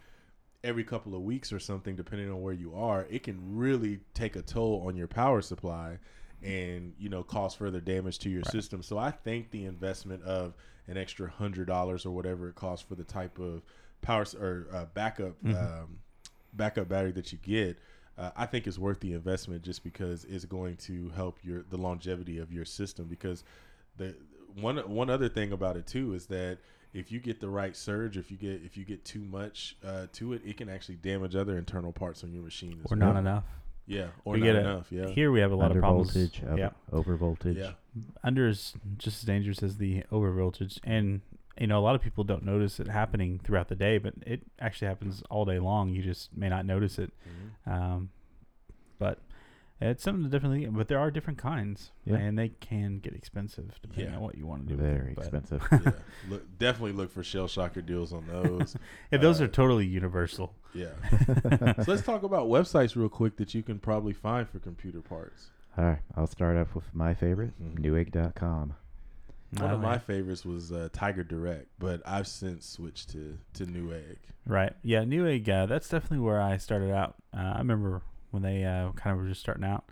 every 0.65 0.85
couple 0.85 1.15
of 1.15 1.23
weeks 1.23 1.53
or 1.53 1.59
something 1.61 1.95
depending 1.97 2.31
on 2.31 2.43
where 2.43 2.53
you 2.55 2.75
are 2.75 3.07
it 3.11 3.23
can 3.23 3.39
really 3.57 4.01
take 4.15 4.35
a 4.37 4.43
toll 4.43 4.83
on 4.87 4.97
your 4.97 5.07
power 5.07 5.41
supply 5.41 5.99
and 6.43 6.93
you 6.99 7.09
know 7.09 7.23
cause 7.23 7.55
further 7.55 7.81
damage 7.81 8.19
to 8.19 8.29
your 8.29 8.43
Right. 8.43 8.53
system 8.53 8.83
so 8.83 8.99
i 8.99 9.11
think 9.11 9.51
the 9.51 9.65
investment 9.65 10.23
of 10.25 10.55
an 10.89 10.97
extra 10.97 11.29
hundred 11.31 11.67
dollars 11.67 12.05
or 12.05 12.11
whatever 12.11 12.49
it 12.49 12.55
costs 12.57 12.85
for 12.87 12.95
the 12.95 13.05
type 13.05 13.39
of 13.39 13.63
power 14.03 14.25
or 14.41 14.67
uh, 14.73 14.85
backup 14.87 15.43
Mhm. 15.45 15.83
um, 15.83 15.99
backup 16.53 16.89
battery 16.89 17.13
that 17.13 17.33
you 17.33 17.39
get 17.43 17.79
uh, 18.19 18.31
i 18.37 18.45
think 18.47 18.67
is 18.67 18.79
worth 18.79 19.01
the 19.01 19.13
investment 19.13 19.63
just 19.63 19.85
because 19.85 20.25
it's 20.25 20.45
going 20.45 20.77
to 20.77 21.11
help 21.11 21.39
your 21.45 21.65
the 21.71 21.77
longevity 21.77 22.39
of 22.39 22.53
your 22.53 22.65
system 22.65 23.07
because 23.07 23.45
the 23.99 24.15
one 24.61 24.77
one 24.79 25.11
other 25.11 25.29
thing 25.29 25.53
about 25.53 25.77
it 25.77 25.87
too 25.87 26.15
is 26.15 26.27
that 26.27 26.59
if 26.95 27.13
you 27.13 27.21
get 27.21 27.41
the 27.41 27.49
right 27.49 27.77
surge 27.77 28.17
if 28.17 28.31
you 28.31 28.37
get 28.37 28.63
if 28.65 28.77
you 28.77 28.85
get 28.85 29.05
too 29.05 29.21
much 29.21 29.77
uh, 29.85 30.07
to 30.13 30.33
it 30.33 30.43
it 30.45 30.57
can 30.57 30.69
actually 30.69 30.97
damage 30.97 31.37
other 31.37 31.59
internal 31.59 31.93
parts 31.93 32.25
on 32.25 32.33
your 32.33 32.43
machine 32.43 32.81
as 32.85 32.91
or 32.91 32.97
well. 32.97 33.13
not 33.13 33.19
enough. 33.19 33.45
yeah 33.87 34.07
or 34.25 34.33
We 34.35 34.41
not 34.41 34.45
get 34.47 34.57
it. 34.57 34.59
enough 34.61 34.87
yeah 34.91 35.09
Here 35.09 35.31
we 35.31 35.41
have 35.41 35.53
a 35.53 35.57
lot 35.57 35.67
Under 35.67 35.79
of 35.79 35.83
problems. 35.83 36.13
voltage, 36.15 36.43
over, 36.47 36.59
yeah. 36.59 36.71
over 36.93 37.17
voltage. 37.17 37.57
yeah 37.59 37.73
under 38.25 38.49
is 38.49 38.75
just 38.99 39.19
as 39.19 39.23
dangerous 39.25 39.63
as 39.63 39.77
the 39.77 40.05
over 40.11 40.33
voltage 40.33 40.81
and 40.85 41.21
you 41.59 41.67
know 41.67 41.79
a 41.79 41.85
lot 41.85 41.95
of 41.95 42.01
people 42.03 42.25
don't 42.25 42.45
notice 42.45 42.81
it 42.81 42.87
happening 42.89 43.41
throughout 43.43 43.69
the 43.69 43.77
day 43.77 43.99
but 43.99 44.15
it 44.27 44.43
actually 44.61 44.89
happens 44.89 45.23
all 45.31 45.45
day 45.45 45.59
long 45.59 45.91
you 45.91 46.03
just 46.03 46.35
may 46.37 46.49
not 46.49 46.65
notice 46.67 46.99
it 46.99 47.13
Mhm. 47.69 47.73
um, 47.73 48.11
but 48.99 49.19
it's 49.81 50.03
something 50.03 50.25
to 50.25 50.31
definitely 50.31 50.67
but 50.67 50.89
there 50.89 50.99
are 50.99 51.11
different 51.11 51.39
kinds 51.39 51.91
Yeah. 52.05 52.17
and 52.17 52.39
they 52.39 52.49
can 52.49 52.99
get 52.99 53.15
expensive 53.15 53.79
depending 53.83 54.11
Yeah. 54.13 54.17
on 54.17 54.23
what 54.23 54.37
you 54.39 54.47
want 54.47 54.67
to 54.67 54.75
do 54.75 54.81
with 54.81 54.91
Very 54.91 55.15
them, 55.15 55.23
expensive. 55.23 55.63
yeah 55.73 55.93
look, 56.31 56.59
definitely 56.59 56.93
look 56.93 57.11
for 57.13 57.23
shell 57.23 57.47
shocker 57.49 57.83
deals 57.83 58.13
on 58.13 58.27
those 58.27 58.77
yeah, 59.13 59.19
those 59.19 59.41
Uh, 59.41 59.45
are 59.45 59.49
totally 59.49 59.87
universal 59.87 60.55
yeah 60.75 60.89
so 61.83 61.85
let's 61.91 62.03
talk 62.03 62.23
about 62.23 62.47
websites 62.49 62.97
real 62.97 63.09
quick 63.09 63.37
that 63.37 63.55
you 63.55 63.63
can 63.63 63.79
probably 63.79 64.13
find 64.13 64.49
for 64.49 64.59
computer 64.59 65.01
parts 65.03 65.51
All 65.77 65.85
right, 65.85 65.99
I'll 66.17 66.27
start 66.27 66.57
off 66.57 66.75
with 66.75 66.95
my 66.95 67.13
favorite, 67.13 67.53
Mhm. 67.63 67.79
Newegg.com. 67.81 68.75
One 69.59 69.71
of 69.71 69.81
my 69.81 69.99
favorites 69.99 70.45
was 70.45 70.73
uh, 70.73 70.89
Tiger 70.93 71.23
Direct, 71.23 71.69
but 71.79 72.03
I've 72.05 72.27
since 72.27 72.67
switched 72.69 73.11
to 73.11 73.39
to 73.55 73.65
Newegg. 73.67 74.17
right 74.47 74.73
yeah 74.83 75.03
newegg 75.05 75.49
uh, 75.49 75.67
that's 75.67 75.89
definitely 75.89 76.19
where 76.25 76.41
i 76.41 76.57
started 76.57 76.91
out 76.93 77.15
uh, 77.37 77.53
i 77.55 77.59
remember 77.59 78.03
when 78.31 78.43
they 78.43 78.65
uh, 78.65 78.93
kind 78.93 79.15
of 79.17 79.23
were 79.23 79.29
just 79.29 79.41
starting 79.41 79.65
out 79.65 79.85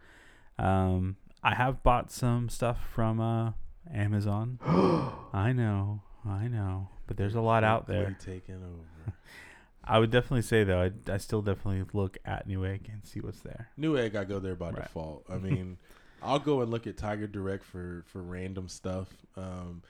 um, 0.59 1.17
i 1.43 1.55
have 1.55 1.83
bought 1.83 2.11
some 2.11 2.49
stuff 2.49 2.79
from 2.93 3.21
uh, 3.21 3.53
amazon 3.93 4.59
I 5.33 5.53
know, 5.53 6.01
I 6.25 6.47
know, 6.47 6.89
but 7.09 7.17
there's 7.17 7.35
a 7.35 7.41
lot 7.41 7.65
out 7.65 7.89
there. 7.89 8.17
Taking 8.21 8.55
over. 8.63 9.13
I 9.85 9.99
would 9.99 10.11
definitely 10.13 10.43
say 10.43 10.63
though, 10.63 10.81
I, 10.81 11.13
I 11.13 11.17
still 11.17 11.43
definitely 11.43 11.85
look 11.93 12.17
at 12.25 12.47
Newegg 12.49 12.89
and 12.93 13.05
see 13.05 13.21
what's 13.21 13.41
there. 13.41 13.69
Newegg, 13.79 14.15
I 14.15 14.23
go 14.25 14.39
there 14.39 14.55
by 14.55 14.71
Right. 14.71 14.77
default. 14.85 15.25
I 15.29 15.39
mean, 15.39 15.77
I'll 16.23 16.39
go 16.39 16.61
and 16.63 16.71
look 16.71 16.87
at 16.87 16.97
Tiger 16.97 17.27
Direct 17.27 17.65
for 17.65 18.05
for 18.07 18.23
random 18.23 18.69
stuff, 18.69 19.09
um, 19.37 19.83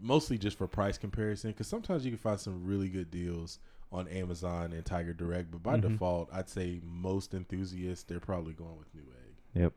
mostly 0.00 0.38
just 0.38 0.56
for 0.56 0.68
price 0.68 0.98
comparison. 0.98 1.50
Because 1.50 1.66
sometimes 1.66 2.04
you 2.04 2.12
can 2.12 2.18
find 2.18 2.38
some 2.38 2.64
really 2.64 2.88
good 2.88 3.10
deals 3.10 3.58
on 3.92 4.08
Amazon 4.08 4.72
and 4.72 4.84
Tiger 4.84 5.12
Direct, 5.12 5.50
but 5.50 5.62
by 5.62 5.76
Mhm. 5.76 5.82
default, 5.82 6.28
I'd 6.32 6.48
say 6.48 6.80
most 6.82 7.34
enthusiasts 7.34 8.04
they're 8.04 8.20
probably 8.20 8.54
going 8.54 8.78
with 8.78 8.94
Newegg. 8.96 9.60
Yep. 9.60 9.72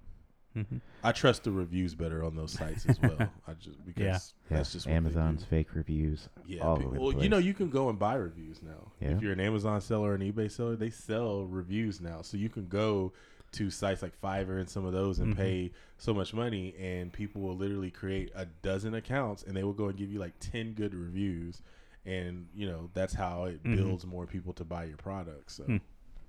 Mm-hmm. 0.55 0.77
I 1.03 1.11
trust 1.11 1.43
the 1.43 1.51
reviews 1.51 1.95
better 1.95 2.23
on 2.23 2.37
those 2.37 2.53
sites 2.53 2.85
as 2.85 2.97
well. 3.01 3.17
I 3.47 3.53
just 3.55 3.85
because 3.85 4.01
Yeah. 4.03 4.19
Yeah, 4.49 4.57
that's 4.57 4.71
just 4.71 4.87
Amazon's 4.87 5.43
fake 5.43 5.75
reviews. 5.75 6.29
Yeah, 6.47 6.61
all 6.61 6.77
pe- 6.77 6.85
over 6.85 6.95
the 6.95 7.01
well, 7.01 7.23
you 7.23 7.27
know, 7.27 7.39
you 7.39 7.53
can 7.53 7.69
go 7.69 7.89
and 7.89 7.99
buy 7.99 8.13
reviews 8.15 8.61
now. 8.63 8.93
Yeah. 9.01 9.09
If 9.09 9.21
you're 9.21 9.33
an 9.33 9.41
Amazon 9.41 9.81
seller 9.81 10.11
or 10.11 10.15
an 10.15 10.21
eBay 10.21 10.49
seller, 10.49 10.77
they 10.77 10.89
sell 10.89 11.45
reviews 11.45 11.99
now, 11.99 12.21
so 12.21 12.37
you 12.37 12.47
can 12.47 12.67
go 12.67 13.11
to 13.51 13.69
sites 13.69 14.01
like 14.01 14.19
Fiverr 14.21 14.59
and 14.59 14.69
some 14.69 14.85
of 14.85 14.93
those 14.93 15.19
and 15.19 15.33
Mhm. 15.33 15.37
pay 15.37 15.71
so 15.97 16.13
much 16.13 16.33
money, 16.33 16.73
and 16.79 17.11
people 17.11 17.41
will 17.41 17.55
literally 17.57 17.91
create 17.91 18.31
a 18.33 18.45
dozen 18.45 18.93
accounts 18.93 19.43
and 19.43 19.55
they 19.57 19.63
will 19.65 19.73
go 19.73 19.87
and 19.89 19.97
give 19.97 20.09
you 20.11 20.19
like 20.19 20.33
ten 20.39 20.71
good 20.73 20.93
reviews, 20.95 21.61
and 22.05 22.47
you 22.55 22.67
know 22.67 22.89
that's 22.93 23.13
how 23.13 23.45
it 23.45 23.63
Mhm. 23.63 23.75
builds 23.77 24.05
more 24.05 24.25
people 24.27 24.53
to 24.53 24.63
buy 24.63 24.85
your 24.85 24.97
product. 24.97 25.51
So, 25.51 25.63
Hmm. 25.63 25.77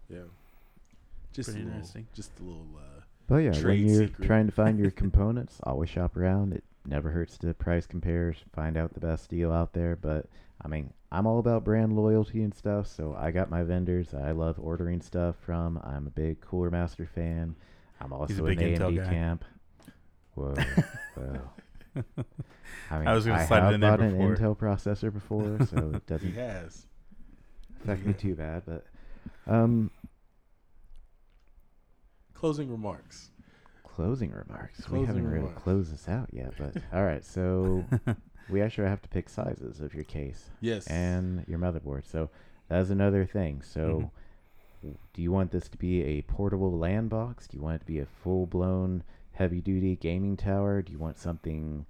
yeah, 0.09 0.19
just 1.33 1.49
Pretty 1.51 1.63
a 1.63 1.65
little, 1.65 1.79
interesting. 1.79 2.07
just 2.15 2.39
a 2.41 2.43
little. 2.43 2.67
Uh, 2.77 3.01
But 3.29 3.37
yeah, 3.39 3.53
Trade 3.53 3.65
when 3.65 3.89
you're 3.89 4.07
secret. 4.07 4.27
trying 4.27 4.47
to 4.47 4.53
find 4.53 4.79
your 4.79 4.91
components, 5.03 5.59
always 5.65 5.89
shop 5.91 6.17
around. 6.17 6.53
It 6.55 6.65
never 6.87 7.11
hurts 7.11 7.37
to 7.39 7.53
price 7.55 7.87
compare, 7.87 8.33
find 8.53 8.77
out 8.77 8.95
the 8.95 9.01
best 9.01 9.29
deal 9.31 9.53
out 9.53 9.73
there. 9.73 9.97
But 9.97 10.27
I 10.63 10.69
mean, 10.69 10.93
I'm 11.13 11.27
all 11.27 11.39
about 11.39 11.65
brand 11.65 11.95
loyalty 11.97 12.43
and 12.43 12.55
stuff, 12.55 12.87
so 12.87 13.15
I 13.19 13.31
got 13.33 13.51
my 13.51 13.63
vendors 13.65 14.15
I 14.15 14.31
love 14.31 14.59
ordering 14.61 15.01
stuff 15.03 15.37
from. 15.41 15.79
I'm 15.85 16.07
a 16.07 16.11
big 16.11 16.41
Cooler 16.41 16.71
Master 16.71 17.05
fan. 17.07 17.57
I'm 18.01 18.13
also 18.13 18.45
big 18.47 18.61
an 18.63 18.75
Intel 18.75 18.93
AMD 18.93 18.97
guy. 19.05 19.11
camp. 19.11 19.45
Whoa, 20.35 20.55
whoa. 21.15 21.41
I 22.91 22.99
mean, 22.99 23.09
I 23.09 23.15
was 23.15 23.25
gonna 23.27 23.41
I 23.41 23.47
slide 23.47 23.71
it 23.71 23.75
in 23.75 23.81
there 23.81 23.91
bought 23.91 24.01
an 24.01 24.11
before. 24.19 24.37
Intel 24.37 24.57
processor 24.57 25.13
before, 25.13 25.59
so 25.67 25.93
it 25.95 25.95
he 25.95 26.01
doesn't 26.07 26.35
has. 26.35 26.87
affect 27.83 28.05
me 28.07 28.13
too 28.19 28.35
bad. 28.35 28.63
But 28.67 28.85
um, 29.47 29.91
Closing 32.35 32.71
remarks. 32.71 33.31
closing 33.83 34.31
remarks. 34.31 34.89
we 34.91 35.01
haven't 35.05 35.25
really 35.25 35.39
remarks. 35.39 35.63
closed 35.63 35.93
this 35.95 36.07
out 36.09 36.29
yet, 36.33 36.53
but 36.59 36.75
all 36.93 37.03
right. 37.05 37.25
So 37.25 37.85
we 38.51 38.61
actually 38.61 38.89
have 38.89 39.01
to 39.03 39.09
pick 39.09 39.29
sizes 39.31 39.81
of 39.81 39.95
your 39.95 40.05
case 40.05 40.51
Yes. 40.61 40.87
and 40.87 41.45
your 41.49 41.59
motherboard. 41.59 42.05
So 42.05 42.29
that's 42.69 42.91
another 42.91 43.25
thing. 43.25 43.63
So 43.63 44.11
Mhm. 44.85 44.97
do 45.15 45.23
you 45.23 45.33
want 45.33 45.51
this 45.51 45.67
to 45.71 45.79
be 45.79 46.03
a 46.03 46.23
portable 46.23 46.77
LAN 46.79 47.09
box? 47.09 47.49
Do 47.49 47.57
you 47.57 47.63
want 47.63 47.77
it 47.77 47.79
to 47.81 47.87
be 47.87 47.99
a 48.01 48.07
full 48.07 48.47
blown 48.47 49.03
heavy 49.37 49.61
duty 49.61 49.97
gaming 49.97 50.37
tower? 50.37 50.83
Do 50.83 50.93
you 50.93 50.99
want 50.99 51.19
something 51.19 51.87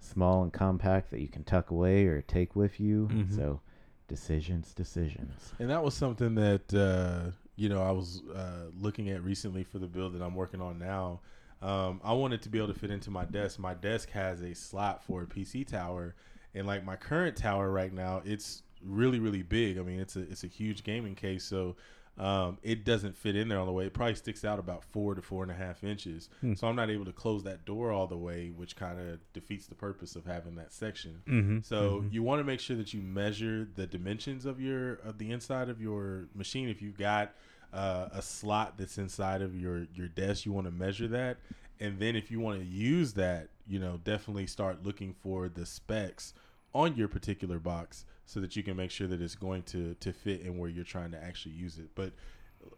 small 0.00 0.42
and 0.42 0.52
compact 0.52 1.10
that 1.10 1.20
you 1.20 1.28
can 1.28 1.44
tuck 1.44 1.70
away 1.70 2.06
or 2.06 2.22
take 2.22 2.54
with 2.54 2.78
you? 2.80 3.08
Mhm. 3.10 3.34
So 3.34 3.60
decisions, 4.08 4.72
decisions. 4.74 5.52
And 5.58 5.70
that 5.70 5.82
was 5.82 5.94
something 5.94 6.34
that 6.36 6.72
uh, 6.74 7.30
you 7.56 7.68
know 7.68 7.82
I 7.82 7.90
was 7.90 8.22
uh, 8.34 8.66
looking 8.78 9.08
at 9.10 9.22
recently 9.22 9.64
for 9.64 9.78
the 9.78 9.86
build 9.86 10.14
that 10.14 10.22
I'm 10.22 10.34
working 10.34 10.60
on 10.60 10.78
now. 10.78 11.20
Um, 11.62 12.00
I 12.04 12.12
wanted 12.12 12.42
to 12.42 12.48
be 12.50 12.58
able 12.58 12.68
to 12.68 12.78
fit 12.78 12.90
into 12.90 13.10
my 13.10 13.24
desk. 13.24 13.58
My 13.58 13.72
desk 13.74 14.10
has 14.10 14.42
a 14.42 14.54
slot 14.54 15.02
for 15.02 15.22
a 15.22 15.26
PC 15.26 15.66
tower, 15.66 16.14
and 16.54 16.66
like 16.66 16.84
my 16.84 16.96
current 16.96 17.36
tower 17.36 17.70
right 17.70 17.92
now, 17.92 18.20
it's 18.24 18.62
really 18.82 19.18
really 19.18 19.42
big. 19.42 19.78
I 19.78 19.82
mean, 19.82 20.00
it's 20.00 20.16
a 20.16 20.20
it's 20.20 20.44
a 20.44 20.48
huge 20.48 20.84
gaming 20.84 21.14
case, 21.14 21.44
so 21.44 21.76
um, 22.16 22.58
it 22.62 22.84
doesn't 22.84 23.16
fit 23.16 23.34
in 23.34 23.48
there 23.48 23.58
all 23.58 23.66
the 23.66 23.72
way. 23.72 23.86
It 23.86 23.94
probably 23.94 24.14
sticks 24.14 24.44
out 24.44 24.58
about 24.58 24.84
four 24.84 25.14
to 25.14 25.22
four 25.22 25.42
and 25.42 25.50
a 25.50 25.54
half 25.54 25.82
inches. 25.82 26.28
Hmm. 26.40 26.54
So 26.54 26.68
I'm 26.68 26.76
not 26.76 26.88
able 26.90 27.04
to 27.06 27.12
close 27.12 27.42
that 27.44 27.64
door 27.64 27.90
all 27.90 28.06
the 28.06 28.16
way, 28.16 28.52
which 28.54 28.76
kind 28.76 29.00
of 29.00 29.18
defeats 29.32 29.66
the 29.66 29.74
purpose 29.74 30.14
of 30.14 30.24
having 30.24 30.54
that 30.56 30.72
section. 30.72 31.22
mm-hmm. 31.26 31.58
So 31.62 32.04
you 32.10 32.22
want 32.22 32.38
to 32.40 32.44
make 32.44 32.60
sure 32.60 32.76
that 32.76 32.94
you 32.94 33.02
measure 33.02 33.68
the 33.74 33.86
dimensions 33.86 34.46
of 34.46 34.60
your 34.60 34.94
of 34.96 35.18
the 35.18 35.32
inside 35.32 35.68
of 35.68 35.80
your 35.80 36.28
machine. 36.34 36.68
If 36.68 36.80
you've 36.80 36.98
got 36.98 37.34
uh, 37.72 38.08
a 38.12 38.22
slot 38.22 38.74
that's 38.78 38.98
inside 38.98 39.42
of 39.42 39.60
your 39.60 39.86
your 39.92 40.08
desk, 40.08 40.46
you 40.46 40.52
want 40.52 40.66
to 40.68 40.72
measure 40.72 41.08
that, 41.08 41.38
and 41.80 41.98
then 41.98 42.14
if 42.14 42.30
you 42.30 42.38
want 42.38 42.60
to 42.60 42.64
use 42.64 43.14
that, 43.14 43.48
you 43.66 43.80
know, 43.80 44.00
definitely 44.04 44.46
start 44.46 44.84
looking 44.84 45.14
for 45.20 45.48
the 45.48 45.66
specs 45.66 46.32
on 46.72 46.96
your 46.96 47.08
particular 47.08 47.58
box 47.58 48.04
so 48.26 48.40
that 48.40 48.56
you 48.56 48.62
can 48.62 48.76
make 48.76 48.90
sure 48.90 49.06
that 49.06 49.20
it's 49.20 49.34
going 49.34 49.62
to 49.64 49.94
to 50.00 50.12
fit 50.12 50.40
in 50.42 50.58
where 50.58 50.70
you're 50.70 50.84
trying 50.84 51.10
to 51.12 51.22
actually 51.22 51.54
use 51.54 51.78
it. 51.78 51.90
But 51.94 52.12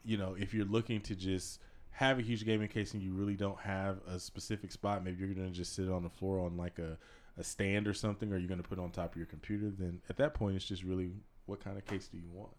you 0.04 0.16
know, 0.16 0.36
if 0.38 0.52
you're 0.52 0.66
looking 0.66 1.00
to 1.02 1.14
just 1.14 1.60
have 1.90 2.18
a 2.18 2.22
huge 2.22 2.44
gaming 2.44 2.68
case 2.68 2.92
and 2.92 3.02
you 3.02 3.12
really 3.12 3.36
don't 3.36 3.58
have 3.60 3.98
a 4.06 4.18
specific 4.18 4.72
spot, 4.72 5.02
maybe 5.04 5.18
you're 5.24 5.34
going 5.34 5.46
to 5.46 5.56
just 5.56 5.74
sit 5.74 5.88
on 5.90 6.02
the 6.02 6.10
floor 6.10 6.40
on 6.40 6.56
like 6.56 6.78
a 6.78 6.98
a 7.38 7.44
stand 7.44 7.86
or 7.86 7.94
something, 7.94 8.32
or 8.32 8.38
you're 8.38 8.48
going 8.48 8.62
to 8.62 8.68
put 8.68 8.78
it 8.78 8.82
on 8.82 8.90
top 8.90 9.12
of 9.12 9.16
your 9.16 9.26
computer, 9.26 9.70
then 9.70 10.00
at 10.08 10.16
that 10.16 10.34
point, 10.34 10.56
it's 10.56 10.64
just 10.64 10.82
really 10.82 11.10
what 11.46 11.62
kind 11.62 11.76
of 11.76 11.84
case 11.84 12.08
do 12.08 12.18
you 12.18 12.30
want? 12.32 12.52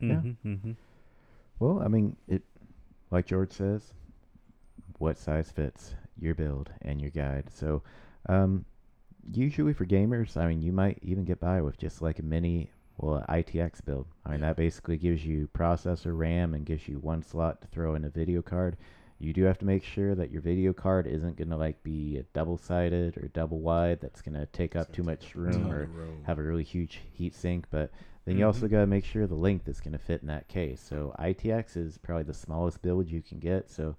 Yeah. 0.00 0.08
Mm-hmm. 0.14 0.52
Mm-hmm. 0.52 0.72
Well, 1.58 1.82
I 1.84 1.88
mean, 1.88 2.16
it 2.26 2.42
like 3.10 3.26
George 3.26 3.52
says, 3.52 3.92
what 4.98 5.18
size 5.18 5.50
fits 5.50 5.94
your 6.18 6.34
build 6.34 6.70
and 6.82 7.00
your 7.00 7.10
guide. 7.10 7.50
So, 7.52 7.82
um, 8.28 8.64
usually 9.32 9.72
for 9.72 9.86
gamers, 9.86 10.36
I 10.36 10.46
mean, 10.48 10.62
you 10.62 10.72
might 10.72 10.98
even 11.02 11.24
get 11.24 11.40
by 11.40 11.60
with 11.60 11.78
just 11.78 12.02
like 12.02 12.18
a 12.18 12.22
mini, 12.22 12.70
well, 12.98 13.24
ITX 13.28 13.84
build. 13.84 14.06
I 14.24 14.30
mean, 14.32 14.40
that 14.40 14.56
basically 14.56 14.96
gives 14.96 15.24
you 15.24 15.48
processor, 15.54 16.16
RAM, 16.16 16.54
and 16.54 16.64
gives 16.64 16.88
you 16.88 16.98
one 16.98 17.22
slot 17.22 17.60
to 17.62 17.68
throw 17.68 17.94
in 17.94 18.04
a 18.04 18.10
video 18.10 18.42
card. 18.42 18.76
You 19.18 19.32
do 19.32 19.44
have 19.44 19.58
to 19.58 19.66
make 19.66 19.84
sure 19.84 20.14
that 20.14 20.30
your 20.30 20.40
video 20.40 20.72
card 20.72 21.06
isn't 21.06 21.36
gonna 21.36 21.56
like 21.56 21.82
be 21.82 22.16
a 22.16 22.22
double-sided 22.32 23.18
or 23.18 23.28
double 23.28 23.60
wide. 23.60 24.00
That's 24.00 24.22
gonna 24.22 24.46
take 24.46 24.76
up 24.76 24.92
too 24.92 25.02
much 25.02 25.20
take 25.20 25.30
a 25.30 25.34
ton 25.34 25.42
room 25.42 25.72
or 25.72 25.90
have 26.22 26.38
a 26.38 26.42
really 26.42 26.64
huge 26.64 27.00
heat 27.12 27.34
sink, 27.34 27.66
but 27.70 27.90
then 28.24 28.36
you 28.36 28.46
also 28.46 28.66
Mhm. 28.66 28.70
got 28.70 28.80
to 28.80 28.86
make 28.86 29.04
sure 29.04 29.26
the 29.26 29.34
length 29.34 29.66
is 29.66 29.80
going 29.80 29.92
to 29.92 29.98
fit 29.98 30.20
in 30.20 30.28
that 30.28 30.46
case. 30.46 30.80
So 30.80 31.14
ITX 31.18 31.76
is 31.76 31.96
probably 31.98 32.24
the 32.24 32.34
smallest 32.34 32.82
build 32.82 33.10
you 33.10 33.22
can 33.22 33.38
get. 33.38 33.70
So 33.70 33.96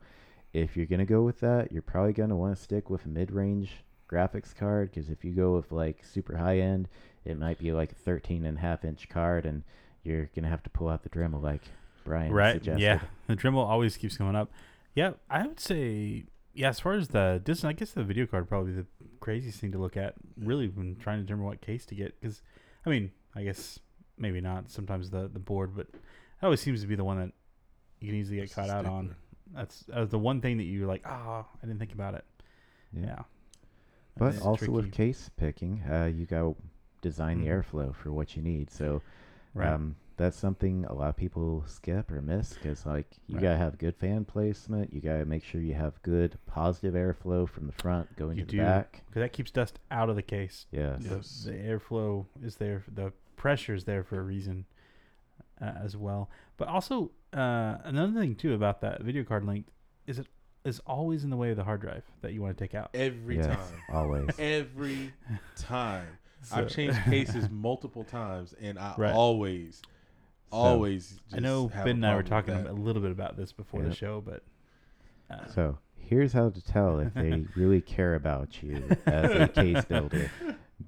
if 0.53 0.77
you're 0.77 0.85
going 0.85 0.99
to 0.99 1.05
go 1.05 1.23
with 1.23 1.39
that, 1.39 1.71
you're 1.71 1.81
probably 1.81 2.13
going 2.13 2.29
to 2.29 2.35
want 2.35 2.55
to 2.55 2.61
stick 2.61 2.89
with 2.89 3.05
a 3.05 3.09
mid-range 3.09 3.83
graphics 4.11 4.55
card 4.55 4.91
because 4.91 5.09
if 5.09 5.23
you 5.23 5.31
go 5.31 5.55
with 5.55 5.71
like 5.71 6.03
super 6.03 6.37
high 6.37 6.59
end, 6.59 6.89
it 7.25 7.37
might 7.37 7.59
be 7.59 7.71
like 7.71 7.91
a 7.91 7.95
13 7.95 8.45
and 8.45 8.57
a 8.57 8.61
half 8.61 8.83
inch 8.83 9.07
card 9.09 9.45
and 9.45 9.63
you're 10.03 10.25
going 10.35 10.43
to 10.43 10.49
have 10.49 10.63
to 10.63 10.69
pull 10.69 10.89
out 10.89 11.03
the 11.03 11.09
Dremel 11.09 11.41
like 11.41 11.61
Brian 12.03 12.31
Right. 12.33 12.53
suggested. 12.55 12.81
Yeah. 12.81 13.01
The 13.27 13.35
Dremel 13.35 13.65
always 13.65 13.97
keeps 13.97 14.17
coming 14.17 14.35
up. 14.35 14.51
Yeah, 14.95 15.11
I 15.29 15.47
would 15.47 15.59
say 15.59 16.25
yeah. 16.53 16.69
As 16.69 16.79
far 16.81 16.93
as 16.93 17.09
the 17.09 17.41
distance, 17.43 17.69
I 17.69 17.73
guess 17.73 17.91
the 17.91 18.03
video 18.03 18.25
card 18.25 18.49
probably 18.49 18.73
the 18.73 18.85
craziest 19.21 19.59
thing 19.59 19.71
to 19.71 19.77
look 19.77 19.95
at. 19.95 20.15
Really, 20.37 20.67
when 20.67 20.97
trying 20.97 21.19
to 21.19 21.23
determine 21.23 21.45
what 21.45 21.61
case 21.61 21.85
to 21.85 21.95
get, 21.95 22.19
because 22.19 22.41
I 22.85 22.89
mean, 22.89 23.11
I 23.33 23.43
guess 23.43 23.79
maybe 24.17 24.41
not. 24.41 24.69
Sometimes 24.69 25.09
the 25.09 25.29
the 25.31 25.39
board, 25.39 25.75
but 25.77 25.87
that 25.93 25.99
always 26.43 26.59
seems 26.59 26.81
to 26.81 26.87
be 26.87 26.95
the 26.95 27.05
one 27.05 27.19
that 27.19 27.31
you 28.01 28.09
can 28.09 28.17
easily 28.17 28.35
get 28.37 28.45
It's 28.45 28.55
caught 28.55 28.69
out 28.69 28.85
on. 28.85 29.15
That's 29.53 29.85
uh, 29.93 30.03
the 30.03 30.19
one 30.19 30.41
thing 30.41 30.57
that 30.57 30.63
you're 30.63 30.87
like, 30.87 31.03
oh, 31.05 31.45
I 31.45 31.65
didn't 31.65 31.79
think 31.79 31.93
about 31.93 32.15
it. 32.15 32.25
Yeah. 32.91 33.19
But 34.17 34.33
That's 34.33 34.45
also 34.45 34.71
with 34.71 34.91
case 34.91 35.29
picking, 35.37 35.81
uh, 35.89 36.05
you 36.13 36.25
got 36.25 36.41
to 36.41 36.55
design 37.01 37.39
the 37.41 37.47
Mhm. 37.47 37.63
airflow 37.63 37.95
for 37.95 38.11
what 38.11 38.35
you 38.35 38.41
need. 38.43 38.69
So 38.69 39.01
right. 39.53 39.69
Um, 39.73 39.95
that's 40.17 40.37
something 40.37 40.85
a 40.85 40.93
lot 40.93 41.09
of 41.09 41.15
people 41.17 41.63
skip 41.65 42.11
or 42.11 42.21
miss 42.21 42.53
because, 42.53 42.85
like, 42.85 43.17
you 43.27 43.35
Right. 43.37 43.41
gotta 43.43 43.57
have 43.57 43.77
good 43.79 43.95
fan 43.95 44.23
placement. 44.23 44.93
You 44.93 45.01
gotta 45.01 45.25
make 45.25 45.43
sure 45.43 45.61
you 45.61 45.73
have 45.73 45.99
good 46.03 46.37
positive 46.45 46.93
airflow 46.93 47.49
from 47.49 47.65
the 47.65 47.73
front 47.73 48.15
going 48.17 48.37
You 48.37 48.43
to 48.45 48.51
do. 48.51 48.57
the 48.57 48.63
back. 48.63 49.03
because 49.07 49.21
that 49.21 49.33
keeps 49.33 49.49
dust 49.49 49.79
out 49.89 50.09
of 50.09 50.15
the 50.15 50.21
case. 50.21 50.67
Yes. 50.71 51.01
The, 51.03 51.51
the 51.51 51.57
airflow 51.57 52.27
is 52.43 52.57
there. 52.57 52.83
The 52.93 53.13
pressure 53.35 53.73
is 53.73 53.85
there 53.85 54.03
for 54.03 54.19
a 54.19 54.23
reason 54.23 54.65
uh, 55.59 55.65
as 55.83 55.97
well. 55.97 56.29
But 56.57 56.67
also 56.67 57.11
uh, 57.33 57.77
another 57.83 58.13
thing 58.19 58.35
too 58.35 58.53
about 58.53 58.81
that 58.81 59.01
video 59.01 59.23
card 59.23 59.43
length 59.45 59.71
is 60.05 60.19
it 60.19 60.27
is 60.63 60.79
always 60.85 61.23
in 61.23 61.29
the 61.29 61.37
way 61.37 61.51
of 61.51 61.57
the 61.57 61.63
hard 61.63 61.81
drive 61.81 62.03
that 62.21 62.33
you 62.33 62.41
want 62.41 62.57
to 62.57 62.63
take 62.63 62.75
out. 62.75 62.89
Every 62.93 63.37
yes, 63.37 63.47
time. 63.47 63.81
always. 63.91 64.29
Every 64.39 65.13
time. 65.55 66.07
So- 66.43 66.55
I've 66.55 66.69
changed 66.69 66.97
cases 67.03 67.51
multiple 67.51 68.03
times, 68.03 68.55
and 68.59 68.79
I 68.79 68.95
Right. 68.97 69.13
always, 69.13 69.79
So- 70.49 70.57
always. 70.57 71.19
I 71.31 71.39
know 71.39 71.65
just 71.65 71.75
have 71.75 71.85
Ben 71.85 71.95
and 71.97 72.05
I 72.07 72.15
were 72.15 72.23
talking 72.23 72.55
a 72.55 72.73
little 72.73 72.99
bit 73.03 73.11
about 73.11 73.37
this 73.37 73.51
before 73.51 73.83
the 73.83 73.93
show, 73.93 74.21
but 74.21 74.41
uh, 75.29 75.45
So 75.45 75.77
here's 75.99 76.33
how 76.33 76.49
to 76.49 76.59
tell 76.63 76.99
if 76.99 77.13
they 77.13 77.45
really 77.55 77.79
care 77.79 78.15
about 78.15 78.63
you 78.63 78.83
as 79.05 79.31
a 79.39 79.47
case 79.49 79.85
builder. 79.85 80.31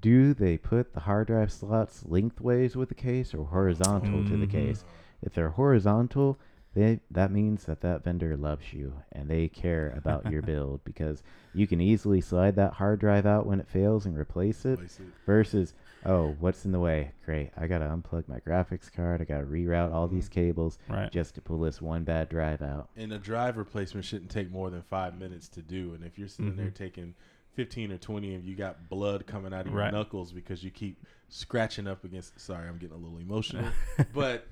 Do 0.00 0.34
they 0.34 0.58
put 0.58 0.92
the 0.92 0.98
hard 1.00 1.28
drive 1.28 1.52
slots 1.52 2.04
lengthways 2.04 2.74
with 2.74 2.88
the 2.88 2.96
case 2.96 3.32
or 3.32 3.44
horizontal 3.44 4.24
to 4.24 4.36
the 4.36 4.46
Mhm. 4.48 4.50
case? 4.50 4.84
If 5.22 5.34
they're 5.34 5.50
horizontal, 5.50 6.36
they, 6.74 7.00
that 7.10 7.30
means 7.30 7.64
that 7.64 7.80
that 7.82 8.02
vendor 8.04 8.36
loves 8.36 8.72
you 8.72 8.94
and 9.12 9.28
they 9.30 9.48
care 9.48 9.92
about 9.96 10.30
your 10.30 10.42
build 10.52 10.84
because 10.84 11.22
you 11.52 11.66
can 11.66 11.80
easily 11.80 12.20
slide 12.20 12.56
that 12.56 12.74
hard 12.74 13.00
drive 13.00 13.26
out 13.26 13.46
when 13.46 13.60
it 13.60 13.68
fails 13.68 14.06
and 14.06 14.18
replace 14.18 14.64
it 14.64 14.76
Place 14.78 14.98
it. 15.00 15.06
versus 15.26 15.74
oh 16.04 16.36
what's 16.38 16.64
in 16.66 16.72
the 16.72 16.78
way 16.80 17.12
great 17.24 17.50
i 17.56 17.66
gotta 17.66 17.86
unplug 17.86 18.28
my 18.28 18.38
graphics 18.40 18.92
card 18.92 19.20
i 19.22 19.24
gotta 19.24 19.44
reroute 19.46 19.92
all 19.92 20.06
these 20.06 20.28
cables 20.28 20.78
right. 20.88 21.10
just 21.10 21.34
to 21.34 21.40
pull 21.40 21.60
this 21.60 21.80
one 21.80 22.04
bad 22.04 22.28
drive 22.28 22.60
out 22.60 22.90
And 22.96 23.12
a 23.12 23.18
drive 23.18 23.56
replacement 23.56 24.04
shouldn't 24.04 24.30
take 24.30 24.50
more 24.50 24.68
than 24.68 24.82
five 24.82 25.18
minutes 25.18 25.48
to 25.50 25.62
do. 25.62 25.94
And 25.94 26.04
if 26.04 26.18
you're 26.18 26.28
sitting 26.28 26.56
there 26.56 26.66
Mhm. 26.70 26.74
taking 26.74 27.14
15 27.54 27.92
or 27.92 27.98
20 27.98 28.34
and 28.34 28.44
you 28.44 28.54
got 28.56 28.88
blood 28.88 29.26
coming 29.26 29.54
out 29.54 29.66
of 29.66 29.72
your 29.72 29.80
Right. 29.80 29.92
knuckles 29.92 30.32
because 30.32 30.62
you 30.64 30.70
keep 30.72 30.98
scratching 31.28 31.86
up 31.86 32.04
against, 32.04 32.38
sorry, 32.40 32.68
I'm 32.68 32.78
getting 32.78 32.96
a 32.96 32.98
little 32.98 33.18
emotional, 33.18 33.68
but 34.12 34.46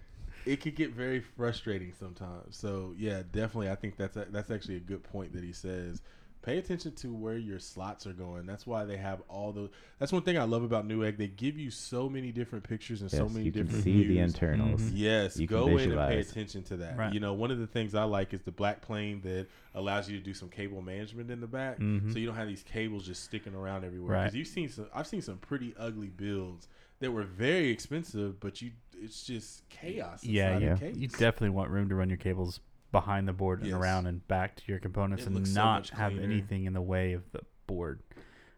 it 0.46 0.60
could 0.60 0.74
get 0.76 0.90
very 0.90 1.20
frustrating 1.20 1.92
sometimes. 1.98 2.56
So 2.56 2.94
yeah, 2.96 3.22
definitely. 3.30 3.70
I 3.70 3.74
think 3.76 3.96
that's, 3.96 4.16
a, 4.16 4.26
that's 4.30 4.50
actually 4.50 4.76
a 4.76 4.80
good 4.80 5.02
point 5.04 5.32
that 5.34 5.44
he 5.44 5.52
says. 5.52 6.00
pay 6.42 6.58
attention 6.58 6.92
to 6.92 7.14
where 7.14 7.38
your 7.38 7.60
slots 7.60 8.04
are 8.04 8.12
going. 8.12 8.46
That's 8.46 8.66
why 8.66 8.84
they 8.84 8.96
have 8.96 9.22
all 9.28 9.52
the. 9.52 9.70
That's 10.00 10.10
one 10.12 10.22
thing 10.22 10.36
I 10.36 10.42
love 10.42 10.64
about 10.64 10.88
Newegg. 10.88 11.16
They 11.16 11.28
give 11.28 11.56
you 11.56 11.70
so 11.70 12.08
many 12.08 12.32
different 12.32 12.68
pictures 12.68 13.00
and 13.00 13.08
so 13.08 13.28
many 13.28 13.44
you 13.44 13.52
can 13.52 13.62
different 13.66 13.84
see 13.84 13.92
views. 14.02 14.08
the 14.08 14.18
internals. 14.18 14.82
Mhm. 14.82 14.90
Yes, 14.94 15.36
You 15.38 15.46
can 15.46 15.56
go 15.56 15.68
in 15.76 15.92
and 15.92 16.00
pay 16.08 16.18
attention 16.18 16.64
to 16.64 16.78
that. 16.78 16.96
Right. 16.98 17.14
You 17.14 17.20
know, 17.20 17.32
one 17.34 17.52
of 17.52 17.60
the 17.60 17.68
things 17.68 17.94
I 17.94 18.02
like 18.02 18.34
is 18.34 18.42
the 18.42 18.50
black 18.50 18.82
plane 18.82 19.20
that 19.22 19.46
allows 19.76 20.10
you 20.10 20.18
to 20.18 20.24
do 20.24 20.34
some 20.34 20.48
cable 20.48 20.82
management 20.82 21.30
in 21.30 21.40
the 21.40 21.46
back, 21.46 21.78
Mhm. 21.78 22.12
so 22.12 22.18
you 22.18 22.26
don't 22.26 22.34
have 22.34 22.48
these 22.48 22.64
cables 22.64 23.06
just 23.06 23.22
sticking 23.22 23.54
around 23.54 23.84
everywhere. 23.84 24.16
Right. 24.16 24.24
Because 24.24 24.34
you've 24.36 24.48
seen 24.48 24.68
some, 24.68 24.86
I've 24.92 25.06
seen 25.06 25.22
some 25.22 25.38
pretty 25.38 25.74
ugly 25.78 26.08
builds 26.08 26.66
that 27.02 27.10
were 27.12 27.24
very 27.24 27.68
expensive, 27.70 28.40
but 28.40 28.62
you, 28.62 28.72
it's 29.00 29.24
just 29.24 29.68
chaos. 29.68 30.24
Yeah, 30.24 30.56
inside 30.56 30.62
you, 30.62 30.76
case. 30.76 30.96
you 30.96 31.08
definitely 31.08 31.50
want 31.50 31.70
room 31.70 31.88
to 31.88 31.94
run 31.94 32.08
your 32.08 32.18
cables 32.18 32.60
behind 32.90 33.26
the 33.28 33.32
board 33.32 33.60
and 33.60 33.68
Yes. 33.70 33.78
around 33.80 34.06
and 34.06 34.26
back 34.28 34.56
to 34.56 34.62
your 34.66 34.78
components 34.78 35.24
It 35.24 35.26
and 35.28 35.36
looks 35.36 35.50
so 35.50 35.60
not 35.60 35.88
have 35.90 36.18
anything 36.18 36.64
in 36.64 36.72
the 36.72 36.82
way 36.82 37.12
of 37.12 37.30
the 37.32 37.40
board. 37.66 38.00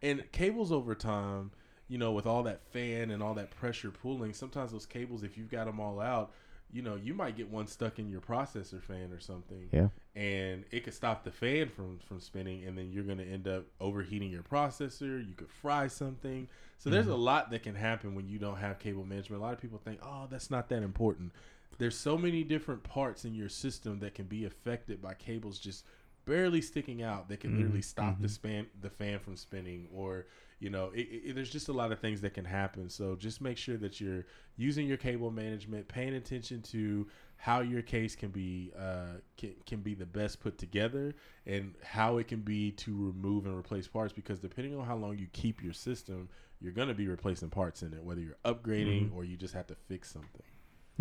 And 0.02 0.30
cables 0.32 0.70
over 0.72 0.94
time, 0.94 1.52
you 1.88 1.98
know, 1.98 2.12
with 2.12 2.26
all 2.26 2.42
that 2.44 2.62
fan 2.72 3.10
and 3.10 3.22
all 3.22 3.34
that 3.34 3.50
pressure 3.50 3.90
pulling, 3.90 4.32
sometimes 4.34 4.72
those 4.72 4.86
cables, 4.86 5.22
if 5.22 5.38
you've 5.38 5.50
got 5.50 5.66
them 5.66 5.80
all 5.80 6.00
out, 6.00 6.32
you 6.74 6.82
know, 6.82 6.96
you 6.96 7.14
might 7.14 7.36
get 7.36 7.50
one 7.50 7.68
stuck 7.68 7.98
in 7.98 8.10
your 8.10 8.20
processor 8.20 8.82
fan 8.82 9.12
or 9.12 9.20
something. 9.20 9.70
Yeah. 9.72 9.88
And 10.16 10.64
it 10.70 10.84
could 10.84 10.94
stop 10.94 11.24
the 11.24 11.32
fan 11.32 11.68
from 11.68 11.98
from 12.00 12.20
spinning, 12.20 12.64
and 12.64 12.78
then 12.78 12.92
you're 12.92 13.04
going 13.04 13.18
to 13.18 13.24
end 13.26 13.48
up 13.48 13.64
overheating 13.80 14.30
your 14.30 14.44
processor. 14.44 15.26
You 15.26 15.34
could 15.34 15.50
fry 15.50 15.88
something. 15.88 16.48
So 16.78 16.90
there's 16.90 17.08
a 17.08 17.16
lot 17.16 17.50
that 17.50 17.62
can 17.64 17.74
happen 17.74 18.14
when 18.14 18.28
you 18.28 18.38
don't 18.38 18.58
have 18.58 18.78
cable 18.78 19.04
management. 19.04 19.42
A 19.42 19.44
lot 19.44 19.54
of 19.54 19.60
people 19.60 19.80
think, 19.84 20.00
oh, 20.04 20.26
that's 20.30 20.50
not 20.50 20.68
that 20.68 20.82
important. 20.84 21.32
There's 21.78 21.96
so 21.96 22.16
many 22.18 22.44
different 22.44 22.84
parts 22.84 23.24
in 23.24 23.34
your 23.34 23.48
system 23.48 23.98
that 24.00 24.14
can 24.14 24.26
be 24.26 24.44
affected 24.44 25.02
by 25.02 25.14
cables 25.14 25.58
just 25.58 25.84
barely 26.26 26.60
sticking 26.62 27.02
out 27.02 27.28
that 27.28 27.40
can 27.40 27.56
literally 27.56 27.80
Mhm, 27.80 27.84
stop 27.84 28.20
the 28.20 28.28
mhm. 28.28 28.30
span 28.30 28.66
the 28.80 28.90
fan 28.90 29.18
from 29.18 29.36
spinning 29.36 29.88
or 29.94 30.26
you 30.60 30.70
know 30.70 30.90
it, 30.94 31.08
it, 31.24 31.34
there's 31.34 31.50
just 31.50 31.68
a 31.68 31.72
lot 31.72 31.92
of 31.92 31.98
things 31.98 32.20
that 32.20 32.34
can 32.34 32.44
happen 32.44 32.88
so 32.88 33.14
just 33.16 33.40
make 33.40 33.56
sure 33.58 33.76
that 33.76 34.00
you're 34.00 34.24
using 34.56 34.86
your 34.86 34.96
cable 34.96 35.30
management 35.30 35.86
paying 35.88 36.14
attention 36.14 36.62
to 36.62 37.06
how 37.36 37.60
your 37.60 37.82
case 37.82 38.14
can 38.16 38.30
be 38.30 38.72
uh, 38.78 39.18
can, 39.36 39.54
can 39.66 39.80
be 39.80 39.94
the 39.94 40.06
best 40.06 40.40
put 40.40 40.56
together 40.58 41.14
and 41.46 41.74
how 41.82 42.18
it 42.18 42.28
can 42.28 42.40
be 42.40 42.70
to 42.72 42.90
remove 42.94 43.46
and 43.46 43.56
replace 43.56 43.86
parts 43.88 44.12
because 44.12 44.38
depending 44.38 44.76
on 44.78 44.84
how 44.86 44.96
long 44.96 45.18
you 45.18 45.26
keep 45.32 45.62
your 45.62 45.72
system 45.72 46.28
you're 46.60 46.72
going 46.72 46.88
to 46.88 46.94
be 46.94 47.08
replacing 47.08 47.50
parts 47.50 47.82
in 47.82 47.92
it 47.92 48.02
whether 48.02 48.20
you're 48.20 48.36
upgrading 48.44 49.10
Mhm. 49.10 49.14
or 49.14 49.24
you 49.24 49.36
just 49.36 49.54
have 49.54 49.66
to 49.66 49.74
fix 49.74 50.10
something 50.10 50.42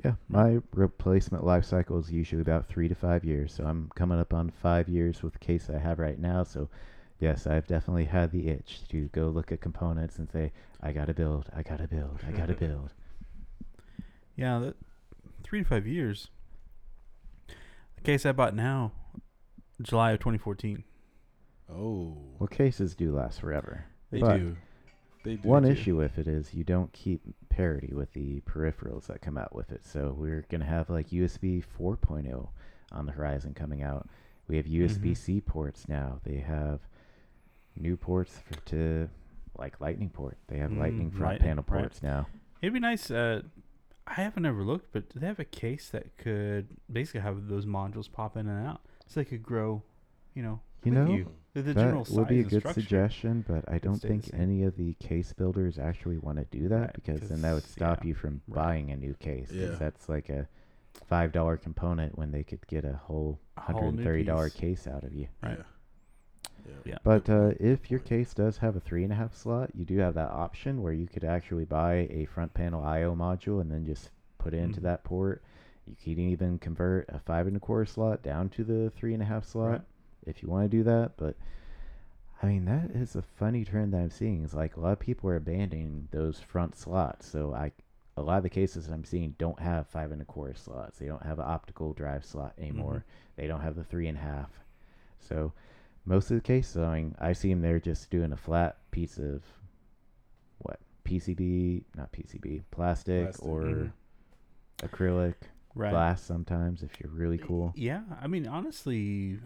Yeah, 0.04 0.16
my 0.28 0.60
replacement 0.74 1.44
life 1.44 1.66
cycle 1.66 2.00
is 2.00 2.12
usually 2.12 2.42
about 2.42 2.68
three 2.68 2.88
to 2.88 2.96
five 2.96 3.24
years. 3.24 3.54
So 3.54 3.66
I'm 3.66 3.90
coming 3.96 4.20
up 4.20 4.34
on 4.34 4.50
five 4.50 4.90
years 4.90 5.22
with 5.24 5.34
the 5.34 5.40
case 5.40 5.70
I 5.70 5.78
have 5.78 6.00
right 6.00 6.20
now. 6.20 6.44
So 6.44 6.70
yes, 7.24 7.48
I've 7.48 7.68
definitely 7.68 8.06
had 8.06 8.32
the 8.32 8.50
itch 8.50 8.82
to 8.90 9.08
go 9.14 9.28
look 9.30 9.52
at 9.52 9.62
components 9.62 10.18
and 10.18 10.30
say, 10.30 10.52
I 10.82 10.92
gotta 10.92 11.14
build, 11.14 11.46
I 11.56 11.64
gotta 11.64 11.88
build, 11.88 12.20
I 12.28 12.32
gotta 12.32 12.54
build. 12.66 12.92
Yeah, 14.36 14.60
that 14.60 14.76
three 15.44 15.64
to 15.64 15.66
five 15.66 15.88
years. 15.88 16.28
The 17.48 18.02
case 18.04 18.26
I 18.26 18.34
bought 18.34 18.54
now, 18.54 18.92
July 19.82 20.12
of 20.12 20.20
2014. 20.20 20.84
oh 21.72 22.18
Well, 22.40 22.48
cases 22.48 22.94
do 22.94 23.16
last 23.16 23.40
forever. 23.40 23.86
they 24.12 24.20
but 24.20 24.38
do 24.38 24.58
they 25.24 25.36
do 25.36 25.48
One 25.48 25.64
do. 25.64 25.70
issue 25.70 25.96
with 25.96 26.18
it 26.18 26.28
is 26.28 26.54
you 26.54 26.66
don't 26.66 26.92
keep 26.92 27.22
parity 27.48 27.94
with 27.94 28.12
the 28.12 28.42
peripherals 28.42 29.08
that 29.08 29.22
come 29.22 29.38
out 29.38 29.56
with 29.56 29.72
it. 29.72 29.86
So 29.86 30.14
we're 30.18 30.46
gonna 30.50 30.66
have 30.66 30.90
like 30.90 31.12
USB 31.12 31.64
4.0 31.80 32.50
on 32.92 33.06
the 33.06 33.14
horizon 33.14 33.54
coming 33.54 33.82
out. 33.82 34.10
We 34.50 34.58
have 34.58 34.66
mm-hmm. 34.66 34.84
USB 34.84 35.16
C 35.16 35.40
ports 35.40 35.88
now. 35.88 36.20
They 36.26 36.40
have 36.40 36.82
new 37.76 37.98
ports 37.98 38.40
for, 38.46 38.60
to 38.72 39.10
like 39.58 39.80
Lightning 39.82 40.10
port. 40.10 40.38
They 40.48 40.58
have 40.58 40.72
Mm, 40.72 40.80
Lightning 40.80 41.12
front 41.12 41.24
right, 41.24 41.40
panel 41.40 41.66
right. 41.68 41.80
ports 41.82 42.02
now. 42.02 42.28
It'd 42.62 42.74
be 42.74 42.80
nice. 42.80 43.12
Uh, 43.12 43.42
I 44.08 44.14
haven't 44.16 44.46
ever 44.46 44.64
looked, 44.64 44.92
but 44.92 45.10
do 45.10 45.20
they 45.20 45.28
have 45.28 45.40
a 45.40 45.46
case 45.46 45.90
that 45.90 46.18
could 46.18 46.68
basically 46.92 47.22
have 47.22 47.48
those 47.48 47.66
modules 47.66 48.12
pop 48.12 48.36
in 48.36 48.48
and 48.48 48.68
out, 48.68 48.82
so 49.08 49.20
they 49.22 49.26
could 49.26 49.44
grow, 49.44 49.82
you 50.34 50.44
know, 50.44 50.60
You 50.84 50.92
know, 50.92 51.08
you. 51.08 51.28
The, 51.54 51.62
the 51.62 51.74
general 51.76 52.04
that 52.04 52.14
would 52.14 52.28
be 52.28 52.40
a 52.40 52.44
good 52.44 52.62
structure. 52.62 52.82
suggestion, 52.82 53.46
but 53.48 53.64
I 53.72 53.78
don't 53.78 54.02
think 54.02 54.30
any 54.34 54.64
of 54.64 54.76
the 54.76 54.96
case 54.96 55.32
builders 55.34 55.78
actually 55.78 56.18
want 56.18 56.40
to 56.40 56.46
do 56.46 56.68
that 56.70 56.80
Right, 56.80 56.94
because 56.96 57.30
then 57.30 57.42
that 57.44 57.54
would 57.54 57.64
stop 57.64 58.04
yeah, 58.04 58.08
you 58.10 58.16
from 58.16 58.42
right. 58.48 58.56
buying 58.66 58.92
a 58.92 58.96
new 58.98 59.14
case. 59.14 59.50
'cause 59.50 59.56
Yeah. 59.58 59.76
that's 59.76 60.10
like 60.10 60.30
a 60.30 60.48
five 61.06 61.32
dollar 61.32 61.58
component 61.58 62.18
when 62.18 62.32
they 62.32 62.44
could 62.44 62.66
get 62.68 62.86
a 62.86 62.94
whole 62.94 63.40
A 63.58 63.62
whole 63.62 63.76
hundred 63.76 63.92
new 63.92 63.98
and 64.00 64.04
thirty 64.04 64.24
dollar 64.24 64.50
case 64.50 64.88
out 64.88 65.04
of 65.04 65.14
you. 65.14 65.28
Right. 65.44 65.60
yeah. 65.60 65.64
Yeah. 66.68 66.74
Yeah. 66.86 66.98
But 67.04 67.30
uh, 67.30 67.52
if 67.60 67.90
your 67.92 68.00
case 68.00 68.34
does 68.34 68.58
have 68.58 68.76
a 68.76 68.80
three 68.80 69.04
and 69.04 69.12
a 69.14 69.16
half 69.16 69.36
slot, 69.36 69.72
you 69.76 69.86
do 69.86 69.98
have 70.00 70.14
that 70.16 70.32
option 70.32 70.82
where 70.82 70.94
you 70.94 71.08
could 71.08 71.24
actually 71.24 71.66
buy 71.66 72.08
a 72.10 72.26
front 72.26 72.54
panel 72.54 72.84
I/O 72.84 73.16
module 73.16 73.62
and 73.62 73.72
then 73.72 73.86
just 73.86 74.10
put 74.38 74.54
it 74.54 74.58
into 74.58 74.80
Mhm. 74.80 74.84
that 74.84 75.04
port. 75.04 75.42
You 75.86 76.16
can 76.16 76.30
even 76.30 76.60
convert 76.60 77.10
a 77.10 77.20
five 77.20 77.48
and 77.48 77.58
a 77.58 77.60
quarter 77.60 77.86
slot 77.86 78.24
down 78.24 78.50
to 78.50 78.64
the 78.64 78.90
three 78.92 79.14
and 79.14 79.22
a 79.22 79.26
half 79.26 79.46
slot 79.46 79.70
Right. 79.72 79.82
if 80.26 80.42
you 80.42 80.50
want 80.50 80.70
to 80.70 80.78
do 80.78 80.84
that. 80.84 81.18
But 81.18 81.36
I 82.42 82.48
mean, 82.48 82.66
that 82.66 82.92
is 82.92 83.16
a 83.16 83.22
funny 83.22 83.64
trend 83.64 83.94
that 83.94 84.00
I'm 84.02 84.10
seeing. 84.10 84.44
Is 84.44 84.54
like 84.54 84.76
a 84.76 84.80
lot 84.80 84.92
of 84.94 85.00
people 85.00 85.30
are 85.30 85.36
abandoning 85.38 86.08
those 86.12 86.40
front 86.40 86.76
slots. 86.76 87.26
So 87.26 87.54
I, 87.54 87.72
a 88.18 88.22
lot 88.22 88.38
of 88.38 88.44
the 88.44 88.50
cases 88.50 88.88
that 88.88 88.94
I'm 88.94 89.06
seeing 89.06 89.36
don't 89.38 89.60
have 89.60 89.88
five 89.88 90.12
and 90.12 90.22
a 90.22 90.26
quarter 90.26 90.54
slots. 90.54 91.00
They 91.00 91.08
don't 91.08 91.24
have 91.24 91.40
an 91.40 91.46
optical 91.48 91.94
drive 91.94 92.26
slot 92.26 92.54
anymore. 92.58 93.06
They 93.38 93.48
don't 93.48 93.62
have 93.62 93.76
the 93.76 93.84
three 93.84 94.08
and 94.08 94.18
a 94.18 94.22
half. 94.22 94.50
So 95.20 95.54
most 96.06 96.30
of 96.32 96.36
the 96.38 96.42
cases, 96.42 96.78
I 96.78 96.96
mean, 96.98 97.16
I 97.20 97.34
see 97.34 97.50
them. 97.50 97.62
They're 97.62 97.80
just 97.80 98.10
doing 98.10 98.32
a 98.34 98.38
flat 98.38 98.78
piece 98.92 99.18
of 99.18 99.44
what 100.60 100.80
PCB, 101.06 101.84
not 101.96 102.12
PCB, 102.12 102.64
plastic, 102.72 103.24
Plastic. 103.26 103.46
or 103.46 103.64
Mhm. 103.64 103.92
acrylic 104.80 105.36
Right. 105.76 105.90
glass. 105.92 106.22
Sometimes 106.22 106.84
if 106.84 107.00
you're 107.00 107.12
really 107.12 107.38
cool. 107.38 107.74
Yeah, 107.76 108.04
I 108.22 108.28
mean, 108.28 108.48
honestly, 108.48 109.40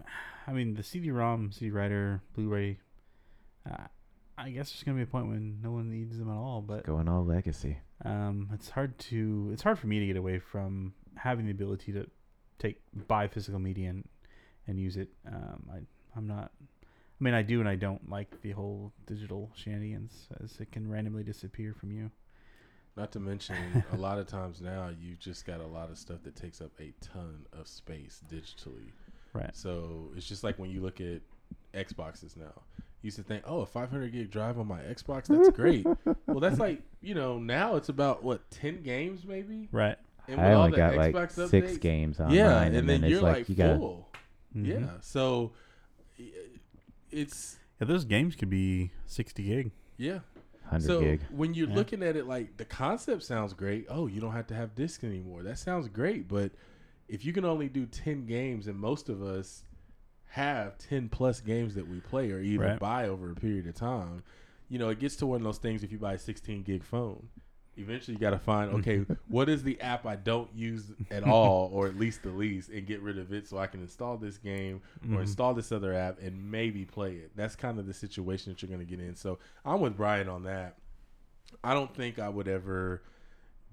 I 0.45 0.53
mean, 0.53 0.73
the 0.73 0.83
CD-ROM, 0.83 1.51
CD-writer, 1.51 2.21
Blu-ray. 2.33 2.79
Uh, 3.69 3.87
I 4.37 4.51
guess 4.51 4.71
there's 4.71 4.83
gonna 4.83 4.97
be 4.97 5.03
a 5.03 5.07
point 5.07 5.27
when 5.27 5.61
no 5.61 5.71
one 5.71 5.89
needs 5.89 6.17
them 6.17 6.29
at 6.29 6.35
all, 6.35 6.61
but 6.61 6.83
Going 6.85 7.07
all 7.09 7.25
legacy. 7.25 7.77
um, 8.05 8.49
it's 8.53 8.69
hard 8.69 8.97
to 8.99 9.49
it's 9.51 9.63
hard 9.63 9.79
for 9.79 9.87
me 9.87 9.99
to 9.99 10.05
get 10.05 10.15
away 10.15 10.37
from 10.39 10.93
having 11.15 11.45
the 11.45 11.51
ability 11.51 11.91
to 11.93 12.07
take 12.59 12.79
buy 13.07 13.27
physical 13.27 13.59
media 13.59 13.89
and, 13.89 14.07
and 14.67 14.79
use 14.79 14.95
it. 14.97 15.09
Um, 15.25 15.67
I 15.73 15.79
I'm 16.17 16.27
not. 16.27 16.51
I 16.61 17.23
mean, 17.23 17.33
I 17.33 17.41
do 17.41 17.59
and 17.59 17.69
I 17.69 17.75
don't 17.75 18.09
like 18.09 18.41
the 18.41 18.51
whole 18.51 18.91
digital 19.05 19.49
shenanigans 19.55 20.27
as 20.43 20.59
it 20.59 20.71
can 20.71 20.89
randomly 20.89 21.23
disappear 21.23 21.73
from 21.73 21.91
you. 21.91 22.11
Not 22.95 23.11
to 23.13 23.19
mention, 23.19 23.55
a 23.93 23.97
lot 23.97 24.17
of 24.17 24.27
times 24.27 24.61
now 24.61 24.89
you've 24.99 25.19
just 25.19 25.45
got 25.45 25.59
a 25.61 25.65
lot 25.67 25.89
of 25.89 25.97
stuff 25.97 26.17
that 26.23 26.35
takes 26.35 26.61
up 26.61 26.71
a 26.79 26.93
ton 27.01 27.45
of 27.57 27.67
space 27.67 28.21
digitally. 28.31 28.91
Right. 29.33 29.55
So 29.55 30.11
it's 30.15 30.27
just 30.27 30.43
like 30.43 30.57
when 30.59 30.69
you 30.71 30.81
look 30.81 30.99
at 31.01 31.21
Xboxes 31.73 32.35
now. 32.35 32.61
You 33.01 33.07
used 33.09 33.17
to 33.17 33.23
think, 33.23 33.43
oh, 33.45 33.61
a 33.61 33.65
500 33.65 34.11
gig 34.11 34.31
drive 34.31 34.57
on 34.57 34.67
my 34.67 34.79
Xbox, 34.79 35.27
that's 35.27 35.49
great. 35.49 35.85
well, 36.25 36.39
that's 36.39 36.59
like, 36.59 36.81
you 36.99 37.13
know, 37.13 37.37
now 37.37 37.75
it's 37.75 37.89
about 37.89 38.23
what 38.23 38.49
10 38.49 38.81
games 38.81 39.23
maybe. 39.23 39.69
Right. 39.71 39.97
And 40.27 40.41
I 40.41 40.47
with 40.49 40.55
all 40.55 40.63
only 40.63 40.71
the 40.71 40.77
got 40.77 40.95
like 40.95 41.13
Xbox 41.15 41.49
six 41.49 41.77
games 41.77 42.19
on 42.19 42.31
Yeah, 42.31 42.49
mine, 42.49 42.67
and, 42.67 42.77
and, 42.77 42.89
then, 42.89 43.01
then, 43.01 43.09
you're 43.11 43.19
it's 43.19 43.23
like, 43.23 43.35
like 43.37 43.49
you 43.49 43.55
got 43.55 43.77
full. 43.77 44.09
Mhm. 44.55 44.67
Yeah. 44.67 44.87
So 45.01 45.51
i- 45.53 45.57
it's 47.11 47.57
Yeah, 47.79 47.87
those 47.87 48.05
games 48.05 48.35
could 48.35 48.49
be 48.49 48.91
60 49.05 49.43
gig. 49.43 49.71
yeah. 49.97 50.19
hundred 50.65 50.85
so 50.87 50.99
gig. 50.99 51.21
when 51.29 51.53
you're 51.53 51.69
Yeah. 51.69 51.75
looking 51.75 52.03
at 52.03 52.15
it 52.15 52.27
like 52.27 52.57
the 52.57 52.65
concept 52.65 53.23
sounds 53.23 53.53
great 53.53 53.85
oh 53.89 54.07
you 54.07 54.19
don't 54.19 54.33
have 54.33 54.47
to 54.47 54.53
have 54.55 54.75
discs 54.75 55.03
anymore 55.03 55.43
that 55.43 55.57
sounds 55.57 55.87
great 55.87 56.27
but 56.27 56.51
if 57.07 57.23
you 57.23 57.31
can 57.31 57.45
only 57.45 57.69
do 57.69 57.85
10 57.85 58.25
games 58.25 58.67
and 58.67 58.77
most 58.77 59.07
of 59.07 59.21
us 59.21 59.63
have 60.31 60.77
10 60.77 61.07
plus 61.09 61.39
games 61.39 61.73
that 61.75 61.87
we 61.87 62.01
play 62.01 62.31
or 62.31 62.41
even 62.41 62.67
Right. 62.67 62.79
buy 62.79 63.07
over 63.07 63.31
a 63.31 63.35
period 63.35 63.65
of 63.67 63.75
time 63.75 64.23
you 64.67 64.77
know 64.77 64.89
it 64.89 64.99
gets 64.99 65.15
to 65.17 65.25
one 65.25 65.37
of 65.37 65.43
those 65.43 65.57
things 65.57 65.83
if 65.83 65.91
you 65.91 65.97
buy 65.97 66.13
a 66.15 66.19
16 66.19 66.63
gig 66.63 66.83
phone 66.83 67.29
eventually 67.77 68.13
you 68.15 68.19
got 68.19 68.31
to 68.31 68.39
find 68.39 68.71
okay 68.71 69.05
what 69.27 69.47
is 69.49 69.63
the 69.63 69.79
app 69.81 70.05
i 70.05 70.15
don't 70.15 70.49
use 70.55 70.91
at 71.11 71.23
all 71.27 71.69
or 71.73 71.87
at 71.87 71.95
least 71.97 72.23
the 72.23 72.29
least 72.29 72.69
and 72.69 72.85
get 72.87 73.01
rid 73.01 73.17
of 73.17 73.31
it 73.31 73.47
so 73.47 73.57
i 73.57 73.67
can 73.67 73.81
install 73.81 74.17
this 74.17 74.37
game 74.37 74.81
or 75.03 75.17
Mhm. 75.17 75.21
install 75.21 75.53
this 75.53 75.71
other 75.71 75.93
app 75.93 76.19
and 76.21 76.51
maybe 76.51 76.85
play 76.85 77.13
it. 77.15 77.31
That's 77.35 77.55
kind 77.55 77.79
of 77.79 77.85
the 77.87 77.93
situation 77.93 78.51
that 78.51 78.61
you're 78.61 78.67
going 78.75 78.85
to 78.85 78.85
get 78.85 78.99
in. 78.99 79.15
So 79.15 79.39
I'm 79.63 79.79
with 79.79 79.95
Brian 79.95 80.27
on 80.27 80.43
that. 80.43 80.77
I 81.63 81.73
don't 81.73 81.93
think 81.95 82.19
I 82.19 82.29
would 82.29 82.47
ever 82.47 83.03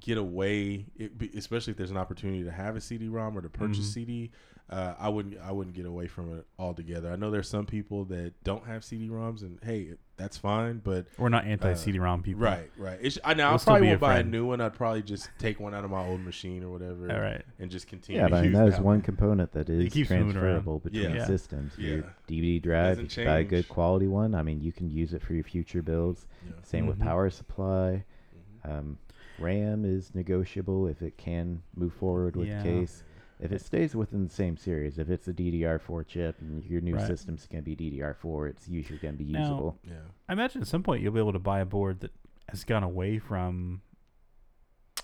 get 0.00 0.18
away, 0.18 0.86
it, 0.96 1.12
especially 1.34 1.70
if 1.72 1.76
there's 1.78 1.90
an 1.90 1.96
opportunity 1.96 2.44
to 2.44 2.50
have 2.50 2.76
a 2.76 2.80
CD-ROM 2.80 3.36
or 3.38 3.40
to 3.40 3.48
purchase 3.48 3.88
Mhm. 3.90 3.92
CD. 3.94 4.30
Uh, 4.68 4.94
I 4.98 5.08
wouldn't. 5.08 5.38
I 5.38 5.50
wouldn't 5.52 5.74
get 5.76 5.86
away 5.86 6.06
from 6.06 6.36
it 6.38 6.46
altogether. 6.58 7.10
I 7.10 7.16
know 7.16 7.30
there's 7.30 7.48
some 7.48 7.66
people 7.66 8.04
that 8.06 8.32
don't 8.44 8.66
have 8.66 8.84
CD-ROMs, 8.84 9.42
and 9.42 9.58
hey, 9.62 9.94
that's 10.16 10.36
fine. 10.36 10.80
But 10.84 11.06
We're 11.18 11.28
not 11.28 11.44
anti 11.44 11.74
CD-ROM 11.74 12.22
people. 12.22 12.42
right, 12.42 12.70
right. 12.76 12.98
It's, 13.00 13.18
I 13.24 13.34
know 13.34 13.46
We'll 13.46 13.54
I 13.54 13.56
still 13.58 13.72
probably 13.72 13.86
be 13.86 13.88
a 13.88 13.90
won't 13.92 14.00
buy 14.00 14.12
a 14.12 14.16
friend. 14.18 14.30
new 14.30 14.46
one. 14.46 14.60
I'd 14.60 14.74
probably 14.74 15.02
just 15.02 15.28
take 15.38 15.58
one 15.60 15.74
out 15.74 15.84
of 15.84 15.90
my 15.90 16.06
old 16.06 16.20
machine 16.20 16.62
or 16.62 16.70
whatever, 16.70 17.10
All 17.12 17.20
right. 17.20 17.42
and 17.58 17.70
just 17.70 17.86
continue. 17.88 18.20
Yeah, 18.20 18.28
to 18.28 18.30
but 18.30 18.36
I 18.38 18.42
mean, 18.42 18.50
use 18.52 18.58
that 18.60 18.68
is 18.68 18.80
one 18.80 19.00
component 19.02 19.52
that 19.52 19.68
is 19.68 19.92
keeps 19.92 20.10
moving 20.10 20.24
around. 20.26 20.32
transferable 20.34 20.78
between 20.80 21.02
Yeah. 21.02 21.14
Yeah. 21.16 21.26
systems. 21.26 21.76
Your 21.78 21.98
Yeah. 21.98 22.02
DVD 22.28 22.62
drive, 22.62 22.96
Doesn't 22.96 23.06
if 23.12 23.18
you 23.18 23.24
buy 23.24 23.38
a 23.40 23.44
good 23.44 23.68
quality 23.68 24.06
one, 24.06 24.34
I 24.34 24.42
mean, 24.42 24.60
you 24.60 24.72
can 24.72 24.90
use 24.90 25.12
it 25.14 25.22
for 25.22 25.34
your 25.34 25.44
future 25.44 25.82
builds. 25.82 26.26
Yeah. 26.46 26.52
Same 26.62 26.86
with 26.86 26.98
Mhm. 26.98 27.02
power 27.04 27.30
supply. 27.30 28.04
Mhm. 28.66 28.70
Um, 28.78 28.98
RAM 29.38 29.84
is 29.84 30.14
negotiable 30.14 30.86
if 30.86 31.02
it 31.02 31.16
can 31.16 31.62
move 31.74 31.92
forward 31.92 32.36
with 32.36 32.48
Yeah. 32.48 32.62
the 32.62 32.68
case. 32.68 33.02
If 33.40 33.52
it 33.52 33.60
stays 33.60 33.94
within 33.96 34.24
the 34.24 34.32
same 34.32 34.56
series, 34.56 34.98
if 34.98 35.10
it's 35.10 35.26
a 35.28 35.32
DDR4 35.32 36.06
chip 36.06 36.36
and 36.40 36.64
your 36.64 36.80
new 36.80 36.94
Right. 36.94 37.06
system's 37.06 37.46
going 37.46 37.62
to 37.64 37.74
be 37.74 37.76
DDR4, 37.76 38.48
it's 38.48 38.68
usually 38.68 38.98
going 38.98 39.16
to 39.18 39.24
be 39.24 39.30
Now- 39.32 39.40
usable. 39.40 39.78
Yeah. 39.84 39.94
I 40.28 40.32
imagine 40.34 40.62
at 40.62 40.68
some 40.68 40.82
point 40.82 41.02
you'll 41.02 41.12
be 41.12 41.18
able 41.20 41.32
to 41.32 41.38
buy 41.38 41.60
a 41.60 41.64
board 41.66 42.00
that 42.00 42.12
has 42.48 42.64
gone 42.64 42.82
away 42.84 43.18
from 43.18 43.82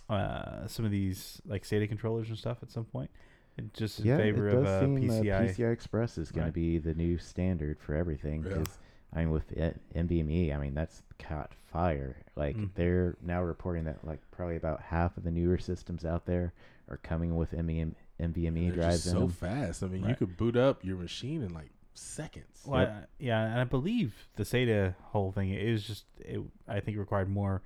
uh, 0.09 0.67
some 0.67 0.85
of 0.85 0.91
these 0.91 1.41
like 1.47 1.63
SATA 1.65 1.89
controllers 1.89 2.29
and 2.29 2.39
stuff 2.39 2.59
at 2.63 2.71
some 2.71 2.85
point. 2.85 3.11
And 3.59 3.73
just 3.75 4.01
in 4.01 4.07
yeah, 4.07 4.17
favor 4.17 4.49
it 4.49 4.53
does 4.53 4.61
of 4.63 4.67
uh, 4.67 4.81
seem 4.81 4.97
PCI. 5.09 5.49
PCI 5.55 5.73
Express 5.73 6.19
is 6.19 6.31
going 6.33 6.45
Right. 6.45 6.51
to 6.51 6.53
be 6.53 6.79
the 6.79 6.95
new 6.95 7.19
standard 7.19 7.79
for 7.81 7.95
everything. 7.95 8.45
Yeah. 8.45 8.55
'cause, 8.55 8.79
I 9.13 9.21
mean, 9.21 9.31
with 9.31 9.51
it, 9.53 9.81
NVMe, 9.95 10.53
I 10.55 10.59
mean, 10.59 10.75
that's 10.75 11.03
caught 11.19 11.53
fire. 11.55 12.17
Like, 12.37 12.57
Mm. 12.57 12.71
they're 12.75 13.17
now 13.21 13.43
reporting 13.43 13.85
that, 13.85 14.05
like, 14.05 14.21
probably 14.31 14.57
about 14.57 14.81
half 14.83 15.17
of 15.17 15.25
the 15.25 15.31
newer 15.33 15.59
systems 15.59 16.05
out 16.05 16.27
there 16.27 16.53
are 16.89 16.97
coming 16.99 17.37
with 17.37 17.53
NVMe, 17.53 17.95
NVMe 18.21 18.67
They're 18.69 18.83
drives 18.83 19.03
just 19.05 19.11
so 19.15 19.21
them. 19.21 19.31
fast. 19.31 19.83
I 19.83 19.87
mean, 19.89 20.09
you 20.09 20.15
could 20.15 20.37
boot 20.37 20.57
up 20.57 20.85
your 20.85 20.97
machine 20.97 21.43
in 21.43 21.53
like 21.55 21.71
seconds. 21.95 22.63
Well, 22.67 22.81
Yep. 22.83 22.91
I- 22.91 23.07
yeah, 23.19 23.45
and 23.51 23.61
I 23.61 23.65
believe 23.65 24.29
the 24.37 24.45
SATA 24.45 24.95
whole 25.13 25.33
thing 25.33 25.51
is 25.51 25.85
just 25.87 26.05
it, 26.19 26.41
I 26.69 26.81
think 26.81 26.97
required 26.99 27.29
more 27.29 27.63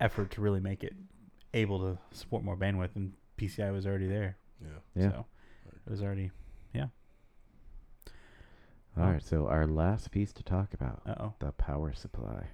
effort 0.00 0.30
to 0.32 0.40
really 0.40 0.60
make 0.60 0.84
it 0.84 0.94
able 1.54 1.78
to 1.80 1.98
support 2.12 2.42
more 2.44 2.56
bandwidth, 2.56 2.94
and 2.96 3.12
PCI 3.38 3.72
was 3.72 3.86
already 3.86 4.06
there. 4.08 4.36
Yeah. 4.62 4.68
Yeah. 5.02 5.10
So 5.10 5.26
it 5.86 5.90
was 5.90 6.02
already. 6.02 6.30
Yeah. 6.74 6.86
All 8.98 9.04
right, 9.12 9.22
so 9.22 9.46
our 9.46 9.66
last 9.66 10.10
piece 10.10 10.32
to 10.32 10.42
talk 10.42 10.72
about 10.72 11.02
Uh 11.06 11.14
oh. 11.20 11.34
the 11.38 11.52
power 11.52 11.92
supply. 11.92 12.46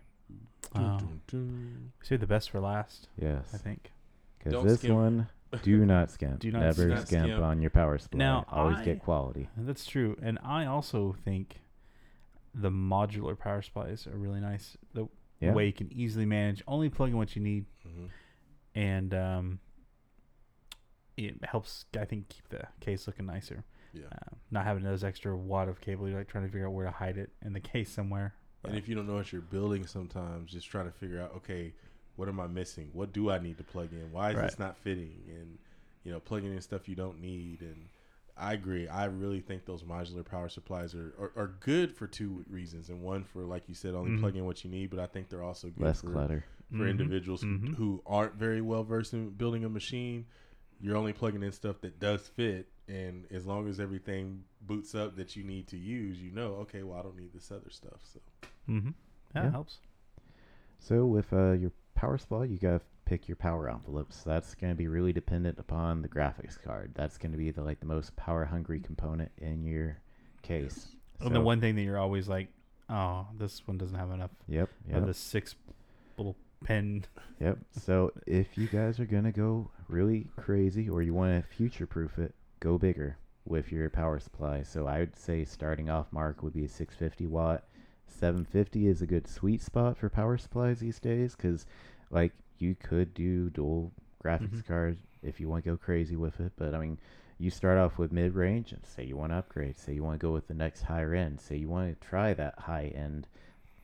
Dun, 0.74 0.98
dun, 0.98 1.20
dun. 1.28 1.92
Save 2.02 2.20
the 2.20 2.26
best 2.26 2.50
for 2.50 2.58
last. 2.60 3.08
Yes, 3.16 3.48
I 3.54 3.58
think. 3.58 3.92
because 4.38 4.52
Don't 4.54 4.66
this 4.66 4.78
skimp. 4.80 4.94
one, 4.94 5.28
do 5.62 5.84
not 5.84 6.10
skimp. 6.10 6.40
Do 6.40 6.50
not 6.52 6.60
Never 6.60 6.72
skimp. 6.90 7.06
skimp, 7.06 7.26
skimp. 7.26 7.42
on 7.42 7.60
your 7.60 7.70
power 7.70 7.98
supply. 7.98 8.18
Now, 8.18 8.44
Always 8.48 8.78
I- 8.78 8.84
get 8.84 9.02
quality. 9.02 9.48
That's 9.56 9.84
true. 9.86 10.16
And 10.22 10.38
I 10.42 10.66
also 10.66 11.14
think 11.24 11.60
the 12.54 12.70
modular 12.70 13.38
power 13.38 13.62
supplies 13.62 14.06
are 14.06 14.16
really 14.16 14.40
nice. 14.40 14.76
The 14.94 15.08
Yeah. 15.40 15.52
way 15.52 15.66
you 15.66 15.72
can 15.72 15.92
easily 15.92 16.26
manage, 16.26 16.62
only 16.68 16.88
plug 16.90 17.10
in 17.10 17.16
what 17.16 17.34
you 17.34 17.42
need, 17.42 17.66
Mhm. 17.86 18.10
and 18.74 19.14
um, 19.14 19.60
it 21.16 21.44
helps. 21.44 21.84
I 21.98 22.04
think 22.04 22.28
keep 22.28 22.48
the 22.48 22.66
case 22.80 23.06
looking 23.06 23.26
nicer. 23.26 23.64
Yeah. 23.92 24.06
Uh, 24.10 24.36
not 24.50 24.64
having 24.64 24.84
those 24.84 25.04
extra 25.04 25.36
wad 25.36 25.68
of 25.68 25.80
cable, 25.80 26.08
you're 26.08 26.18
like 26.18 26.28
trying 26.28 26.44
to 26.44 26.50
figure 26.50 26.66
out 26.66 26.72
where 26.72 26.86
to 26.86 26.90
hide 26.92 27.18
it 27.18 27.30
in 27.42 27.52
the 27.52 27.60
case 27.60 27.90
somewhere. 27.90 28.34
And 28.64 28.76
if 28.76 28.88
you 28.88 28.94
don't 28.94 29.06
know 29.06 29.14
what 29.16 29.32
you're 29.32 29.42
building, 29.42 29.86
sometimes 29.86 30.52
just 30.52 30.68
trying 30.70 30.86
to 30.86 30.92
figure 30.92 31.20
out, 31.20 31.34
okay, 31.36 31.74
what 32.16 32.28
am 32.28 32.40
I 32.40 32.46
missing? 32.46 32.90
What 32.92 33.12
do 33.12 33.30
I 33.30 33.38
need 33.38 33.58
to 33.58 33.64
plug 33.64 33.92
in? 33.92 34.12
Why 34.12 34.30
is 34.30 34.36
Right. 34.36 34.44
this 34.50 34.58
not 34.58 34.76
fitting? 34.78 35.22
And 35.28 35.58
you 36.04 36.10
know, 36.12 36.18
plugging 36.20 36.52
in 36.52 36.60
stuff 36.60 36.88
you 36.88 36.94
don't 36.96 37.20
need. 37.20 37.60
And 37.60 37.88
I 38.36 38.54
agree. 38.54 38.88
I 38.88 39.04
really 39.04 39.40
think 39.40 39.64
those 39.66 39.82
modular 39.84 40.24
power 40.24 40.48
supplies 40.48 40.94
are 40.94 41.14
are, 41.18 41.32
are 41.36 41.46
good 41.60 41.92
for 41.94 42.06
two 42.06 42.44
reasons. 42.50 42.88
And 42.88 43.02
one 43.02 43.22
for, 43.24 43.44
like 43.44 43.68
you 43.68 43.74
said, 43.74 43.94
only 43.94 44.10
Mhm. 44.12 44.20
plug 44.20 44.36
in 44.36 44.44
what 44.44 44.64
you 44.64 44.70
need. 44.70 44.90
But 44.90 44.98
I 44.98 45.06
think 45.06 45.28
they're 45.28 45.42
also 45.44 45.68
good 45.68 45.84
Less 45.84 46.00
for, 46.00 46.12
clutter. 46.12 46.44
for 46.70 46.84
Mhm. 46.84 46.90
individuals 46.90 47.42
who, 47.42 47.58
Mhm. 47.58 47.74
who 47.76 48.02
aren't 48.06 48.34
very 48.34 48.60
well 48.60 48.82
versed 48.84 49.14
in 49.14 49.30
building 49.30 49.64
a 49.64 49.68
machine. 49.68 50.26
You're 50.80 50.96
only 50.96 51.12
plugging 51.12 51.42
in 51.44 51.52
stuff 51.52 51.80
that 51.82 52.00
does 52.00 52.26
fit, 52.26 52.66
and 52.88 53.30
as 53.30 53.46
long 53.46 53.68
as 53.68 53.78
everything 53.78 54.42
boots 54.62 54.96
up 54.96 55.14
that 55.14 55.36
you 55.36 55.44
need 55.44 55.68
to 55.68 55.76
use, 55.78 56.20
you 56.20 56.32
know, 56.32 56.54
okay, 56.62 56.82
well, 56.82 56.98
I 56.98 57.02
don't 57.02 57.16
need 57.16 57.32
this 57.32 57.52
other 57.52 57.70
stuff. 57.70 58.00
So 58.02 58.18
Mm-hmm. 58.68 58.90
That 59.34 59.44
Yeah. 59.44 59.50
helps. 59.50 59.78
So 60.80 61.06
with 61.06 61.32
uh, 61.32 61.52
your 61.52 61.70
power 62.02 62.18
supply, 62.18 62.44
you 62.44 62.58
gotta 62.58 62.80
pick 63.04 63.28
your 63.28 63.36
power 63.36 63.70
envelopes. 63.70 64.24
That's 64.24 64.56
gonna 64.56 64.74
be 64.74 64.88
really 64.88 65.12
dependent 65.12 65.56
upon 65.60 66.02
the 66.02 66.08
graphics 66.08 66.60
card. 66.60 66.90
That's 66.96 67.16
gonna 67.16 67.36
be 67.36 67.52
the 67.52 67.62
like 67.62 67.78
the 67.78 67.86
most 67.86 68.16
power 68.16 68.44
hungry 68.44 68.80
component 68.80 69.30
in 69.38 69.64
your 69.64 69.98
case. 70.42 70.96
And 71.20 71.32
the 71.32 71.40
one 71.40 71.60
thing 71.60 71.76
that 71.76 71.82
you're 71.82 72.00
always 72.00 72.28
like, 72.28 72.48
oh, 72.90 73.28
this 73.38 73.64
one 73.68 73.78
doesn't 73.78 73.96
have 73.96 74.10
enough 74.10 74.32
Yep. 74.48 74.68
of 74.88 74.94
Yep. 74.94 75.06
the 75.06 75.14
six 75.14 75.54
little 76.18 76.34
pin. 76.64 77.04
Yep. 77.38 77.58
So 77.70 78.10
if 78.26 78.58
you 78.58 78.66
guys 78.66 78.98
are 78.98 79.06
gonna 79.06 79.30
go 79.30 79.70
really 79.86 80.26
crazy 80.34 80.88
or 80.88 81.02
you 81.02 81.14
want 81.14 81.40
to 81.40 81.48
future 81.48 81.86
proof 81.86 82.18
it, 82.18 82.34
go 82.58 82.78
bigger 82.78 83.16
with 83.44 83.70
your 83.70 83.88
power 83.90 84.18
supply. 84.18 84.64
So 84.64 84.88
I 84.88 84.98
would 84.98 85.14
say 85.14 85.44
starting 85.44 85.88
off 85.88 86.10
mark 86.12 86.42
would 86.42 86.52
be 86.52 86.64
a 86.64 86.68
650 86.68 87.28
watt. 87.28 87.62
750 88.08 88.88
is 88.88 89.00
a 89.00 89.06
good 89.06 89.26
sweet 89.26 89.62
spot 89.62 89.96
for 89.96 90.08
power 90.10 90.36
supplies 90.36 90.80
these 90.80 91.00
days 91.00 91.34
because 91.34 91.64
like 92.12 92.32
you 92.58 92.76
could 92.76 93.14
do 93.14 93.50
dual 93.50 93.92
graphics 94.24 94.62
Mhm. 94.62 94.66
cards 94.66 95.00
if 95.24 95.40
you 95.40 95.48
want 95.48 95.64
to 95.64 95.70
go 95.72 95.76
crazy 95.76 96.14
with 96.16 96.38
it. 96.40 96.52
But 96.56 96.74
I 96.74 96.78
mean, 96.78 96.98
you 97.38 97.50
start 97.50 97.78
off 97.78 97.98
with 97.98 98.12
mid 98.12 98.34
range 98.34 98.72
and 98.72 98.86
say 98.86 99.04
you 99.04 99.16
want 99.16 99.32
to 99.32 99.36
upgrade. 99.38 99.76
Say 99.76 99.94
you 99.94 100.04
want 100.04 100.20
to 100.20 100.24
go 100.26 100.32
with 100.32 100.46
the 100.46 100.54
next 100.54 100.82
higher 100.82 101.14
end. 101.14 101.40
Say 101.40 101.56
you 101.56 101.68
want 101.68 102.00
to 102.00 102.06
try 102.08 102.34
that 102.34 102.58
high 102.60 102.92
end 102.94 103.26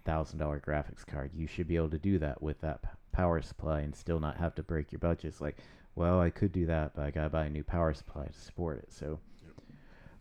thousand 0.05 0.39
dollar 0.39 0.61
graphics 0.61 1.05
card. 1.07 1.33
You 1.35 1.47
should 1.49 1.67
be 1.69 1.77
able 1.77 1.91
to 1.91 1.99
do 1.99 2.19
that 2.21 2.41
with 2.43 2.61
that 2.61 2.83
p- 2.83 2.89
power 3.13 3.43
supply 3.43 3.81
and 3.81 3.95
still 3.97 4.21
not 4.21 4.37
have 4.39 4.55
to 4.57 4.63
break 4.63 4.93
your 4.93 5.01
budgets. 5.01 5.41
Like, 5.41 5.59
well, 5.97 6.21
I 6.21 6.31
could 6.31 6.53
do 6.53 6.67
that, 6.67 6.95
but 6.95 7.05
I 7.05 7.11
gotta 7.11 7.31
buy 7.31 7.47
a 7.47 7.51
new 7.51 7.65
power 7.65 7.93
supply 7.95 8.27
to 8.27 8.33
support 8.33 8.79
it. 8.79 8.93
So, 8.93 9.19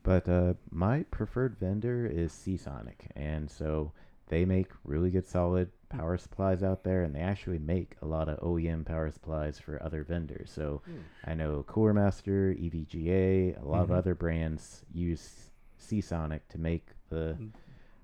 but 0.03 0.27
uh, 0.29 0.53
my 0.71 1.03
preferred 1.11 1.57
vendor 1.57 2.05
is 2.05 2.31
Seasonic, 2.31 3.11
and 3.15 3.49
so 3.51 3.91
they 4.29 4.45
make 4.45 4.71
really 4.83 5.09
good 5.11 5.27
solid 5.27 5.69
power 5.89 6.17
supplies 6.17 6.63
out 6.63 6.83
there, 6.83 7.03
and 7.03 7.15
they 7.15 7.19
actually 7.21 7.59
make 7.59 7.95
a 8.01 8.05
lot 8.05 8.27
of 8.29 8.39
OEM 8.39 8.85
power 8.85 9.09
supplies 9.11 9.57
for 9.59 9.81
other 9.81 10.03
vendors. 10.03 10.51
So 10.51 10.81
I 11.23 11.33
know 11.33 11.63
Cooler 11.63 11.93
Master, 11.93 12.53
EVGA, 12.53 13.55
a 13.61 13.65
lot 13.65 13.83
of 13.83 13.89
Mhm. 13.89 13.95
other 13.97 14.15
brands 14.15 14.85
use 14.91 15.51
Seasonic 15.77 16.47
to 16.49 16.57
make 16.57 16.89
the 17.09 17.37
Mm. 17.39 17.51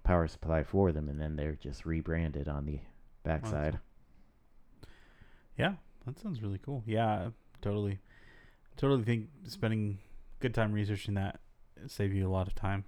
power 0.04 0.28
supply 0.28 0.64
for 0.64 0.92
them, 0.92 1.10
and 1.10 1.20
then 1.20 1.36
they're 1.36 1.56
just 1.56 1.86
rebranded 1.86 2.48
on 2.48 2.66
the 2.66 2.80
backside. 3.24 3.80
Yeah, 5.58 5.76
that 6.06 6.18
sounds 6.20 6.42
really 6.42 6.60
cool. 6.60 6.84
Yeah, 6.86 7.32
totally. 7.62 8.00
Totally 8.78 9.04
think 9.04 9.30
spending 9.46 10.00
good 10.40 10.54
time 10.54 10.74
researching 10.74 11.14
that 11.16 11.40
save 11.88 12.14
you 12.14 12.28
a 12.28 12.32
lot 12.32 12.48
of 12.48 12.56
time. 12.56 12.86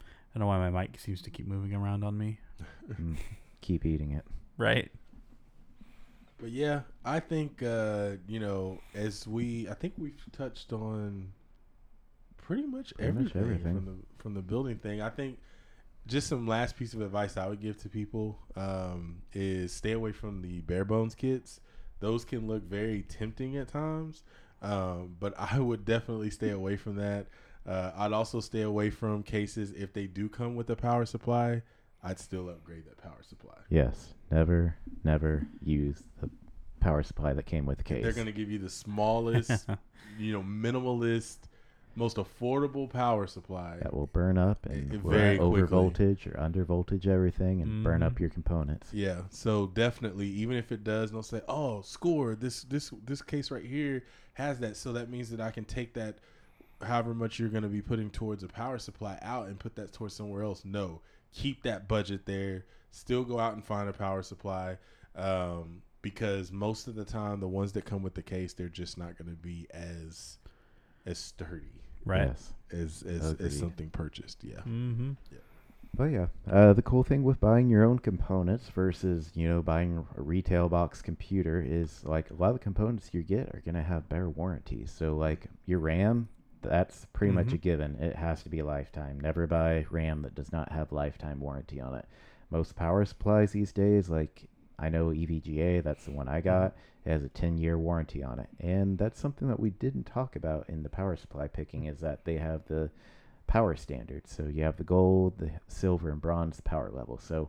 I 0.00 0.04
don't 0.38 0.40
know 0.40 0.46
why 0.46 0.70
my 0.70 0.82
mic 0.82 0.98
seems 0.98 1.20
to 1.22 1.30
keep 1.30 1.46
moving 1.46 1.74
around 1.74 2.04
on 2.04 2.16
me. 2.16 2.38
Keep 3.66 3.84
eating 3.84 4.12
it. 4.12 4.24
Right. 4.56 4.90
But 6.38 6.50
yeah, 6.50 6.82
I 7.04 7.18
think 7.20 7.62
uh, 7.62 8.12
you 8.28 8.38
know, 8.40 8.80
as 8.94 9.26
we, 9.26 9.68
I 9.68 9.74
think 9.74 9.94
we've 9.98 10.22
touched 10.32 10.72
on 10.72 11.32
pretty 12.36 12.66
much 12.66 12.94
Pretty 12.94 13.12
much 13.12 13.34
everything, 13.34 13.42
everything. 13.42 13.74
from 13.74 13.84
the 13.86 14.22
from 14.22 14.34
the 14.34 14.42
building 14.42 14.76
thing. 14.78 15.00
I 15.00 15.08
think 15.10 15.38
just 16.06 16.28
some 16.28 16.46
last 16.46 16.76
piece 16.76 16.94
of 16.94 17.00
advice 17.00 17.36
I 17.36 17.48
would 17.48 17.60
give 17.60 17.78
to 17.82 17.88
people 17.88 18.38
um, 18.54 19.22
is 19.32 19.72
stay 19.72 19.92
away 19.92 20.12
from 20.12 20.42
the 20.42 20.60
bare 20.60 20.84
bones 20.84 21.14
kits. 21.14 21.60
Those 21.98 22.24
can 22.24 22.46
look 22.46 22.62
very 22.62 23.02
tempting 23.02 23.56
at 23.56 23.68
times, 23.68 24.22
um, 24.62 25.16
but 25.18 25.34
I 25.38 25.58
would 25.58 25.84
definitely 25.84 26.30
stay 26.30 26.50
away 26.50 26.76
from 26.76 26.96
that. 26.96 27.26
Uh, 27.66 27.90
I'd 27.96 28.12
also 28.12 28.38
stay 28.40 28.62
away 28.62 28.90
from 28.90 29.24
cases 29.24 29.72
if 29.72 29.92
they 29.92 30.06
do 30.06 30.28
come 30.28 30.54
with 30.54 30.70
a 30.70 30.76
power 30.76 31.04
supply. 31.06 31.62
I'd 32.06 32.18
still 32.20 32.48
upgrade 32.48 32.84
that 32.86 32.98
power 33.02 33.22
supply. 33.22 33.54
Yes, 33.68 34.14
never, 34.30 34.76
never 35.04 35.46
use 35.62 36.02
the 36.20 36.30
power 36.80 37.02
supply 37.02 37.32
that 37.32 37.46
came 37.46 37.66
with 37.66 37.78
the 37.78 37.84
case. 37.84 38.02
They're 38.04 38.12
going 38.12 38.26
to 38.26 38.32
give 38.32 38.50
you 38.50 38.58
the 38.58 38.70
smallest, 38.70 39.66
you 40.18 40.32
know, 40.32 40.42
minimalist, 40.42 41.38
most 41.96 42.16
affordable 42.18 42.88
power 42.88 43.26
supply. 43.26 43.78
that 43.82 43.92
will 43.92 44.06
burn 44.08 44.38
up 44.38 44.66
and 44.66 44.92
It- 44.94 45.02
will 45.02 45.10
very 45.12 45.38
over 45.38 45.66
voltage 45.66 46.26
or 46.26 46.38
under 46.38 46.62
voltage 46.64 47.08
everything 47.08 47.60
and 47.62 47.82
burn 47.82 48.02
up 48.02 48.14
Mhm. 48.16 48.20
your 48.20 48.28
components. 48.30 48.92
Yeah, 48.92 49.22
so 49.30 49.66
definitely, 49.68 50.28
even 50.28 50.56
if 50.56 50.70
it 50.70 50.84
does, 50.84 51.10
don't 51.10 51.24
say, 51.24 51.40
"Oh, 51.48 51.80
score 51.82 52.34
this 52.34 52.62
this 52.64 52.90
this 53.04 53.22
case 53.22 53.50
right 53.50 53.64
here 53.64 54.04
has 54.34 54.60
that." 54.60 54.76
So 54.76 54.92
that 54.92 55.10
means 55.10 55.30
that 55.30 55.40
I 55.40 55.50
can 55.50 55.64
take 55.64 55.94
that, 55.94 56.18
however 56.82 57.14
much 57.14 57.38
you're 57.38 57.48
going 57.48 57.62
to 57.62 57.68
be 57.70 57.80
putting 57.82 58.10
towards 58.10 58.42
a 58.44 58.48
power 58.48 58.78
supply, 58.78 59.18
out 59.22 59.48
and 59.48 59.58
put 59.58 59.74
that 59.76 59.92
towards 59.94 60.14
somewhere 60.14 60.42
else. 60.42 60.66
No, 60.66 61.00
keep 61.32 61.62
that 61.64 61.88
budget 61.88 62.26
there. 62.26 62.64
Still 62.90 63.24
go 63.24 63.38
out 63.38 63.52
and 63.54 63.62
find 63.64 63.88
a 63.88 63.92
power 63.92 64.22
supply, 64.22 64.78
um, 65.14 65.82
because 66.02 66.50
most 66.52 66.86
of 66.88 66.94
the 66.94 67.04
time, 67.04 67.40
the 67.40 67.48
ones 67.48 67.72
that 67.72 67.84
come 67.84 68.02
with 68.02 68.14
the 68.14 68.22
case, 68.22 68.52
they're 68.54 68.68
just 68.68 68.96
not 68.96 69.18
going 69.18 69.30
to 69.30 69.36
be 69.36 69.66
as 69.72 70.38
as 71.04 71.18
sturdy 71.18 71.82
Right. 72.04 72.28
as 72.28 72.52
Yes. 72.72 73.02
as, 73.02 73.02
as 73.02 73.30
Agreed. 73.32 73.52
something 73.52 73.90
purchased. 73.90 74.42
Yeah. 74.44 74.60
Mm-hmm. 74.60 75.12
But 75.96 76.04
yeah, 76.06 76.26
uh, 76.50 76.72
the 76.74 76.82
cool 76.82 77.02
thing 77.04 77.22
with 77.22 77.40
buying 77.40 77.68
your 77.70 77.82
own 77.84 77.98
components 77.98 78.68
versus 78.68 79.30
you 79.34 79.48
know 79.48 79.62
buying 79.62 80.06
a 80.16 80.20
retail 80.22 80.68
box 80.68 81.00
computer 81.00 81.64
is 81.66 82.04
like 82.04 82.30
a 82.30 82.34
lot 82.34 82.48
of 82.48 82.54
the 82.56 82.58
components 82.60 83.10
you 83.12 83.22
get 83.22 83.48
are 83.54 83.62
gonna 83.64 83.82
have 83.82 84.08
better 84.08 84.28
warranties. 84.28 84.90
So 84.90 85.16
like 85.16 85.46
your 85.64 85.78
RAM, 85.78 86.28
that's 86.68 87.06
pretty 87.12 87.32
much 87.32 87.46
mm-hmm. 87.46 87.54
a 87.56 87.58
given. 87.58 87.96
It 87.96 88.16
has 88.16 88.42
to 88.42 88.48
be 88.48 88.62
lifetime. 88.62 89.20
Never 89.20 89.46
buy 89.46 89.86
RAM 89.90 90.22
that 90.22 90.34
does 90.34 90.52
not 90.52 90.72
have 90.72 90.92
lifetime 90.92 91.40
warranty 91.40 91.80
on 91.80 91.94
it. 91.94 92.06
Most 92.50 92.76
power 92.76 93.04
supplies 93.04 93.52
these 93.52 93.72
days, 93.72 94.08
like 94.08 94.48
I 94.78 94.88
know 94.88 95.06
EVGA, 95.08 95.82
that's 95.82 96.04
the 96.04 96.12
one 96.12 96.28
I 96.28 96.38
mm-hmm. 96.38 96.48
got, 96.48 96.76
it 97.04 97.10
has 97.10 97.22
a 97.22 97.28
10 97.28 97.58
year 97.58 97.78
warranty 97.78 98.22
on 98.22 98.38
it. 98.38 98.48
And 98.60 98.98
that's 98.98 99.20
something 99.20 99.48
that 99.48 99.60
we 99.60 99.70
didn't 99.70 100.04
talk 100.04 100.36
about 100.36 100.68
in 100.68 100.82
the 100.82 100.88
power 100.88 101.16
supply 101.16 101.46
picking 101.46 101.86
is 101.86 102.00
that 102.00 102.24
they 102.24 102.36
have 102.36 102.62
the 102.66 102.90
power 103.46 103.76
standards. 103.76 104.34
So 104.34 104.44
you 104.44 104.62
have 104.64 104.76
the 104.76 104.84
gold, 104.84 105.38
the 105.38 105.50
silver, 105.68 106.10
and 106.10 106.20
bronze 106.20 106.60
power 106.60 106.90
level. 106.92 107.18
So 107.18 107.48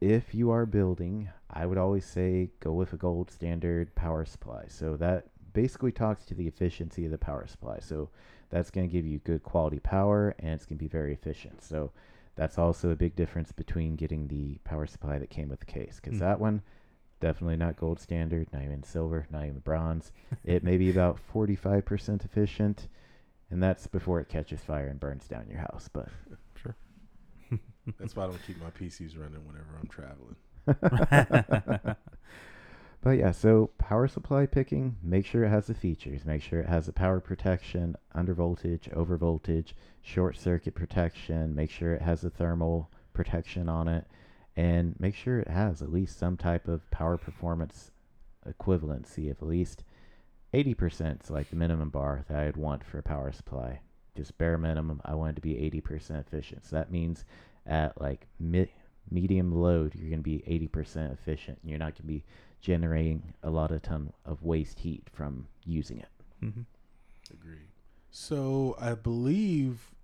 if 0.00 0.34
you 0.34 0.50
are 0.50 0.66
building, 0.66 1.28
I 1.50 1.66
would 1.66 1.78
always 1.78 2.04
say 2.04 2.50
go 2.60 2.72
with 2.72 2.92
a 2.92 2.96
gold 2.96 3.30
standard 3.30 3.94
power 3.94 4.24
supply. 4.24 4.64
So 4.68 4.96
that 4.96 5.26
basically 5.52 5.92
talks 5.92 6.24
to 6.26 6.34
the 6.34 6.46
efficiency 6.46 7.04
of 7.04 7.10
the 7.10 7.18
power 7.18 7.46
supply. 7.46 7.78
So 7.80 8.10
that's 8.50 8.70
going 8.70 8.88
to 8.88 8.92
give 8.92 9.06
you 9.06 9.18
good 9.20 9.42
quality 9.42 9.78
power 9.78 10.34
and 10.38 10.50
it's 10.54 10.64
going 10.66 10.78
to 10.78 10.82
be 10.84 10.88
very 10.88 11.12
efficient. 11.12 11.62
So 11.62 11.90
that's 12.36 12.58
also 12.58 12.90
a 12.90 12.96
big 12.96 13.14
difference 13.16 13.52
between 13.52 13.96
getting 13.96 14.28
the 14.28 14.58
power 14.64 14.86
supply 14.86 15.18
that 15.18 15.30
came 15.30 15.48
with 15.48 15.60
the 15.60 15.66
case 15.66 16.00
because 16.02 16.18
Mm. 16.18 16.20
that 16.20 16.40
one 16.40 16.62
definitely 17.20 17.56
not 17.56 17.76
gold 17.76 17.98
standard, 18.00 18.46
not 18.52 18.62
even 18.62 18.82
silver, 18.84 19.26
not 19.30 19.44
even 19.44 19.58
bronze. 19.58 20.12
it 20.44 20.62
may 20.62 20.76
be 20.76 20.88
about 20.90 21.18
45% 21.34 22.24
efficient 22.24 22.88
and 23.50 23.62
that's 23.62 23.86
before 23.86 24.20
it 24.20 24.28
catches 24.28 24.60
fire 24.60 24.86
and 24.88 25.00
burns 25.00 25.26
down 25.26 25.46
your 25.48 25.58
house. 25.60 25.88
But 25.92 26.08
Sure. 26.54 26.76
That's 27.98 28.14
why 28.14 28.24
I 28.24 28.26
don't 28.28 28.42
keep 28.46 28.60
my 28.60 28.70
PCs 28.70 29.18
running 29.18 29.42
whenever 29.46 29.78
I'm 29.80 29.88
traveling. 29.88 30.36
But 33.00 33.18
yeah, 33.18 33.30
so 33.30 33.70
power 33.78 34.08
supply 34.08 34.46
picking, 34.46 34.96
make 35.02 35.24
sure 35.24 35.44
it 35.44 35.50
has 35.50 35.68
the 35.68 35.74
features. 35.74 36.24
Make 36.24 36.42
sure 36.42 36.60
it 36.60 36.68
has 36.68 36.86
the 36.86 36.92
power 36.92 37.20
protection, 37.20 37.96
under 38.12 38.34
voltage, 38.34 38.88
over 38.92 39.16
voltage, 39.16 39.76
short 40.02 40.36
circuit 40.36 40.74
protection. 40.74 41.54
Make 41.54 41.70
sure 41.70 41.94
it 41.94 42.02
has 42.02 42.22
the 42.22 42.30
thermal 42.30 42.90
protection 43.12 43.68
on 43.68 43.86
it. 43.86 44.06
And 44.56 44.98
make 44.98 45.14
sure 45.14 45.38
it 45.38 45.48
has 45.48 45.80
at 45.80 45.92
least 45.92 46.18
some 46.18 46.36
type 46.36 46.66
of 46.66 46.90
power 46.90 47.16
performance 47.16 47.92
equivalency 48.48 49.30
of 49.30 49.40
at 49.40 49.48
least 49.48 49.84
80% 50.52 51.22
is 51.22 51.30
like 51.30 51.50
the 51.50 51.56
minimum 51.56 51.90
bar 51.90 52.24
that 52.28 52.38
I'd 52.38 52.56
want 52.56 52.84
for 52.84 52.98
a 52.98 53.02
power 53.02 53.30
supply. 53.30 53.80
Just 54.16 54.36
bare 54.38 54.58
minimum, 54.58 55.00
I 55.04 55.14
want 55.14 55.32
it 55.32 55.34
to 55.36 55.40
be 55.42 55.54
80% 55.54 56.20
efficient. 56.20 56.64
So 56.64 56.74
that 56.74 56.90
means 56.90 57.24
at 57.66 58.00
like 58.00 58.26
mid, 58.40 58.70
medium 59.10 59.52
load, 59.52 59.94
you're 59.94 60.08
going 60.08 60.22
to 60.22 60.22
be 60.22 60.42
80% 60.72 61.12
efficient. 61.12 61.58
You're 61.62 61.78
not 61.78 61.94
going 61.94 61.94
to 61.94 62.02
be 62.02 62.24
generating 62.60 63.34
a 63.42 63.50
lot 63.50 63.70
of 63.70 63.82
ton 63.82 64.12
of 64.24 64.42
waste 64.42 64.80
heat 64.80 65.04
from 65.12 65.46
using 65.64 65.98
it. 65.98 66.08
Mhm. 66.42 66.64
Agreed. 67.30 67.68
So 68.10 68.74
I 68.80 68.94
believe 68.94 69.94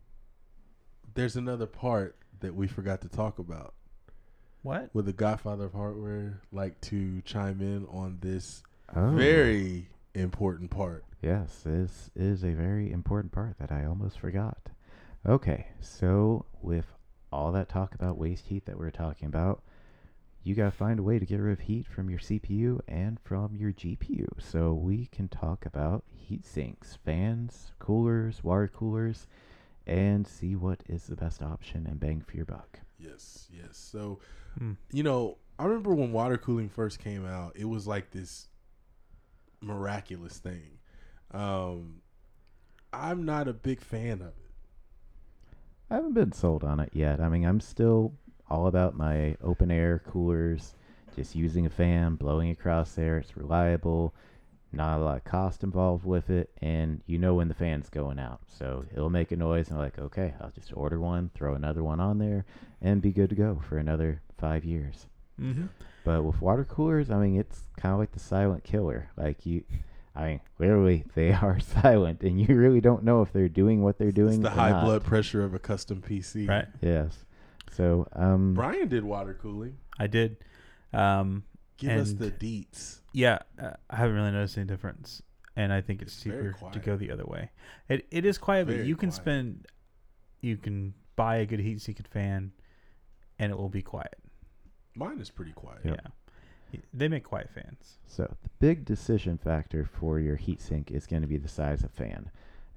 there's 1.15 1.37
another 1.37 1.67
part 1.67 2.17
that 2.41 2.55
we 2.55 2.67
forgot 2.67 3.01
to 3.03 3.09
talk 3.09 3.39
about. 3.39 3.75
What? 4.63 4.95
Would 4.95 5.07
the 5.07 5.13
Godfather 5.13 5.65
of 5.65 5.73
Hardware 5.73 6.41
like 6.53 6.81
to 6.83 7.21
chime 7.23 7.61
in 7.61 7.87
on 7.87 8.19
this 8.21 8.63
Oh, 8.95 9.11
very 9.11 9.89
important 10.15 10.71
part? 10.71 11.05
Yes, 11.23 11.63
this 11.63 12.11
is 12.15 12.45
a 12.45 12.53
very 12.53 12.91
important 12.93 13.33
part 13.33 13.59
that 13.59 13.73
I 13.73 13.85
almost 13.85 14.19
forgot. 14.19 14.69
Okay, 15.27 15.69
so 15.81 16.45
with 16.61 16.87
all 17.33 17.51
that 17.53 17.69
talk 17.69 17.95
about 17.95 18.19
waste 18.19 18.47
heat 18.47 18.67
that 18.67 18.79
we're 18.79 18.91
talking 18.91 19.27
about, 19.27 19.63
you 20.45 20.55
gotta 20.55 20.71
find 20.71 21.01
a 21.01 21.03
way 21.03 21.19
to 21.19 21.25
get 21.27 21.41
rid 21.41 21.53
of 21.55 21.61
heat 21.61 21.87
from 21.87 22.09
your 22.11 22.19
CPU 22.19 22.81
and 22.87 23.19
from 23.21 23.57
your 23.57 23.73
GPU. 23.73 24.27
So 24.39 24.73
we 24.75 25.07
can 25.07 25.27
talk 25.29 25.65
about 25.67 26.05
heat 26.15 26.45
sinks, 26.45 26.99
fans, 27.05 27.73
coolers, 27.79 28.45
water 28.45 28.69
coolers, 28.69 29.27
and 29.87 30.27
see 30.27 30.55
what 30.55 30.83
is 30.87 31.07
the 31.07 31.17
best 31.17 31.43
option 31.43 31.87
and 31.87 31.99
bang 31.99 32.21
for 32.21 32.37
your 32.37 32.45
buck. 32.47 32.81
Yes, 32.99 33.49
yes. 33.53 33.77
So, 33.77 34.21
Mm. 34.61 34.77
you 34.93 35.03
know, 35.03 35.39
I 35.59 35.65
remember 35.65 35.95
when 35.95 36.13
water 36.13 36.37
cooling 36.39 36.69
first 36.69 36.99
came 36.99 37.27
out, 37.27 37.57
it 37.57 37.65
was 37.65 37.87
like 37.87 38.11
this 38.11 38.49
miraculous 39.61 40.39
thing. 40.39 40.79
Um, 41.31 42.03
I'm 42.93 43.25
not 43.25 43.49
a 43.49 43.53
big 43.53 43.81
fan 43.81 44.21
of 44.21 44.29
it. 44.29 44.51
I 45.91 45.97
haven't 45.97 46.15
been 46.15 46.33
sold 46.33 46.65
on 46.65 46.81
it 46.81 46.91
yet. 46.93 47.21
I 47.21 47.29
mean, 47.29 47.45
I'm 47.45 47.61
still 47.61 48.15
all 48.51 48.67
about 48.67 48.97
my 48.97 49.37
open 49.43 49.71
air 49.71 50.03
coolers, 50.07 50.75
just 51.17 51.35
using 51.35 51.67
a 51.67 51.71
fan, 51.71 52.15
blowing 52.15 52.51
across 52.51 52.95
there. 52.95 53.19
It's 53.19 53.37
reliable, 53.37 54.15
not 54.73 54.99
a 54.99 55.05
lot 55.05 55.17
of 55.17 55.25
cost 55.25 55.63
involved 55.63 56.05
with 56.05 56.31
it, 56.31 56.51
and 56.61 57.01
you 57.07 57.19
know 57.19 57.35
when 57.35 57.49
the 57.49 57.55
fan's 57.55 57.89
going 57.89 58.19
out. 58.19 58.41
So 58.47 58.85
it'll 58.93 59.11
make 59.11 59.33
a 59.33 59.37
noise, 59.37 59.71
and 59.71 59.79
like, 59.79 59.99
okay, 59.99 60.35
I'll 60.41 60.51
just 60.51 60.73
order 60.77 61.01
one, 61.01 61.31
throw 61.35 61.55
another 61.55 61.83
one 61.83 62.01
on 62.01 62.19
there, 62.19 62.45
and 62.83 63.01
be 63.01 63.13
good 63.13 63.31
to 63.31 63.37
go 63.37 63.61
for 63.69 63.79
another 63.79 64.21
five 64.39 64.65
years. 64.65 65.07
Mm-hmm. 65.41 65.67
But 66.05 66.23
with 66.23 66.41
water 66.41 66.65
coolers, 66.65 67.11
I 67.11 67.19
mean, 67.19 67.39
it's 67.39 67.63
kind 67.77 67.93
of 67.93 67.99
like 67.99 68.13
the 68.13 68.21
silent 68.21 68.65
killer. 68.65 69.09
Like 69.17 69.47
you, 69.47 69.65
I 70.15 70.27
mean, 70.27 70.41
literally, 70.59 71.05
they 71.15 71.33
are 71.43 71.61
silent, 71.61 72.23
and 72.23 72.41
you 72.41 72.55
really 72.55 72.81
don't 72.81 73.05
know 73.05 73.23
if 73.23 73.33
they're 73.33 73.49
doing 73.49 73.83
what 73.83 73.99
they're 73.99 74.13
doing. 74.13 74.35
It's 74.35 74.43
the 74.43 74.49
or 74.49 74.61
high 74.61 74.71
not. 74.71 74.85
blood 74.85 75.05
pressure 75.05 75.43
of 75.45 75.55
a 75.55 75.59
custom 75.59 76.03
PC. 76.03 76.49
Right. 76.49 76.67
Yes. 76.81 77.25
So, 77.77 78.07
um, 78.13 78.55
Brian 78.55 78.89
did 78.89 79.05
water 79.05 79.35
cooling. 79.35 79.77
I 79.99 80.07
did. 80.07 80.37
Um, 80.93 81.45
Give 81.77 81.91
us 81.91 82.13
the 82.13 82.31
deets. 82.31 83.01
yeah, 83.13 83.41
uh, 83.61 83.73
I 83.91 83.97
haven't 83.97 84.15
really 84.15 84.31
noticed 84.31 84.57
any 84.57 84.67
difference, 84.67 85.23
and 85.57 85.73
I 85.73 85.81
think 85.81 86.03
it's 86.03 86.15
It's 86.15 86.23
cheaper 86.23 86.55
to 86.73 86.79
go 86.79 86.97
the 86.97 87.11
other 87.11 87.25
way. 87.25 87.51
It 87.89 88.07
it 88.13 88.25
is 88.25 88.39
quiet, 88.39 88.67
but 88.67 88.77
Very 88.77 88.87
you 88.87 88.95
can 88.95 89.09
quiet. 89.11 89.23
spend, 89.23 89.67
you 90.41 90.57
can 90.57 90.95
buy 91.17 91.37
a 91.37 91.47
good 91.47 91.59
heat 91.59 91.81
seeking 91.81 92.07
fan, 92.09 92.53
and 93.41 93.51
it 93.51 93.59
will 93.59 93.69
be 93.69 93.83
quiet. 93.83 94.15
Mine 94.95 95.19
is 95.19 95.31
pretty 95.31 95.53
quiet. 95.53 95.81
Yep. 95.85 96.01
Yeah, 96.73 96.81
they 96.93 97.09
make 97.09 97.25
quiet 97.25 97.51
fans. 97.53 97.99
So 98.07 98.23
the 98.43 98.51
big 98.61 98.85
decision 98.85 99.37
factor 99.37 99.85
for 99.85 100.21
your 100.21 100.37
heatsink 100.37 100.93
is 100.93 101.07
going 101.07 101.23
to 101.23 101.29
be 101.29 101.39
the 101.39 101.49
size 101.49 101.83
of 101.83 101.91
fan. 101.91 102.31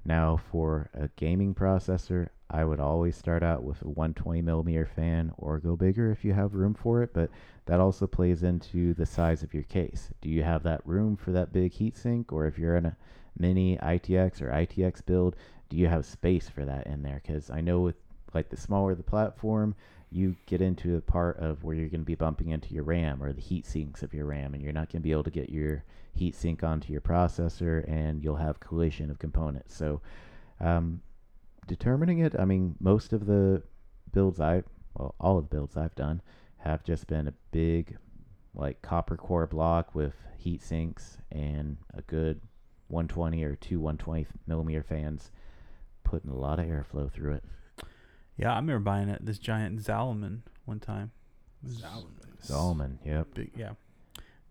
Now, 0.08 0.38
for 0.38 0.88
a 0.94 1.08
gaming 1.16 1.54
processor, 1.54 2.30
I 2.48 2.64
would 2.64 2.80
always 2.80 3.14
start 3.14 3.42
out 3.42 3.62
with 3.62 3.82
a 3.82 3.88
120 3.88 4.40
millimeter 4.40 4.86
fan 4.86 5.32
or 5.36 5.58
go 5.58 5.76
bigger 5.76 6.10
if 6.10 6.24
you 6.24 6.32
have 6.32 6.54
room 6.54 6.72
for 6.72 7.02
it. 7.02 7.12
But 7.12 7.28
that 7.66 7.78
also 7.78 8.06
plays 8.06 8.42
into 8.42 8.94
the 8.94 9.04
size 9.04 9.42
of 9.42 9.52
your 9.52 9.64
case. 9.64 10.08
Do 10.22 10.30
you 10.30 10.42
have 10.44 10.62
that 10.62 10.80
room 10.86 11.14
for 11.14 11.32
that 11.32 11.52
big 11.52 11.74
heatsink, 11.74 12.32
or 12.32 12.46
if 12.46 12.58
you're 12.58 12.76
in 12.76 12.86
a 12.86 12.96
mini 13.38 13.76
ITX 13.76 14.40
or 14.40 14.50
ITX 14.50 15.04
build, 15.04 15.36
do 15.68 15.76
you 15.76 15.88
have 15.88 16.06
space 16.06 16.48
for 16.48 16.64
that 16.64 16.86
in 16.86 17.02
there? 17.02 17.20
Because 17.22 17.50
I 17.50 17.60
know 17.60 17.80
with 17.80 17.96
like 18.32 18.48
the 18.48 18.56
smaller 18.56 18.94
the 18.94 19.02
platform, 19.02 19.74
you 20.10 20.36
get 20.46 20.62
into 20.62 20.96
a 20.96 21.02
part 21.02 21.36
of 21.36 21.64
where 21.64 21.74
you're 21.74 21.90
going 21.90 22.00
to 22.00 22.06
be 22.06 22.14
bumping 22.14 22.48
into 22.48 22.72
your 22.72 22.84
RAM 22.84 23.22
or 23.22 23.34
the 23.34 23.42
heat 23.42 23.66
sinks 23.66 24.02
of 24.02 24.14
your 24.14 24.24
RAM, 24.24 24.54
and 24.54 24.62
you're 24.62 24.72
not 24.72 24.90
going 24.90 25.02
to 25.02 25.06
be 25.06 25.12
able 25.12 25.24
to 25.24 25.30
get 25.30 25.50
your 25.50 25.84
heat 26.18 26.34
sink 26.34 26.62
onto 26.62 26.92
your 26.92 27.00
processor, 27.00 27.88
and 27.88 28.22
you'll 28.22 28.36
have 28.36 28.60
collision 28.60 29.10
of 29.10 29.18
components. 29.18 29.74
So, 29.74 30.00
um, 30.60 31.00
determining 31.66 32.18
it, 32.18 32.34
I 32.38 32.44
mean, 32.44 32.74
most 32.80 33.12
of 33.12 33.26
the 33.26 33.62
builds 34.12 34.40
I, 34.40 34.64
well, 34.94 35.14
all 35.20 35.38
of 35.38 35.48
the 35.48 35.54
builds 35.54 35.76
I've 35.76 35.94
done 35.94 36.20
have 36.58 36.82
just 36.82 37.06
been 37.06 37.28
a 37.28 37.34
big, 37.52 37.96
like 38.54 38.82
copper 38.82 39.16
core 39.16 39.46
block 39.46 39.94
with 39.94 40.14
heat 40.36 40.62
sinks 40.62 41.18
and 41.30 41.76
a 41.94 42.02
good 42.02 42.40
120 42.88 43.44
or 43.44 43.54
two 43.54 43.78
120 43.78 44.26
millimeter 44.46 44.82
fans, 44.82 45.30
putting 46.02 46.30
a 46.30 46.36
lot 46.36 46.58
of 46.58 46.66
airflow 46.66 47.10
through 47.10 47.34
it. 47.34 47.44
Yeah, 48.36 48.52
I 48.52 48.56
remember 48.56 48.80
buying 48.80 49.08
it 49.08 49.24
this 49.24 49.38
giant 49.38 49.80
Zalman 49.80 50.40
one 50.64 50.80
time. 50.80 51.12
It 51.62 51.68
was 51.68 51.82
Zalman, 52.44 52.98
yep, 53.04 53.34
Big, 53.34 53.50
yeah, 53.56 53.72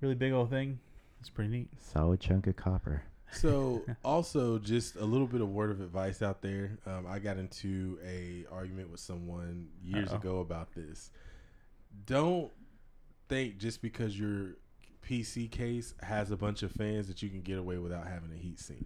really 0.01 0.15
big 0.15 0.34
old 0.34 0.49
thing. 0.49 0.80
It's 1.20 1.30
pretty 1.30 1.49
neat. 1.49 1.70
solid 1.80 2.20
chunk 2.20 2.47
of 2.47 2.55
copper. 2.55 3.03
So, 3.32 3.84
also, 4.05 4.57
just 4.59 4.95
a 4.95 5.03
little 5.05 5.28
bit 5.28 5.41
of 5.41 5.49
word 5.49 5.72
of 5.72 5.82
advice 5.82 6.22
out 6.22 6.41
there. 6.41 6.78
Um, 6.86 7.05
I 7.07 7.20
got 7.20 7.38
into 7.38 7.99
a 8.05 8.45
argument 8.51 8.89
with 8.91 8.99
someone 8.99 9.68
years 9.84 10.09
Uh-oh. 10.09 10.18
ago 10.18 10.39
about 10.39 10.74
this. 10.74 11.11
Don't 12.05 12.51
think 13.28 13.57
just 13.57 13.82
because 13.82 14.18
your 14.18 14.55
PC 15.05 15.49
case 15.49 15.93
has 16.01 16.32
a 16.32 16.38
bunch 16.38 16.63
of 16.63 16.72
fans 16.72 17.07
that 17.07 17.22
you 17.22 17.30
can 17.30 17.41
get 17.41 17.57
away 17.57 17.78
without 17.78 18.07
having 18.07 18.32
a 18.34 18.38
heat 18.38 18.59
sink. 18.59 18.86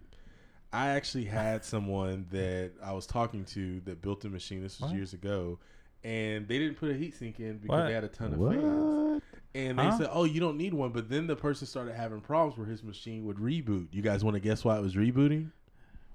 I 0.72 0.88
actually 0.90 1.26
had 1.26 1.64
someone 1.64 2.26
that 2.30 2.72
I 2.82 2.92
was 2.92 3.06
talking 3.06 3.44
to 3.46 3.80
that 3.84 4.00
built 4.00 4.24
a 4.24 4.28
machine. 4.30 4.62
This 4.62 4.80
was 4.80 4.88
What? 4.88 4.96
years 4.96 5.12
ago, 5.12 5.58
and 6.04 6.46
they 6.48 6.58
didn't 6.58 6.76
put 6.76 6.90
a 6.90 6.94
heat 6.94 7.14
sink 7.14 7.38
in 7.40 7.58
because 7.58 7.68
What? 7.68 7.86
they 7.86 7.92
had 7.92 8.04
a 8.04 8.08
ton 8.08 8.32
of 8.34 8.38
What? 8.38 8.56
fans. 8.56 9.22
And 9.54 9.78
they 9.78 9.82
Huh? 9.84 9.98
said, 9.98 10.08
"Oh, 10.10 10.24
you 10.24 10.40
don't 10.40 10.56
need 10.56 10.72
one." 10.72 10.92
But 10.92 11.10
then 11.10 11.26
the 11.26 11.36
person 11.36 11.66
started 11.66 11.94
having 11.94 12.20
problems 12.20 12.56
where 12.56 12.66
his 12.66 12.82
machine 12.82 13.26
would 13.26 13.36
reboot. 13.36 13.88
You 13.92 14.00
guys 14.02 14.24
want 14.24 14.34
to 14.34 14.40
guess 14.40 14.64
why 14.64 14.78
it 14.78 14.80
was 14.80 14.94
rebooting? 14.94 15.50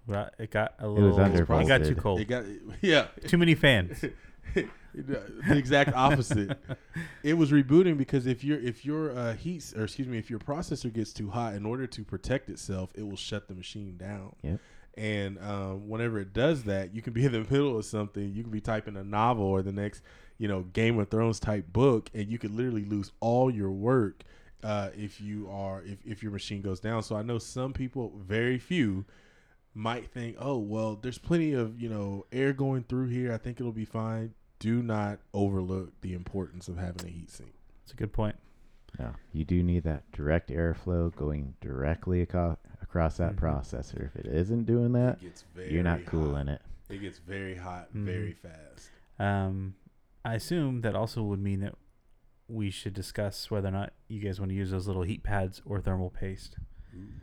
Right, 0.07 0.29
it 0.39 0.49
got 0.51 0.73
a 0.79 0.89
was 0.89 1.17
little. 1.17 1.59
It, 1.59 1.67
got 1.67 1.83
too 1.83 1.95
cold. 1.95 2.19
It 2.21 2.25
got 2.25 2.45
yeah. 2.81 3.07
Too 3.27 3.37
many 3.37 3.53
fans. 3.55 4.03
the 4.95 5.21
exact 5.49 5.93
opposite. 5.93 6.57
it 7.23 7.35
was 7.35 7.51
rebooting 7.51 7.97
because 7.97 8.25
if 8.25 8.43
your 8.43 8.59
if 8.59 8.85
your 8.85 9.11
uh, 9.11 9.33
heat 9.35 9.73
or 9.75 9.83
excuse 9.83 10.07
me 10.07 10.17
if 10.17 10.29
your 10.29 10.39
processor 10.39 10.91
gets 10.91 11.13
too 11.13 11.29
hot, 11.29 11.53
in 11.53 11.65
order 11.65 11.85
to 11.87 12.03
protect 12.03 12.49
itself, 12.49 12.91
it 12.95 13.07
will 13.07 13.17
shut 13.17 13.47
the 13.47 13.53
machine 13.53 13.97
down. 13.97 14.35
Yep. 14.41 14.59
And 14.97 15.37
um, 15.39 15.87
whenever 15.87 16.19
it 16.19 16.33
does 16.33 16.63
that, 16.63 16.93
you 16.93 17.01
can 17.01 17.13
be 17.13 17.23
in 17.25 17.31
the 17.31 17.39
middle 17.41 17.77
of 17.77 17.85
something. 17.85 18.33
You 18.33 18.43
could 18.43 18.51
be 18.51 18.61
typing 18.61 18.97
a 18.97 19.03
novel 19.03 19.45
or 19.45 19.61
the 19.61 19.71
next, 19.71 20.01
you 20.39 20.47
know, 20.47 20.63
Game 20.73 20.97
of 20.99 21.09
Thrones 21.09 21.39
type 21.39 21.71
book, 21.71 22.09
and 22.13 22.27
you 22.27 22.39
could 22.39 22.51
literally 22.51 22.83
lose 22.83 23.11
all 23.19 23.51
your 23.51 23.71
work 23.71 24.23
uh, 24.63 24.89
if 24.97 25.21
you 25.21 25.47
are 25.49 25.83
if, 25.83 25.99
if 26.03 26.23
your 26.23 26.31
machine 26.31 26.61
goes 26.61 26.79
down. 26.79 27.03
So 27.03 27.15
I 27.15 27.21
know 27.21 27.37
some 27.37 27.73
people, 27.73 28.13
very 28.25 28.57
few, 28.57 29.05
might 29.73 30.09
think, 30.09 30.35
oh 30.39 30.57
well, 30.57 30.95
there's 30.95 31.19
plenty 31.19 31.53
of 31.53 31.79
you 31.79 31.89
know 31.89 32.25
air 32.31 32.53
going 32.53 32.83
through 32.83 33.09
here. 33.09 33.31
I 33.31 33.37
think 33.37 33.59
it'll 33.59 33.71
be 33.71 33.85
fine. 33.85 34.33
Do 34.59 34.81
not 34.81 35.19
overlook 35.33 36.01
the 36.01 36.13
importance 36.13 36.67
of 36.67 36.77
having 36.77 37.05
a 37.05 37.11
heat 37.11 37.29
sink. 37.29 37.53
It's 37.83 37.93
a 37.93 37.95
good 37.95 38.11
point. 38.11 38.35
No, 38.97 39.11
you 39.31 39.45
do 39.45 39.61
need 39.61 39.83
that 39.83 40.11
direct 40.11 40.49
airflow 40.49 41.15
going 41.15 41.53
directly 41.61 42.21
aco- 42.21 42.57
across 42.89 43.17
that 43.17 43.35
Mhm. 43.35 43.39
processor. 43.39 44.05
If 44.05 44.15
it 44.15 44.25
isn't 44.25 44.65
doing 44.65 44.93
that, 44.93 45.17
it 45.17 45.21
gets 45.25 45.43
very 45.53 45.73
you're 45.73 45.83
not 45.83 45.99
hot. 45.99 46.07
cooling 46.07 46.47
it. 46.47 46.61
It 46.89 46.99
gets 46.99 47.19
very 47.19 47.55
hot 47.55 47.93
Mhm. 47.93 48.05
very 48.05 48.33
fast. 48.33 48.91
Um, 49.19 49.75
I 50.23 50.35
assume 50.35 50.81
that 50.81 50.95
also 50.95 51.23
would 51.23 51.39
mean 51.39 51.59
that 51.61 51.75
we 52.47 52.69
should 52.69 52.93
discuss 52.93 53.51
whether 53.51 53.67
or 53.67 53.71
not 53.71 53.93
you 54.07 54.21
guys 54.21 54.39
want 54.39 54.49
to 54.49 54.55
use 54.55 54.71
those 54.71 54.87
little 54.87 55.03
heat 55.03 55.21
pads 55.23 55.61
or 55.65 55.81
thermal 55.81 56.09
paste. 56.09 56.57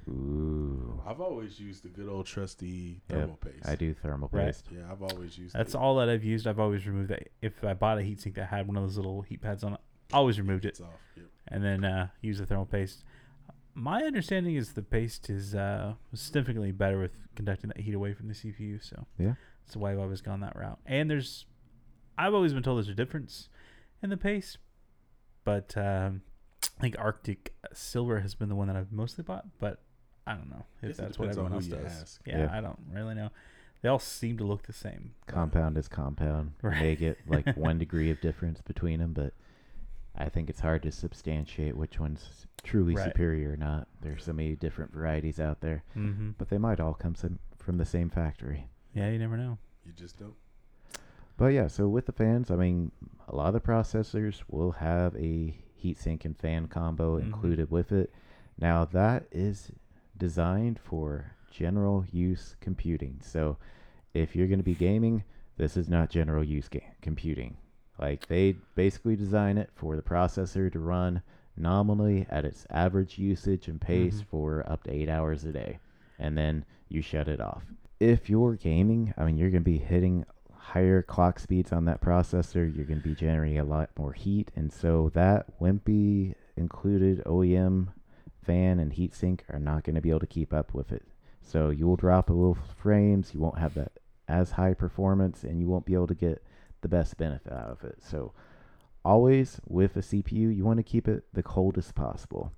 Ooh, 0.06 1.02
I've 1.06 1.20
always 1.20 1.58
used 1.58 1.82
the 1.82 1.88
good 1.88 2.08
old 2.08 2.26
trusty 2.26 3.00
Yep, 3.08 3.18
thermal 3.18 3.36
paste. 3.36 3.66
I 3.66 3.74
do 3.74 3.94
thermal 3.94 4.28
Right. 4.32 4.46
paste. 4.46 4.68
Yeah, 4.70 4.90
I've 4.92 5.02
always 5.02 5.38
used. 5.38 5.54
That's 5.54 5.74
it. 5.74 5.78
all 5.78 5.96
that 5.96 6.08
I've 6.10 6.22
used. 6.24 6.46
I've 6.46 6.60
always 6.60 6.86
removed 6.86 7.08
that. 7.10 7.28
If 7.40 7.64
I 7.64 7.72
bought 7.74 7.98
a 7.98 8.02
heatsink 8.02 8.34
that 8.34 8.46
had 8.48 8.66
one 8.66 8.76
of 8.76 8.82
those 8.82 8.96
little 8.96 9.22
heat 9.22 9.40
pads 9.40 9.64
on 9.64 9.74
it, 9.74 9.80
always 10.12 10.38
removed 10.38 10.66
it 10.66 10.68
It's 10.68 10.80
off. 10.82 11.00
Yep. 11.16 11.26
and 11.48 11.64
then 11.64 11.84
uh, 11.84 12.08
use 12.20 12.38
the 12.38 12.46
thermal 12.46 12.66
paste. 12.66 13.02
My 13.74 14.02
understanding 14.02 14.54
is 14.54 14.72
the 14.74 14.82
paste 14.82 15.28
is 15.28 15.54
uh, 15.54 15.94
significantly 16.12 16.70
better 16.72 16.98
with 16.98 17.10
conducting 17.34 17.68
that 17.68 17.80
heat 17.80 17.94
away 17.94 18.12
from 18.14 18.28
the 18.28 18.34
CPU. 18.34 18.82
So 18.82 19.06
Yeah. 19.18 19.34
that's 19.66 19.76
why 19.76 19.92
I've 19.92 19.98
always 19.98 20.20
gone 20.20 20.40
that 20.40 20.54
route. 20.56 20.78
And 20.86 21.10
there's, 21.10 21.46
I've 22.16 22.34
always 22.34 22.52
been 22.52 22.62
told 22.62 22.78
there's 22.78 22.88
a 22.88 22.94
difference 22.94 23.48
in 24.02 24.10
the 24.10 24.16
paste, 24.16 24.58
but 25.44 25.76
um, 25.76 26.22
I 26.78 26.80
think 26.80 26.96
Arctic 26.98 27.52
Silver 27.72 28.20
has 28.20 28.34
been 28.36 28.48
the 28.48 28.54
one 28.54 28.68
that 28.68 28.76
I've 28.76 28.92
mostly 28.92 29.24
bought. 29.24 29.46
But 29.58 29.80
I 30.26 30.34
don't 30.34 30.50
know 30.50 30.64
if 30.80 30.90
Guess 30.90 30.96
that's 30.98 31.18
what 31.18 31.28
everyone 31.30 31.52
else 31.54 31.66
who 31.66 31.72
does. 31.76 32.00
ask. 32.02 32.20
Yeah, 32.26 32.38
Yeah. 32.44 32.48
I 32.52 32.60
don't 32.60 32.78
really 32.92 33.14
know. 33.14 33.30
They 33.82 33.88
all 33.90 33.98
seem 33.98 34.38
to 34.38 34.44
look 34.44 34.62
the 34.62 34.72
same. 34.72 35.14
Compound 35.26 35.76
is 35.76 35.88
compound. 35.88 36.52
Right. 36.62 36.80
May 36.80 36.96
get 36.96 37.18
like 37.26 37.54
one 37.56 37.78
degree 37.78 38.10
of 38.10 38.20
difference 38.20 38.60
between 38.62 39.00
them, 39.00 39.12
but 39.12 39.34
I 40.16 40.28
think 40.28 40.48
it's 40.48 40.60
hard 40.60 40.82
to 40.84 40.92
substantiate 40.92 41.76
which 41.76 41.98
one's 41.98 42.46
truly 42.62 42.94
Right. 42.94 43.04
superior 43.06 43.52
or 43.52 43.56
not. 43.56 43.88
There's 44.00 44.24
so 44.24 44.32
many 44.32 44.54
different 44.56 44.92
varieties 44.92 45.40
out 45.40 45.60
there, 45.60 45.82
Mm-hmm. 45.96 46.30
but 46.38 46.48
they 46.50 46.58
might 46.58 46.80
all 46.80 46.94
come 46.94 47.14
some, 47.14 47.38
from 47.58 47.78
the 47.78 47.84
same 47.84 48.10
factory. 48.10 48.68
Yeah, 48.94 49.10
you 49.10 49.18
never 49.18 49.36
know. 49.36 49.58
You 49.84 49.92
just 49.92 50.18
don't. 50.18 50.34
But 51.36 51.46
yeah, 51.46 51.66
so 51.66 51.88
with 51.88 52.06
the 52.06 52.12
fans, 52.12 52.50
I 52.50 52.56
mean, 52.56 52.92
a 53.28 53.34
lot 53.34 53.48
of 53.48 53.54
the 53.54 53.60
processors 53.60 54.42
will 54.48 54.70
have 54.72 55.16
a 55.16 55.52
heatsink 55.82 56.24
and 56.24 56.38
fan 56.38 56.68
combo 56.68 57.18
Mhm. 57.18 57.24
included 57.24 57.70
with 57.70 57.90
it. 57.90 58.12
Now 58.56 58.84
that 58.84 59.26
is 59.32 59.72
designed 60.16 60.78
for 60.78 61.32
general 61.50 62.06
use 62.12 62.54
computing. 62.60 63.18
So 63.20 63.58
if 64.14 64.36
you're 64.36 64.46
going 64.46 64.60
to 64.60 64.64
be 64.64 64.74
gaming, 64.76 65.24
this 65.56 65.76
is 65.76 65.88
not 65.88 66.08
general 66.08 66.44
use 66.44 66.68
ga- 66.68 66.86
computing. 67.02 67.56
Like 67.98 68.26
they 68.26 68.56
basically 68.74 69.16
design 69.16 69.56
it 69.58 69.70
for 69.74 69.96
the 69.96 70.02
processor 70.02 70.70
to 70.72 70.78
run 70.78 71.22
nominally 71.56 72.26
at 72.30 72.44
its 72.44 72.66
average 72.70 73.18
usage 73.18 73.68
and 73.68 73.80
pace 73.80 74.20
Mhm. 74.22 74.26
for 74.26 74.70
up 74.70 74.82
to 74.84 74.92
eight 74.92 75.08
hours 75.08 75.44
a 75.44 75.52
day, 75.52 75.78
and 76.18 76.36
then 76.36 76.64
you 76.88 77.00
shut 77.00 77.28
it 77.28 77.40
off. 77.40 77.64
If 78.00 78.28
you're 78.28 78.56
gaming, 78.56 79.14
I 79.16 79.24
mean, 79.24 79.36
you're 79.36 79.50
going 79.50 79.62
to 79.62 79.70
be 79.70 79.78
hitting 79.78 80.24
higher 80.52 81.02
clock 81.02 81.38
speeds 81.38 81.72
on 81.72 81.84
that 81.84 82.00
processor. 82.00 82.74
You're 82.74 82.86
going 82.86 83.00
to 83.00 83.08
be 83.08 83.14
generating 83.14 83.58
a 83.60 83.64
lot 83.64 83.90
more 83.96 84.12
heat, 84.12 84.50
and 84.56 84.72
so 84.72 85.10
that 85.14 85.60
wimpy 85.60 86.34
included 86.56 87.22
OEM 87.24 87.88
fan 88.42 88.78
and 88.80 88.92
heatsink 88.92 89.40
are 89.48 89.60
not 89.60 89.84
going 89.84 89.94
to 89.94 90.00
be 90.00 90.10
able 90.10 90.20
to 90.20 90.26
keep 90.26 90.52
up 90.52 90.74
with 90.74 90.90
it. 90.90 91.06
So 91.40 91.70
you 91.70 91.86
will 91.86 91.96
drop 91.96 92.28
a 92.30 92.32
little 92.32 92.54
frames. 92.54 93.32
You 93.32 93.40
won't 93.40 93.58
have 93.58 93.74
that 93.74 93.92
as 94.26 94.52
high 94.52 94.74
performance, 94.74 95.44
and 95.44 95.60
you 95.60 95.68
won't 95.68 95.86
be 95.86 95.94
able 95.94 96.06
to 96.08 96.14
get 96.14 96.42
the 96.84 96.88
best 96.88 97.16
benefit 97.16 97.50
out 97.50 97.70
of 97.70 97.82
it. 97.82 97.96
So 98.02 98.32
always 99.04 99.58
with 99.66 99.96
a 99.96 100.00
CPU, 100.00 100.54
you 100.54 100.64
want 100.64 100.76
to 100.76 100.82
keep 100.82 101.08
it 101.08 101.24
the 101.32 101.42
coldest 101.42 101.94
possible, 101.94 102.52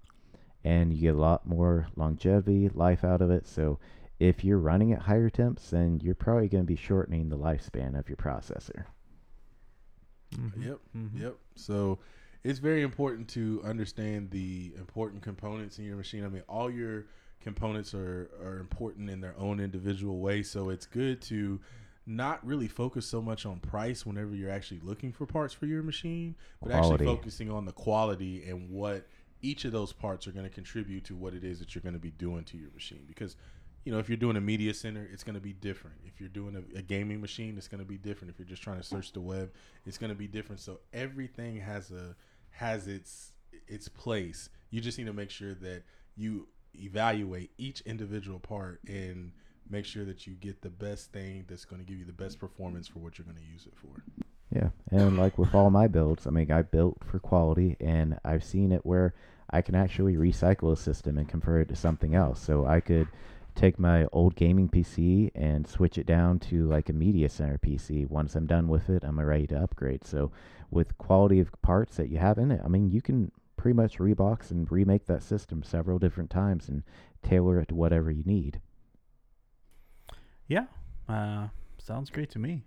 and 0.65 0.93
you 0.93 1.01
get 1.01 1.15
a 1.15 1.19
lot 1.19 1.47
more 1.47 1.87
longevity, 1.95 2.69
life 2.69 3.05
out 3.05 3.23
of 3.23 3.31
it. 3.31 3.47
So 3.47 3.79
if 4.19 4.45
you're 4.45 4.59
running 4.59 4.93
at 4.93 5.03
higher 5.03 5.31
temps, 5.31 5.71
then 5.71 6.01
you're 6.03 6.17
probably 6.17 6.49
going 6.49 6.65
to 6.65 6.67
be 6.67 6.75
shortening 6.75 7.29
the 7.29 7.39
lifespan 7.39 7.97
of 7.97 8.09
your 8.09 8.17
processor. 8.17 8.87
Mhm. 10.35 10.65
Yep. 10.65 10.81
Mhm. 10.97 11.21
Yep. 11.21 11.37
So 11.55 12.01
it's 12.43 12.59
very 12.59 12.83
important 12.83 13.29
to 13.29 13.63
understand 13.65 14.31
the 14.33 14.73
important 14.77 15.23
components 15.23 15.79
in 15.79 15.85
your 15.85 15.97
machine. 15.97 16.25
I 16.25 16.29
mean, 16.29 16.43
all 16.49 16.69
your 16.69 17.07
components 17.41 17.95
are, 17.95 18.29
are 18.43 18.59
important 18.59 19.09
in 19.09 19.21
their 19.21 19.37
own 19.39 19.61
individual 19.61 20.19
way. 20.19 20.43
So 20.43 20.71
it's 20.71 20.87
good 20.87 21.23
to 21.23 21.61
not 22.07 22.45
really 22.47 22.69
focus 22.69 23.07
so 23.07 23.21
much 23.21 23.45
on 23.45 23.59
price 23.59 24.07
whenever 24.07 24.35
you're 24.35 24.51
actually 24.51 24.81
looking 24.83 25.13
for 25.13 25.27
parts 25.27 25.53
for 25.53 25.67
your 25.67 25.83
machine, 25.83 26.37
but 26.63 26.71
Quality. 26.71 26.93
actually 26.93 27.07
focusing 27.07 27.51
on 27.51 27.65
the 27.65 27.73
quality 27.73 28.49
and 28.49 28.71
what 28.71 29.07
each 29.43 29.65
of 29.65 29.73
those 29.73 29.93
parts 29.93 30.27
are 30.27 30.33
going 30.33 30.47
to 30.47 30.51
contribute 30.51 31.05
to 31.05 31.17
what 31.17 31.35
it 31.35 31.45
is 31.45 31.59
that 31.59 31.75
you're 31.75 31.83
going 31.83 31.95
to 31.95 32.01
be 32.01 32.13
doing 32.13 32.45
to 32.45 32.57
your 32.57 32.71
machine. 32.73 33.05
Because 33.07 33.37
you 33.85 33.93
know, 33.93 34.01
if 34.01 34.09
you're 34.09 34.17
doing 34.17 34.37
a 34.37 34.41
media 34.41 34.75
center, 34.75 35.09
it's 35.13 35.23
going 35.23 35.37
to 35.37 35.41
be 35.41 35.53
different. 35.53 35.97
If 36.05 36.19
you're 36.19 36.29
doing 36.29 36.57
a, 36.57 36.79
a 36.79 36.83
gaming 36.83 37.21
machine, 37.21 37.57
it's 37.57 37.69
going 37.69 37.79
to 37.79 37.85
be 37.85 37.97
different. 37.97 38.33
If 38.33 38.39
you're 38.39 38.49
just 38.49 38.63
trying 38.63 38.79
to 38.79 38.83
search 38.83 39.13
the 39.13 39.21
web, 39.21 39.53
it's 39.85 39.97
going 39.97 40.11
to 40.11 40.17
be 40.17 40.27
different. 40.27 40.61
So 40.61 40.81
everything 40.93 41.61
has 41.61 41.93
a 41.93 42.17
has 42.51 42.89
its 42.89 43.33
its 43.69 43.89
place. 43.89 44.49
You 44.71 44.81
just 44.81 44.99
need 44.99 45.07
to 45.07 45.13
make 45.13 45.31
sure 45.31 45.55
that 45.55 45.85
you 46.17 46.49
evaluate 46.75 47.53
each 47.59 47.81
individual 47.83 48.41
part 48.41 48.81
and 48.89 49.33
make 49.71 49.85
sure 49.85 50.05
that 50.05 50.27
you 50.27 50.35
get 50.35 50.63
the 50.63 50.71
best 50.71 51.13
thing 51.13 51.45
that's 51.49 51.65
going 51.65 51.81
to 51.83 51.87
give 51.87 51.99
you 51.99 52.05
the 52.05 52.13
best 52.13 52.39
performance 52.39 52.87
for 52.87 53.01
what 53.01 53.19
you're 53.19 53.25
going 53.25 53.37
to 53.37 53.53
use 53.53 53.67
it 53.67 53.75
for. 53.77 54.03
Yeah, 54.55 54.69
and 54.91 55.19
like 55.19 55.39
with 55.39 55.55
all 55.55 55.71
my 55.71 55.89
builds, 55.89 56.27
I 56.27 56.31
mean, 56.31 56.51
I 56.51 56.63
built 56.63 56.99
for 57.05 57.19
quality, 57.19 57.77
and 57.81 58.19
I've 58.25 58.45
seen 58.45 58.73
it 58.73 58.87
where 58.87 59.15
I 59.51 59.63
can 59.63 59.75
actually 59.75 60.17
recycle 60.17 60.73
a 60.73 60.77
system 60.77 61.19
and 61.19 61.29
convert 61.29 61.63
it 61.63 61.69
to 61.75 61.77
something 61.77 62.15
else. 62.15 62.41
So 62.41 62.65
I 62.67 62.81
could 62.81 63.09
take 63.55 63.79
my 63.79 64.07
old 64.13 64.37
gaming 64.37 64.69
PC 64.69 65.31
and 65.35 65.67
switch 65.67 65.99
it 65.99 66.07
down 66.07 66.39
to 66.39 66.67
like 66.69 66.89
a 66.89 66.93
media 66.93 67.29
center 67.29 67.59
PC. 67.59 68.09
Once 68.09 68.35
I'm 68.35 68.47
done 68.47 68.69
with 68.69 68.89
it, 68.89 69.03
I'm 69.03 69.19
ready 69.19 69.47
to 69.49 69.63
upgrade. 69.63 70.05
So 70.05 70.31
with 70.71 70.99
quality 70.99 71.41
of 71.41 71.51
parts 71.63 71.97
that 71.97 72.09
you 72.09 72.19
have 72.19 72.39
in 72.39 72.51
it, 72.51 72.61
I 72.65 72.69
mean, 72.69 72.91
you 72.91 73.01
can 73.01 73.33
pretty 73.57 73.75
much 73.75 73.99
rebox 73.99 74.51
and 74.51 74.71
remake 74.71 75.07
that 75.07 75.23
system 75.23 75.63
several 75.63 75.99
different 75.99 76.31
times 76.31 76.69
and 76.69 76.83
tailor 77.23 77.59
it 77.61 77.69
to 77.69 77.75
whatever 77.75 78.11
you 78.11 78.23
need. 78.25 78.61
Yeah, 80.49 80.67
uh, 81.09 81.49
sounds 81.79 82.11
great 82.11 82.31
to 82.31 82.39
me. 82.39 82.65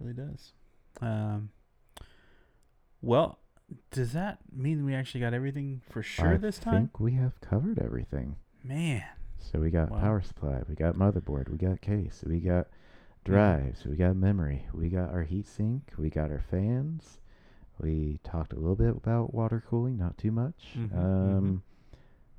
Really 0.00 0.12
does. 0.14 0.52
Um, 1.00 1.50
well, 3.02 3.38
does 3.90 4.12
that 4.12 4.38
mean 4.52 4.84
we 4.84 4.94
actually 4.94 5.20
got 5.20 5.34
everything 5.34 5.80
for 5.90 6.02
sure 6.02 6.34
I 6.34 6.36
this 6.38 6.58
time? 6.58 6.74
I 6.74 6.78
think 6.78 7.00
we 7.00 7.12
have 7.12 7.40
covered 7.40 7.78
everything. 7.78 8.36
Man, 8.64 9.02
So 9.38 9.60
we 9.60 9.70
got 9.70 9.90
Wow. 9.90 10.00
power 10.00 10.20
supply, 10.22 10.62
we 10.68 10.74
got 10.74 10.94
motherboard, 10.94 11.48
we 11.48 11.56
got 11.58 11.80
case, 11.80 12.22
we 12.26 12.38
got 12.40 12.66
drives, 13.24 13.84
we 13.86 13.96
got 13.96 14.14
memory, 14.16 14.66
we 14.74 14.88
got 14.88 15.10
our 15.10 15.24
heatsink, 15.24 15.82
we 15.96 16.10
got 16.10 16.30
our 16.30 16.42
fans. 16.50 17.18
We 17.80 18.18
talked 18.24 18.52
a 18.52 18.56
little 18.56 18.74
bit 18.76 18.90
about 18.96 19.32
water 19.32 19.62
cooling, 19.66 19.96
not 19.96 20.18
too 20.18 20.32
much. 20.32 20.74
Mhm, 20.76 20.94
um, 20.96 21.62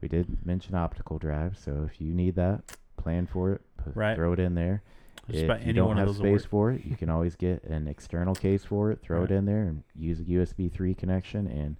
We 0.01 0.07
did 0.07 0.45
mention 0.45 0.75
optical 0.75 1.17
drives, 1.19 1.59
so 1.59 1.83
if 1.91 1.99
you 1.99 2.13
need 2.13 2.35
that, 2.35 2.77
plan 2.97 3.25
for 3.27 3.51
it, 3.53 3.61
put, 3.83 3.95
Right. 3.95 4.15
throw 4.15 4.33
it 4.33 4.39
in 4.39 4.55
there. 4.55 4.81
just 5.27 5.39
if 5.39 5.45
about 5.45 5.59
you 5.59 5.65
any 5.65 5.73
don't 5.73 5.87
one 5.89 5.97
have 5.97 6.15
space 6.15 6.43
for 6.45 6.71
it, 6.71 6.83
you 6.85 6.95
can 6.95 7.09
always 7.09 7.35
get 7.35 7.63
an 7.65 7.87
external 7.87 8.33
case 8.33 8.63
for 8.65 8.91
it, 8.91 8.99
throw 9.01 9.21
Right. 9.21 9.31
it 9.31 9.35
in 9.35 9.45
there, 9.45 9.63
and 9.63 9.83
use 9.95 10.19
a 10.19 10.23
USB 10.23 10.69
3 10.69 10.95
connection 10.95 11.45
and 11.47 11.75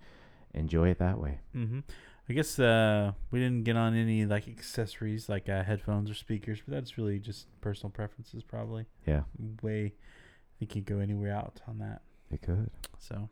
enjoy 0.54 0.89
it 0.89 1.00
that 1.00 1.20
way. 1.20 1.39
Mm-hmm. 1.56 1.80
I 2.30 2.34
guess 2.34 2.60
uh, 2.60 3.14
we 3.32 3.39
didn't 3.39 3.64
get 3.64 3.76
on 3.76 3.95
any 3.95 4.24
like 4.28 4.47
accessories 4.47 5.30
like 5.30 5.50
uh, 5.50 5.64
headphones 5.64 6.12
or 6.12 6.14
speakers, 6.14 6.62
but 6.64 6.76
that's 6.76 6.95
really 6.95 7.18
just 7.20 7.47
personal 7.60 7.89
preferences, 7.89 8.43
probably. 8.43 8.86
Yeah, 9.08 9.24
Way, 9.64 9.86
I 9.95 10.54
think 10.60 10.76
you 10.76 10.84
go 10.84 11.00
anywhere 11.00 11.34
out 11.34 11.60
on 11.68 11.80
that. 11.80 12.02
it 12.30 12.43
could. 12.43 12.70
So, 13.00 13.30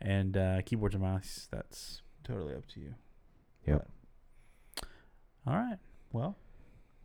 and 0.00 0.36
uh, 0.36 0.62
keyboard 0.62 0.94
and 0.94 1.02
mouse, 1.04 1.46
that's 1.52 2.02
totally 2.24 2.54
up 2.54 2.66
to 2.68 2.80
you. 2.80 2.94
Yep. 3.64 3.88
But- 4.74 4.88
all 5.46 5.54
right. 5.56 5.78
Well, 6.12 6.36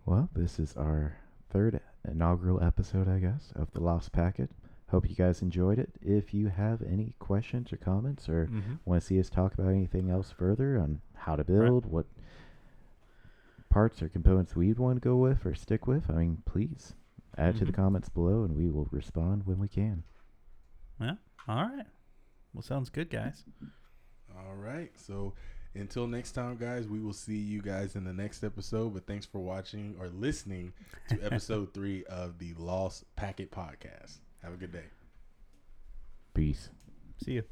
Well, 0.06 0.30
this 0.36 0.60
is 0.60 0.76
our 0.76 1.18
third 1.50 1.80
inaugural 2.08 2.62
episode, 2.64 3.08
I 3.08 3.20
guess, 3.20 3.52
of 3.56 3.72
The 3.72 3.82
Lost 3.82 4.12
Packet. 4.12 4.50
hope 4.90 5.10
you 5.10 5.16
guys 5.16 5.42
enjoyed 5.42 5.80
it. 5.80 5.90
If 6.02 6.34
you 6.34 6.50
have 6.50 6.82
any 6.82 7.14
questions 7.20 7.72
or 7.72 7.78
comments 7.78 8.28
or 8.28 8.48
Mm-hmm. 8.48 8.74
want 8.84 9.02
to 9.02 9.08
see 9.08 9.20
us 9.22 9.30
talk 9.30 9.54
about 9.54 9.70
anything 9.70 10.10
else 10.10 10.32
further 10.32 10.78
on 10.78 11.00
how 11.14 11.38
to 11.38 11.46
build, 11.46 11.86
what 11.86 12.06
parts 13.70 14.02
or 14.02 14.10
components 14.10 14.54
we'd 14.54 14.78
want 14.80 14.98
to 14.98 15.00
go 15.00 15.16
with 15.16 15.46
or 15.46 15.56
stick 15.56 15.88
with, 15.88 16.10
I 16.10 16.14
mean, 16.16 16.44
please 16.46 16.94
add 17.38 17.56
to 17.58 17.64
the 17.66 17.72
Mhm. 17.72 17.76
comments 17.76 18.10
below 18.10 18.44
and 18.44 18.54
we 18.58 18.70
will 18.70 18.90
respond 18.92 19.46
when 19.46 19.60
we 19.60 19.70
can. 19.70 20.04
Yeah. 21.00 21.16
All 21.48 21.64
right. 21.70 21.88
Well, 22.54 22.62
sounds 22.62 22.90
good, 22.90 23.10
guys. 23.10 23.46
All 24.36 24.56
right. 24.58 24.92
So 25.00 25.36
until 25.76 26.08
next 26.08 26.34
time, 26.34 26.58
guys, 26.58 26.88
we 26.88 27.00
will 27.00 27.14
see 27.14 27.38
you 27.38 27.62
guys 27.62 27.96
in 27.96 28.04
the 28.04 28.14
next 28.14 28.44
episode. 28.44 28.94
But 28.94 29.08
thanks 29.08 29.26
for 29.26 29.40
watching 29.40 29.96
or 30.00 30.10
listening 30.10 30.74
to 31.10 31.20
episode 31.24 31.74
three 31.74 32.04
of 32.06 32.38
the 32.40 32.54
Lost 32.58 33.04
Packet 33.16 33.52
Podcast. 33.52 34.18
Have 34.44 34.54
a 34.54 34.58
good 34.58 34.74
day. 34.74 34.86
Peace. 36.34 36.70
See 37.24 37.34
you. 37.34 37.44